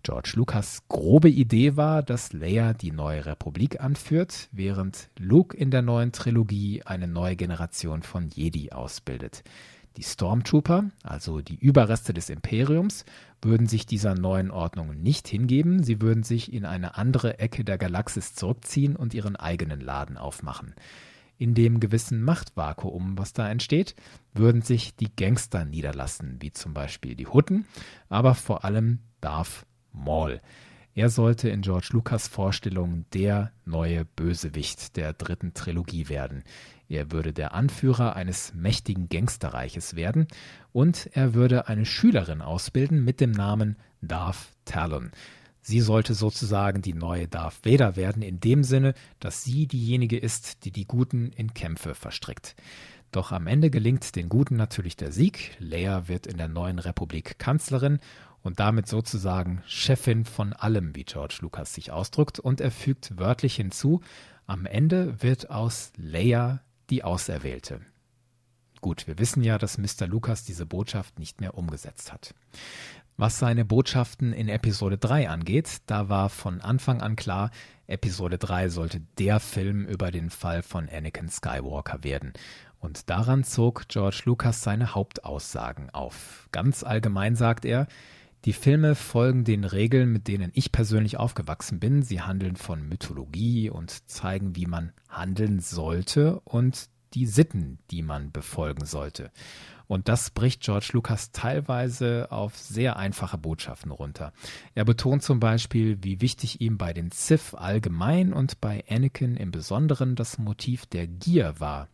George 0.04 0.34
Lucas 0.36 0.84
grobe 0.88 1.30
Idee 1.30 1.78
war, 1.78 2.04
dass 2.04 2.32
Leia 2.32 2.74
die 2.74 2.92
neue 2.92 3.26
Republik 3.26 3.82
anführt, 3.82 4.50
während 4.52 5.10
Luke 5.18 5.58
in 5.58 5.72
der 5.72 5.82
neuen 5.82 6.12
Trilogie 6.12 6.84
eine 6.84 7.08
neue 7.08 7.36
Generation 7.36 8.04
von 8.04 8.30
Jedi 8.30 8.72
ausbildet. 8.72 9.44
Die 9.98 10.04
Stormtrooper, 10.04 10.92
also 11.02 11.42
die 11.42 11.58
Überreste 11.58 12.14
des 12.14 12.30
Imperiums, 12.30 13.06
würden 13.42 13.66
sich 13.66 13.88
dieser 13.88 14.14
neuen 14.14 14.52
Ordnung 14.52 15.02
nicht 15.02 15.28
hingeben, 15.28 15.82
sie 15.82 16.02
würden 16.02 16.22
sich 16.22 16.54
in 16.54 16.66
eine 16.66 16.98
andere 16.98 17.40
Ecke 17.40 17.64
der 17.64 17.80
Galaxis 17.80 18.36
zurückziehen 18.36 18.96
und 18.96 19.16
ihren 19.16 19.36
eigenen 19.36 19.82
Laden 19.82 20.18
aufmachen. 20.18 20.76
In 21.44 21.56
dem 21.56 21.82
gewissen 21.82 22.24
Machtvakuum, 22.24 23.18
was 23.18 23.34
da 23.34 23.50
entsteht, 23.50 23.96
würden 24.34 24.62
sich 24.62 24.96
die 24.96 25.14
Gangster 25.14 25.66
niederlassen, 25.66 26.38
wie 26.40 26.54
zum 26.54 26.74
Beispiel 26.74 27.16
die 27.16 27.28
Hutten, 27.28 27.66
aber 28.08 28.34
vor 28.34 28.64
allem 28.64 29.00
Darth 29.20 29.66
Maul. 29.92 30.40
Er 30.96 31.10
sollte 31.10 31.50
in 31.50 31.62
George 31.62 31.90
Lucas 31.92 32.30
Vorstellung 32.30 33.04
der 33.14 33.52
neue 33.66 34.06
Bösewicht 34.06 34.96
der 34.96 35.12
dritten 35.12 35.54
Trilogie 35.54 36.08
werden. 36.08 36.46
Er 36.88 37.12
würde 37.12 37.34
der 37.34 37.54
Anführer 37.54 38.16
eines 38.16 38.54
mächtigen 38.54 39.10
Gangsterreiches 39.10 39.98
werden 39.98 40.30
und 40.72 41.10
er 41.12 41.34
würde 41.34 41.68
eine 41.68 41.86
Schülerin 41.86 42.42
ausbilden 42.42 43.04
mit 43.04 43.20
dem 43.20 43.32
Namen 43.32 43.76
Darth 44.02 44.54
Talon. 44.64 45.12
Sie 45.66 45.80
sollte 45.80 46.14
sozusagen 46.14 46.82
die 46.82 46.94
neue 46.94 47.30
Darth 47.30 47.66
Vader 47.66 47.96
werden, 47.96 48.22
in 48.22 48.42
dem 48.42 48.66
Sinne, 48.66 48.94
dass 49.22 49.44
sie 49.44 49.66
diejenige 49.66 50.18
ist, 50.18 50.66
die 50.66 50.72
die 50.72 50.86
Guten 50.86 51.32
in 51.32 51.54
Kämpfe 51.54 51.96
verstrickt. 51.96 52.56
Doch 53.12 53.32
am 53.32 53.48
Ende 53.48 53.70
gelingt 53.70 54.16
den 54.18 54.28
Guten 54.28 54.58
natürlich 54.58 54.98
der 54.98 55.14
Sieg. 55.14 55.56
Leia 55.60 56.10
wird 56.10 56.28
in 56.28 56.38
der 56.38 56.50
neuen 56.50 56.80
Republik 56.80 57.40
Kanzlerin 57.40 58.00
und 58.42 58.60
damit 58.60 58.88
sozusagen 58.90 59.64
Chefin 59.66 60.26
von 60.26 60.52
allem, 60.52 60.96
wie 60.96 61.06
George 61.06 61.38
Lucas 61.40 61.74
sich 61.74 61.92
ausdrückt, 61.92 62.40
und 62.40 62.60
er 62.60 62.72
fügt 62.72 63.18
wörtlich 63.18 63.56
hinzu, 63.56 64.02
am 64.46 64.66
Ende 64.66 65.24
wird 65.24 65.50
aus 65.50 65.94
Leia 65.96 66.62
die 66.90 67.06
Auserwählte. 67.06 67.80
Gut, 68.82 69.08
wir 69.08 69.18
wissen 69.18 69.42
ja, 69.44 69.58
dass 69.58 69.78
Mr. 69.78 70.08
Lucas 70.08 70.44
diese 70.44 70.66
Botschaft 70.66 71.18
nicht 71.18 71.40
mehr 71.40 71.58
umgesetzt 71.58 72.12
hat. 72.12 72.36
Was 73.16 73.38
seine 73.38 73.64
Botschaften 73.64 74.34
in 74.34 74.50
Episode 74.50 74.98
3 74.98 75.30
angeht, 75.30 75.82
da 75.86 76.10
war 76.10 76.30
von 76.30 76.62
Anfang 76.62 77.02
an 77.02 77.16
klar, 77.16 77.52
Episode 77.86 78.40
3 78.40 78.70
sollte 78.70 79.02
der 79.20 79.40
Film 79.40 79.86
über 79.86 80.10
den 80.10 80.32
Fall 80.32 80.64
von 80.64 80.90
Anakin 80.90 81.30
Skywalker 81.30 82.04
werden. 82.04 82.34
Und 82.80 83.12
daran 83.12 83.44
zog 83.44 83.88
George 83.88 84.24
Lucas 84.26 84.64
seine 84.64 84.96
Hauptaussagen 84.96 85.92
auf. 85.92 86.50
Ganz 86.52 86.84
allgemein 86.84 87.36
sagt 87.36 87.66
er, 87.66 87.88
die 88.46 88.54
Filme 88.54 88.96
folgen 88.96 89.44
den 89.44 89.64
Regeln, 89.64 90.12
mit 90.12 90.28
denen 90.28 90.52
ich 90.56 90.72
persönlich 90.72 91.18
aufgewachsen 91.18 91.80
bin. 91.80 92.02
Sie 92.02 92.22
handeln 92.22 92.56
von 92.56 92.82
Mythologie 92.90 93.70
und 93.70 94.10
zeigen, 94.10 94.56
wie 94.56 94.66
man 94.66 94.92
handeln 95.08 95.60
sollte 95.60 96.40
und 96.42 96.90
die 97.14 97.26
Sitten, 97.28 97.78
die 97.92 98.02
man 98.02 98.32
befolgen 98.32 98.86
sollte. 98.86 99.32
Und 99.88 100.08
das 100.08 100.30
bricht 100.32 100.62
George 100.62 100.90
Lucas 100.94 101.32
teilweise 101.32 102.28
auf 102.32 102.58
sehr 102.58 102.98
einfache 102.98 103.38
Botschaften 103.38 103.92
runter. 103.92 104.34
Er 104.76 104.86
betont 104.86 105.24
zum 105.24 105.40
Beispiel, 105.40 105.98
wie 106.02 106.22
wichtig 106.22 106.62
ihm 106.62 106.78
bei 106.78 106.94
den 106.94 107.12
Sith 107.12 107.54
allgemein 107.54 108.34
und 108.34 108.62
bei 108.62 108.84
Anakin 108.90 109.36
im 109.38 109.52
Besonderen 109.52 110.16
das 110.16 110.38
Motiv 110.38 110.86
der 110.86 111.08
Gier 111.08 111.60
war. 111.60 111.90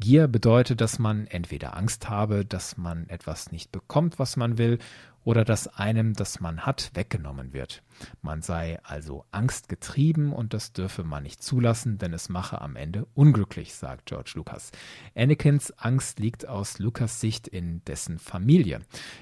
Gier 0.00 0.28
bedeutet, 0.28 0.80
dass 0.80 0.98
man 0.98 1.26
entweder 1.26 1.76
Angst 1.76 2.08
habe, 2.08 2.44
dass 2.44 2.76
man 2.76 3.08
etwas 3.08 3.52
nicht 3.52 3.72
bekommt, 3.72 4.18
was 4.18 4.36
man 4.36 4.58
will, 4.58 4.78
oder 5.24 5.44
dass 5.44 5.66
einem, 5.68 6.14
das 6.14 6.40
man 6.40 6.66
hat, 6.66 6.90
weggenommen 6.94 7.52
wird. 7.52 7.82
Man 8.22 8.42
sei 8.42 8.78
also 8.82 9.24
angstgetrieben 9.30 10.32
und 10.32 10.54
das 10.54 10.72
dürfe 10.72 11.02
man 11.02 11.22
nicht 11.22 11.42
zulassen, 11.42 11.98
denn 11.98 12.12
es 12.12 12.28
mache 12.28 12.60
am 12.60 12.76
Ende 12.76 13.06
unglücklich, 13.14 13.74
sagt 13.74 14.06
George 14.06 14.32
Lucas. 14.34 14.70
Anakins 15.14 15.72
Angst 15.78 16.18
liegt 16.18 16.46
aus 16.46 16.78
Lucas 16.78 17.20
Sicht 17.20 17.48
in 17.48 17.82
dessen 17.84 18.18
Familie. 18.18 18.80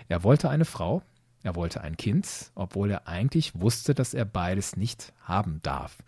Er 0.08 0.24
wollte 0.24 0.50
eine 0.50 0.64
Frau, 0.64 1.02
er 1.42 1.56
wollte 1.56 1.80
ein 1.80 1.96
Kind, 1.96 2.52
obwohl 2.54 2.90
er 2.90 3.08
eigentlich 3.08 3.60
wusste, 3.60 3.94
dass 3.94 4.14
er 4.14 4.24
beides 4.24 4.76
nicht 4.76 5.12
haben 5.20 5.60
darf. 5.62 5.98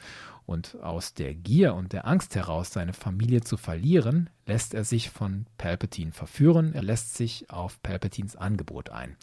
Und 0.47 0.77
aus 0.83 1.15
der 1.15 1.35
Gier 1.35 1.75
und 1.75 1.95
der 1.95 2.07
Angst 2.07 2.35
heraus, 2.35 2.71
seine 2.71 2.93
Familie 2.93 3.41
zu 3.41 3.57
verlieren, 3.57 4.29
lässt 4.47 4.75
er 4.75 4.85
sich 4.85 5.09
von 5.09 5.47
Palpatine 5.57 6.13
verführen, 6.13 6.75
er 6.75 6.83
lässt 6.83 7.15
sich 7.15 7.49
auf 7.49 7.83
Palpatines 7.83 8.37
Angebot 8.37 8.91
ein. 8.91 9.17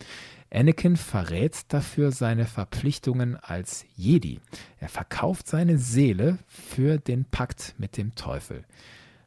Anakin 0.54 0.98
verrät 0.98 1.72
dafür 1.74 2.12
seine 2.12 2.46
Verpflichtungen 2.46 3.38
als 3.38 3.86
Jedi. 3.96 4.42
Er 4.80 4.90
verkauft 4.90 5.48
seine 5.48 5.78
Seele 5.78 6.40
für 6.48 6.98
den 6.98 7.24
Pakt 7.24 7.76
mit 7.78 7.96
dem 7.96 8.16
Teufel. 8.16 8.66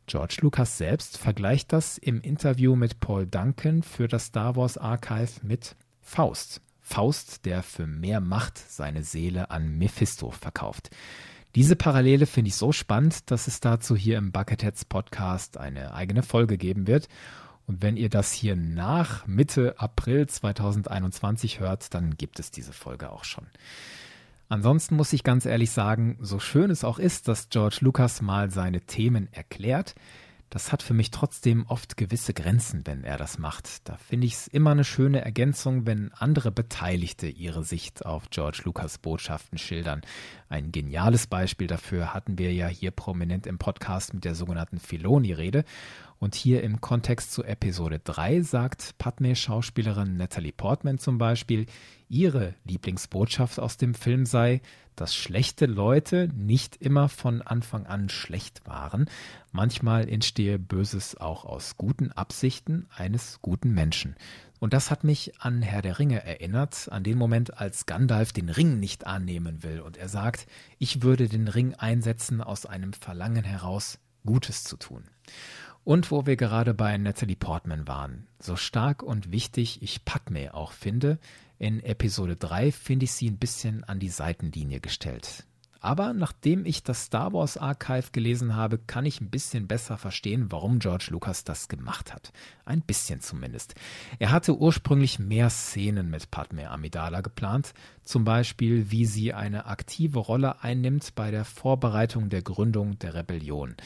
George 0.06 0.36
Lucas 0.42 0.76
selbst 0.76 1.16
vergleicht 1.16 1.72
das 1.72 1.96
im 1.96 2.20
Interview 2.20 2.76
mit 2.76 3.00
Paul 3.00 3.26
Duncan 3.26 3.82
für 3.82 4.06
das 4.06 4.26
Star 4.26 4.54
Wars 4.54 4.76
Archive 4.76 5.40
mit 5.42 5.76
Faust. 6.02 6.60
Faust, 6.82 7.46
der 7.46 7.62
für 7.62 7.86
mehr 7.86 8.20
Macht 8.20 8.58
seine 8.58 9.02
Seele 9.02 9.50
an 9.50 9.78
Mephisto 9.78 10.30
verkauft. 10.30 10.90
Diese 11.54 11.76
Parallele 11.76 12.26
finde 12.26 12.48
ich 12.48 12.56
so 12.56 12.72
spannend, 12.72 13.30
dass 13.30 13.46
es 13.46 13.60
dazu 13.60 13.96
hier 13.96 14.18
im 14.18 14.32
Bucketheads 14.32 14.84
Podcast 14.84 15.56
eine 15.56 15.94
eigene 15.94 16.22
Folge 16.22 16.58
geben 16.58 16.86
wird. 16.86 17.08
Und 17.66 17.82
wenn 17.82 17.96
ihr 17.96 18.10
das 18.10 18.32
hier 18.32 18.56
nach 18.56 19.26
Mitte 19.26 19.78
April 19.78 20.26
2021 20.26 21.60
hört, 21.60 21.94
dann 21.94 22.16
gibt 22.16 22.38
es 22.38 22.50
diese 22.50 22.72
Folge 22.72 23.10
auch 23.10 23.24
schon. 23.24 23.46
Ansonsten 24.48 24.96
muss 24.96 25.12
ich 25.12 25.24
ganz 25.24 25.46
ehrlich 25.46 25.70
sagen, 25.70 26.18
so 26.20 26.38
schön 26.38 26.70
es 26.70 26.84
auch 26.84 26.98
ist, 26.98 27.28
dass 27.28 27.48
George 27.48 27.78
Lucas 27.80 28.20
mal 28.20 28.50
seine 28.50 28.82
Themen 28.82 29.32
erklärt, 29.32 29.94
das 30.54 30.70
hat 30.70 30.84
für 30.84 30.94
mich 30.94 31.10
trotzdem 31.10 31.66
oft 31.66 31.96
gewisse 31.96 32.32
Grenzen, 32.32 32.82
wenn 32.84 33.02
er 33.02 33.16
das 33.16 33.38
macht. 33.38 33.88
Da 33.88 33.96
finde 33.96 34.28
ich 34.28 34.34
es 34.34 34.46
immer 34.46 34.70
eine 34.70 34.84
schöne 34.84 35.20
Ergänzung, 35.24 35.84
wenn 35.84 36.12
andere 36.12 36.52
Beteiligte 36.52 37.26
ihre 37.26 37.64
Sicht 37.64 38.06
auf 38.06 38.30
George 38.30 38.62
Lucas 38.64 38.98
Botschaften 38.98 39.58
schildern. 39.58 40.02
Ein 40.48 40.70
geniales 40.70 41.26
Beispiel 41.26 41.66
dafür 41.66 42.14
hatten 42.14 42.38
wir 42.38 42.52
ja 42.52 42.68
hier 42.68 42.92
prominent 42.92 43.48
im 43.48 43.58
Podcast 43.58 44.14
mit 44.14 44.24
der 44.24 44.36
sogenannten 44.36 44.78
Filoni-Rede. 44.78 45.64
Und 46.18 46.34
hier 46.34 46.62
im 46.62 46.80
Kontext 46.80 47.32
zu 47.32 47.44
Episode 47.44 48.00
3 48.02 48.42
sagt 48.42 48.96
Padme-Schauspielerin 48.98 50.16
Natalie 50.16 50.52
Portman 50.52 50.98
zum 50.98 51.18
Beispiel, 51.18 51.66
ihre 52.08 52.54
Lieblingsbotschaft 52.64 53.58
aus 53.58 53.76
dem 53.76 53.94
Film 53.94 54.24
sei, 54.24 54.60
dass 54.96 55.14
schlechte 55.14 55.66
Leute 55.66 56.28
nicht 56.34 56.76
immer 56.76 57.08
von 57.08 57.42
Anfang 57.42 57.86
an 57.86 58.08
schlecht 58.08 58.66
waren. 58.66 59.06
Manchmal 59.52 60.08
entstehe 60.08 60.58
Böses 60.58 61.16
auch 61.16 61.44
aus 61.44 61.76
guten 61.76 62.12
Absichten 62.12 62.86
eines 62.94 63.40
guten 63.42 63.72
Menschen. 63.72 64.14
Und 64.60 64.72
das 64.72 64.90
hat 64.90 65.04
mich 65.04 65.40
an 65.40 65.62
Herr 65.62 65.82
der 65.82 65.98
Ringe 65.98 66.24
erinnert, 66.24 66.88
an 66.90 67.02
den 67.02 67.18
Moment, 67.18 67.58
als 67.58 67.86
Gandalf 67.86 68.32
den 68.32 68.48
Ring 68.48 68.80
nicht 68.80 69.06
annehmen 69.06 69.62
will 69.62 69.80
und 69.80 69.96
er 69.96 70.08
sagt, 70.08 70.46
ich 70.78 71.02
würde 71.02 71.28
den 71.28 71.48
Ring 71.48 71.74
einsetzen 71.74 72.40
aus 72.40 72.64
einem 72.64 72.92
Verlangen 72.92 73.44
heraus, 73.44 73.98
Gutes 74.24 74.64
zu 74.64 74.78
tun. 74.78 75.04
Und 75.84 76.10
wo 76.10 76.24
wir 76.24 76.36
gerade 76.36 76.72
bei 76.72 76.96
Natalie 76.96 77.36
Portman 77.36 77.86
waren, 77.86 78.26
so 78.38 78.56
stark 78.56 79.02
und 79.02 79.30
wichtig 79.30 79.82
ich 79.82 80.06
Padme 80.06 80.54
auch 80.54 80.72
finde, 80.72 81.18
in 81.58 81.80
Episode 81.80 82.36
3 82.36 82.72
finde 82.72 83.04
ich 83.04 83.12
sie 83.12 83.28
ein 83.28 83.38
bisschen 83.38 83.84
an 83.84 84.00
die 84.00 84.08
Seitenlinie 84.08 84.80
gestellt. 84.80 85.44
Aber 85.84 86.14
nachdem 86.14 86.64
ich 86.64 86.82
das 86.82 87.04
Star 87.04 87.34
Wars 87.34 87.58
Archive 87.58 88.12
gelesen 88.12 88.56
habe, 88.56 88.78
kann 88.78 89.04
ich 89.04 89.20
ein 89.20 89.28
bisschen 89.28 89.66
besser 89.66 89.98
verstehen, 89.98 90.46
warum 90.50 90.78
George 90.78 91.08
Lucas 91.10 91.44
das 91.44 91.68
gemacht 91.68 92.14
hat. 92.14 92.32
Ein 92.64 92.80
bisschen 92.80 93.20
zumindest. 93.20 93.74
Er 94.18 94.30
hatte 94.30 94.56
ursprünglich 94.56 95.18
mehr 95.18 95.50
Szenen 95.50 96.08
mit 96.08 96.30
Padme 96.30 96.70
Amidala 96.70 97.20
geplant, 97.20 97.74
zum 98.02 98.24
Beispiel 98.24 98.90
wie 98.90 99.04
sie 99.04 99.34
eine 99.34 99.66
aktive 99.66 100.20
Rolle 100.20 100.62
einnimmt 100.62 101.14
bei 101.14 101.30
der 101.30 101.44
Vorbereitung 101.44 102.30
der 102.30 102.40
Gründung 102.40 102.98
der 103.00 103.12
Rebellion. 103.12 103.76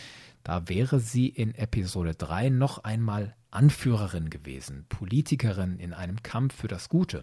Da 0.48 0.66
wäre 0.66 0.98
sie 0.98 1.28
in 1.28 1.54
Episode 1.54 2.14
3 2.14 2.48
noch 2.48 2.82
einmal 2.82 3.36
Anführerin 3.50 4.30
gewesen, 4.30 4.86
Politikerin 4.88 5.78
in 5.78 5.92
einem 5.92 6.22
Kampf 6.22 6.54
für 6.54 6.68
das 6.68 6.88
Gute. 6.88 7.22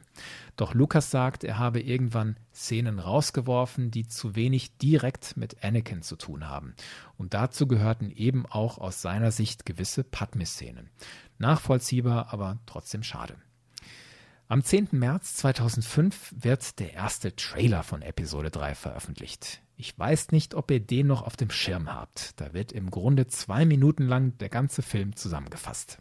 Doch 0.58 0.76
Lukas 0.76 1.10
sagt, 1.10 1.44
er 1.44 1.58
habe 1.58 1.82
irgendwann 1.82 2.38
Szenen 2.54 3.00
rausgeworfen, 3.00 3.90
die 3.90 4.06
zu 4.06 4.36
wenig 4.36 4.78
direkt 4.78 5.38
mit 5.38 5.64
Anakin 5.64 6.04
zu 6.04 6.18
tun 6.18 6.48
haben. 6.48 6.76
Und 7.18 7.34
dazu 7.34 7.66
gehörten 7.66 8.12
eben 8.12 8.46
auch 8.46 8.78
aus 8.78 9.02
seiner 9.02 9.32
Sicht 9.32 9.66
gewisse 9.66 10.04
Padme-Szenen. 10.04 10.92
Nachvollziehbar, 11.40 12.32
aber 12.32 12.60
trotzdem 12.68 13.02
schade. 13.02 13.38
Am 14.48 14.64
10. 14.64 14.90
März 14.92 15.38
2005 15.38 16.36
wird 16.38 16.78
der 16.78 16.94
erste 16.94 17.36
Trailer 17.36 17.82
von 17.82 18.04
Episode 18.04 18.52
3 18.52 18.76
veröffentlicht. 18.76 19.64
Ich 19.78 19.98
weiß 19.98 20.32
nicht, 20.32 20.56
ob 20.56 20.72
ihr 20.72 20.80
den 20.80 21.08
noch 21.08 21.24
auf 21.24 21.36
dem 21.36 21.50
Schirm 21.50 21.94
habt. 21.94 22.40
Da 22.40 22.54
wird 22.54 22.72
im 22.72 22.90
Grunde 22.90 23.28
zwei 23.28 23.66
Minuten 23.66 24.08
lang 24.08 24.38
der 24.38 24.50
ganze 24.50 24.82
Film 24.82 25.16
zusammengefasst. 25.16 26.00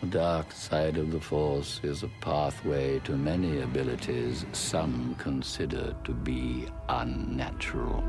The 0.00 0.10
dark 0.10 0.52
side 0.52 0.98
of 0.98 1.12
the 1.12 1.20
Force 1.20 1.80
is 1.82 2.02
a 2.02 2.10
pathway 2.20 3.00
to 3.04 3.16
many 3.16 3.62
abilities 3.62 4.44
some 4.52 5.16
consider 5.18 5.94
to 6.04 6.12
be 6.12 6.66
unnatural. 6.88 8.02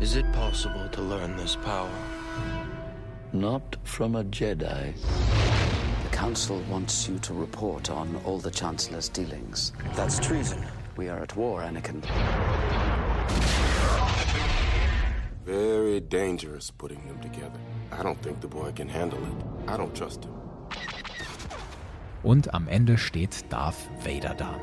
Is 0.00 0.16
it 0.16 0.24
possible 0.32 0.88
to 0.92 1.02
learn 1.02 1.36
this 1.36 1.56
power? 1.56 1.90
Not 3.32 3.76
from 3.84 4.14
a 4.14 4.24
Jedi. 4.24 4.92
The 6.02 6.08
Council 6.14 6.60
wants 6.68 7.08
you 7.08 7.18
to 7.20 7.32
report 7.32 7.88
on 7.88 8.20
all 8.26 8.38
the 8.38 8.50
Chancellor's 8.50 9.08
dealings. 9.08 9.72
That's 9.94 10.18
treason. 10.18 10.62
We 10.96 11.08
are 11.08 11.22
at 11.22 11.34
war, 11.34 11.62
Anakin. 11.62 12.02
Very 15.46 16.00
dangerous 16.00 16.70
putting 16.70 17.06
them 17.06 17.20
together. 17.20 17.58
I 17.90 18.02
don't 18.02 18.20
think 18.22 18.42
the 18.42 18.48
boy 18.48 18.70
can 18.72 18.88
handle 18.88 19.18
it. 19.24 19.44
I 19.66 19.78
don't 19.78 19.94
trust 19.94 20.24
him. 20.24 20.32
Und 22.22 22.54
am 22.54 22.68
Ende 22.68 22.98
steht 22.98 23.50
Darth 23.50 23.88
Vader 24.04 24.34
da. 24.34 24.60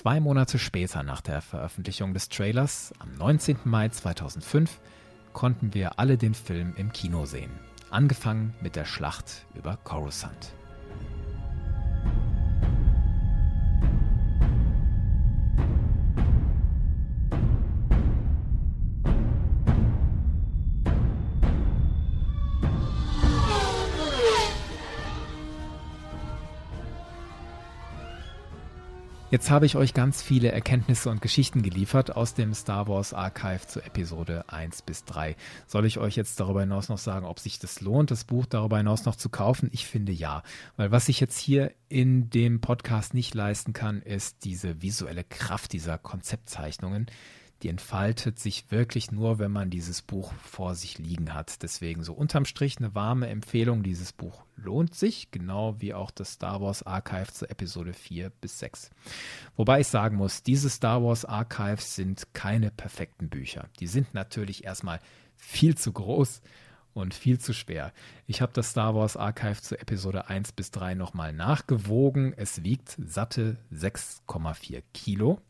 Zwei 0.00 0.18
Monate 0.18 0.58
später 0.58 1.02
nach 1.02 1.20
der 1.20 1.42
Veröffentlichung 1.42 2.14
des 2.14 2.30
Trailers, 2.30 2.94
am 3.00 3.12
19. 3.18 3.58
Mai 3.64 3.90
2005, 3.90 4.80
konnten 5.34 5.74
wir 5.74 5.98
alle 5.98 6.16
den 6.16 6.32
Film 6.32 6.72
im 6.78 6.90
Kino 6.90 7.26
sehen. 7.26 7.50
Angefangen 7.90 8.54
mit 8.62 8.76
der 8.76 8.86
Schlacht 8.86 9.44
über 9.54 9.76
Coruscant. 9.84 10.54
Jetzt 29.30 29.48
habe 29.48 29.64
ich 29.64 29.76
euch 29.76 29.94
ganz 29.94 30.22
viele 30.22 30.50
Erkenntnisse 30.50 31.08
und 31.08 31.22
Geschichten 31.22 31.62
geliefert 31.62 32.16
aus 32.16 32.34
dem 32.34 32.52
Star 32.52 32.88
Wars 32.88 33.14
Archive 33.14 33.64
zu 33.64 33.80
Episode 33.80 34.44
1 34.48 34.82
bis 34.82 35.04
3. 35.04 35.36
Soll 35.68 35.86
ich 35.86 35.98
euch 35.98 36.16
jetzt 36.16 36.40
darüber 36.40 36.62
hinaus 36.62 36.88
noch 36.88 36.98
sagen, 36.98 37.26
ob 37.26 37.38
sich 37.38 37.60
das 37.60 37.80
lohnt, 37.80 38.10
das 38.10 38.24
Buch 38.24 38.46
darüber 38.46 38.78
hinaus 38.78 39.04
noch 39.04 39.14
zu 39.14 39.28
kaufen? 39.28 39.70
Ich 39.72 39.86
finde 39.86 40.10
ja, 40.10 40.42
weil 40.76 40.90
was 40.90 41.08
ich 41.08 41.20
jetzt 41.20 41.38
hier 41.38 41.70
in 41.88 42.28
dem 42.30 42.60
Podcast 42.60 43.14
nicht 43.14 43.32
leisten 43.32 43.72
kann, 43.72 44.02
ist 44.02 44.42
diese 44.42 44.82
visuelle 44.82 45.22
Kraft 45.22 45.74
dieser 45.74 45.96
Konzeptzeichnungen 45.96 47.06
die 47.62 47.68
entfaltet 47.68 48.38
sich 48.38 48.70
wirklich 48.70 49.12
nur, 49.12 49.38
wenn 49.38 49.52
man 49.52 49.68
dieses 49.68 50.00
Buch 50.00 50.32
vor 50.42 50.74
sich 50.74 50.98
liegen 50.98 51.34
hat. 51.34 51.62
Deswegen 51.62 52.02
so 52.02 52.14
unterm 52.14 52.46
Strich 52.46 52.78
eine 52.78 52.94
warme 52.94 53.28
Empfehlung. 53.28 53.82
Dieses 53.82 54.12
Buch 54.12 54.44
lohnt 54.56 54.94
sich, 54.94 55.30
genau 55.30 55.76
wie 55.78 55.92
auch 55.92 56.10
das 56.10 56.32
Star 56.32 56.62
Wars 56.62 56.82
Archive 56.82 57.32
zu 57.32 57.48
Episode 57.50 57.92
4 57.92 58.30
bis 58.30 58.58
6. 58.60 58.90
Wobei 59.56 59.80
ich 59.80 59.88
sagen 59.88 60.16
muss, 60.16 60.42
diese 60.42 60.70
Star 60.70 61.02
Wars 61.02 61.26
Archives 61.26 61.94
sind 61.94 62.32
keine 62.32 62.70
perfekten 62.70 63.28
Bücher. 63.28 63.68
Die 63.78 63.86
sind 63.86 64.14
natürlich 64.14 64.64
erstmal 64.64 65.00
viel 65.36 65.76
zu 65.76 65.92
groß 65.92 66.40
und 66.94 67.14
viel 67.14 67.38
zu 67.38 67.52
schwer. 67.52 67.92
Ich 68.26 68.40
habe 68.40 68.52
das 68.54 68.70
Star 68.70 68.94
Wars 68.94 69.16
Archive 69.16 69.60
zu 69.60 69.78
Episode 69.78 70.28
1 70.28 70.52
bis 70.52 70.70
3 70.70 70.94
nochmal 70.94 71.34
nachgewogen. 71.34 72.32
Es 72.36 72.62
wiegt 72.64 72.96
satte 72.98 73.58
6,4 73.72 74.82
Kilo. 74.94 75.40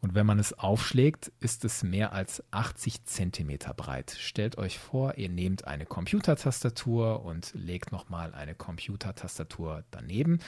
Und 0.00 0.14
wenn 0.14 0.26
man 0.26 0.38
es 0.38 0.52
aufschlägt, 0.52 1.32
ist 1.40 1.64
es 1.64 1.82
mehr 1.82 2.12
als 2.12 2.42
80 2.52 3.04
Zentimeter 3.04 3.74
breit. 3.74 4.16
Stellt 4.18 4.56
euch 4.56 4.78
vor, 4.78 5.18
ihr 5.18 5.28
nehmt 5.28 5.66
eine 5.66 5.86
Computertastatur 5.86 7.24
und 7.24 7.52
legt 7.54 7.90
nochmal 7.90 8.32
eine 8.32 8.54
Computertastatur 8.54 9.84
daneben. 9.90 10.38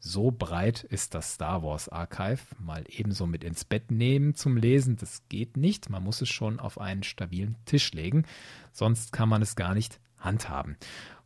So 0.00 0.30
breit 0.30 0.84
ist 0.84 1.14
das 1.14 1.34
Star 1.34 1.62
Wars 1.62 1.88
Archive. 1.88 2.40
Mal 2.60 2.84
ebenso 2.88 3.26
mit 3.26 3.42
ins 3.42 3.64
Bett 3.64 3.90
nehmen 3.90 4.34
zum 4.34 4.56
Lesen, 4.56 4.96
das 4.96 5.22
geht 5.28 5.56
nicht. 5.56 5.90
Man 5.90 6.04
muss 6.04 6.20
es 6.20 6.28
schon 6.28 6.60
auf 6.60 6.78
einen 6.78 7.02
stabilen 7.02 7.56
Tisch 7.64 7.92
legen, 7.92 8.24
sonst 8.72 9.12
kann 9.12 9.28
man 9.28 9.42
es 9.42 9.56
gar 9.56 9.74
nicht 9.74 9.98
handhaben. 10.18 10.76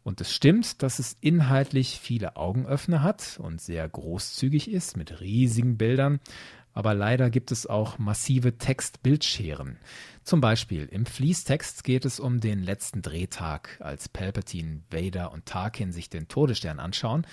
Und 0.05 0.21
es 0.21 0.35
stimmt, 0.35 0.83
dass 0.83 0.99
es 0.99 1.17
inhaltlich 1.21 2.01
viele 2.01 2.37
Augenöffner 2.37 3.03
hat 3.03 3.39
und 3.41 3.61
sehr 3.61 3.89
großzügig 3.89 4.71
ist 4.71 4.97
mit 4.97 5.21
riesigen 5.21 5.77
Bildern 5.77 6.19
aber 6.75 6.95
leider 6.95 7.31
gibt 7.31 7.53
es 7.53 7.67
auch 7.67 7.99
massive 7.99 8.59
Text-Bildscheren. 8.59 9.79
Zum 10.25 10.41
Beispiel 10.41 10.87
im 10.87 11.07
Fließtext 11.07 11.85
geht 11.85 12.05
es 12.05 12.21
um 12.21 12.41
den 12.41 12.63
letzten 12.63 13.03
Drehtag, 13.03 13.79
als 13.81 14.09
Palpatine, 14.09 14.83
Vader 14.91 15.33
und 15.33 15.47
Tarkin 15.47 15.93
sich 15.93 16.09
den 16.09 16.29
Todesstern 16.29 16.79
anschauen 16.79 17.27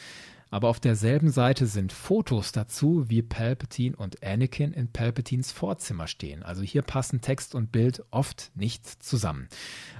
aber 0.51 0.69
auf 0.69 0.79
derselben 0.79 1.29
Seite 1.29 1.67
sind 1.67 1.91
Fotos 1.91 2.51
dazu, 2.51 3.05
wie 3.07 3.21
Palpatine 3.21 3.95
und 3.95 4.23
Anakin 4.23 4.73
in 4.73 4.91
Palpatines 4.91 5.51
Vorzimmer 5.51 6.07
stehen. 6.07 6.43
Also 6.43 6.63
hier 6.63 6.81
passen 6.81 7.21
Text 7.21 7.53
und 7.55 7.71
Bild 7.71 8.03
oft 8.11 8.51
nicht 8.55 9.03
zusammen. 9.03 9.47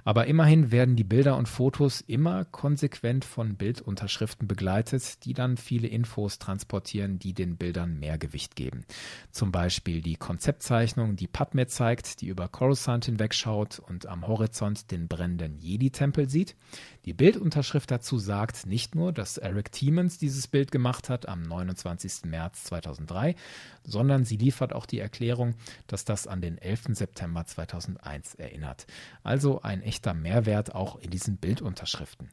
Aber 0.04 0.26
immerhin 0.28 0.72
werden 0.72 0.96
die 0.96 1.04
Bilder 1.04 1.38
und 1.38 1.48
Fotos 1.48 2.02
immer 2.02 2.46
konsequent 2.46 3.26
von 3.26 3.56
Bildunterschriften 3.56 4.48
begleitet, 4.48 5.24
die 5.26 5.34
dann 5.34 5.58
viele 5.58 5.88
Infos 5.88 6.40
transportieren, 6.40 7.20
die 7.20 7.34
den 7.34 7.58
Bildern 7.58 8.00
mehr 8.00 8.18
Gewicht 8.18 8.56
geben. 8.56 8.86
Zum 9.32 9.52
Beispiel 9.52 10.02
die 10.02 10.16
Konzeptzeichnung, 10.16 11.16
die 11.16 11.28
Padme 11.28 11.68
zeigt, 11.68 12.22
die 12.22 12.28
über 12.28 12.48
Coruscant 12.48 13.06
hinwegschaut 13.06 13.80
und 13.80 14.08
am 14.08 14.28
Horizont 14.28 14.90
den 14.92 15.08
brennenden 15.08 15.60
Jedi-Tempel 15.60 16.30
sieht. 16.30 16.56
Die 17.06 17.14
Bildunterschrift 17.14 17.92
dazu 17.92 18.18
sagt 18.18 18.66
nicht 18.66 18.96
nur, 18.96 19.12
dass 19.12 19.38
Eric 19.38 19.72
Tiemens 19.72 20.18
dieses 20.40 20.48
Bild 20.48 20.72
gemacht 20.72 21.10
hat 21.10 21.28
am 21.28 21.42
29. 21.42 22.24
März 22.24 22.64
2003, 22.64 23.36
sondern 23.84 24.24
sie 24.24 24.38
liefert 24.38 24.72
auch 24.72 24.86
die 24.86 25.00
Erklärung, 25.00 25.56
dass 25.88 26.06
das 26.06 26.28
an 26.28 26.40
den 26.40 26.58
11. 26.58 26.92
September 26.92 27.44
2001 27.44 28.36
erinnert. 28.36 28.88
Also 29.22 29.62
ein 29.64 29.82
echter 29.82 30.14
Mehrwert 30.14 30.74
auch 30.74 30.98
in 30.98 31.10
diesen 31.10 31.36
Bildunterschriften. 31.36 32.30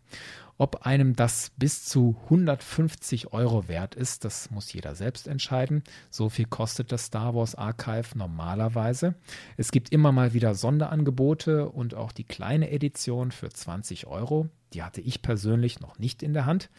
Ob 0.56 0.86
einem 0.86 1.16
das 1.16 1.50
bis 1.56 1.84
zu 1.84 2.16
150 2.26 3.32
Euro 3.32 3.66
wert 3.66 3.96
ist, 3.96 4.24
das 4.24 4.52
muss 4.52 4.72
jeder 4.72 4.94
selbst 4.94 5.26
entscheiden. 5.26 5.82
So 6.08 6.28
viel 6.28 6.46
kostet 6.46 6.92
das 6.92 7.06
Star 7.06 7.34
Wars 7.34 7.56
Archive 7.56 8.16
normalerweise. 8.16 9.16
Es 9.56 9.72
gibt 9.72 9.90
immer 9.90 10.12
mal 10.12 10.32
wieder 10.32 10.54
Sonderangebote 10.54 11.68
und 11.68 11.94
auch 11.94 12.12
die 12.12 12.24
kleine 12.24 12.70
Edition 12.70 13.32
für 13.32 13.48
20 13.48 14.06
Euro. 14.06 14.48
Die 14.74 14.84
hatte 14.84 15.00
ich 15.00 15.22
persönlich 15.22 15.80
noch 15.80 15.98
nicht 15.98 16.22
in 16.22 16.34
der 16.34 16.46
Hand. 16.46 16.70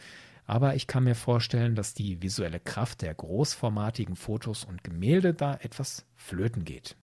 Aber 0.48 0.74
ich 0.74 0.86
kann 0.86 1.04
mir 1.04 1.14
vorstellen, 1.14 1.74
dass 1.74 1.92
die 1.92 2.22
visuelle 2.22 2.58
Kraft 2.58 3.02
der 3.02 3.14
großformatigen 3.14 4.16
Fotos 4.16 4.64
und 4.64 4.82
Gemälde 4.82 5.34
da 5.34 5.54
etwas 5.60 6.06
flöten 6.16 6.64
geht. 6.64 6.96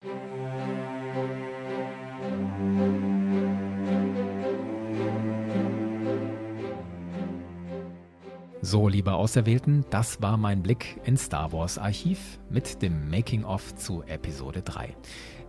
So, 8.61 8.87
liebe 8.87 9.13
Auserwählten, 9.15 9.85
das 9.91 10.23
war 10.23 10.37
mein 10.37 10.63
Blick 10.63 11.01
ins 11.03 11.25
Star 11.25 11.53
Wars 11.53 11.79
Archiv 11.79 12.39
mit 12.49 12.81
dem 12.81 13.11
Making-of 13.11 13.75
zu 13.75 14.05
Episode 14.05 14.63
3. 14.63 14.97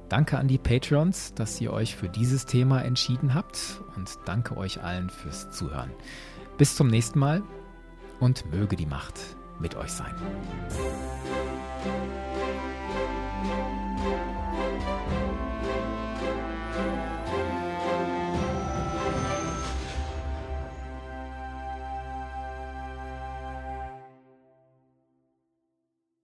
Danke 0.09 0.39
an 0.39 0.47
die 0.47 0.57
Patreons, 0.57 1.35
dass 1.35 1.61
ihr 1.61 1.71
euch 1.71 1.95
für 1.95 2.09
dieses 2.09 2.47
Thema 2.47 2.81
entschieden 2.81 3.35
habt 3.35 3.83
und 3.95 4.17
danke 4.25 4.57
euch 4.57 4.81
allen 4.81 5.11
fürs 5.11 5.51
Zuhören. 5.51 5.91
Bis 6.57 6.75
zum 6.75 6.87
nächsten 6.87 7.19
Mal 7.19 7.43
und 8.19 8.51
möge 8.51 8.75
die 8.75 8.85
Macht 8.85 9.19
mit 9.59 9.75
euch 9.75 9.91
sein. 9.91 10.15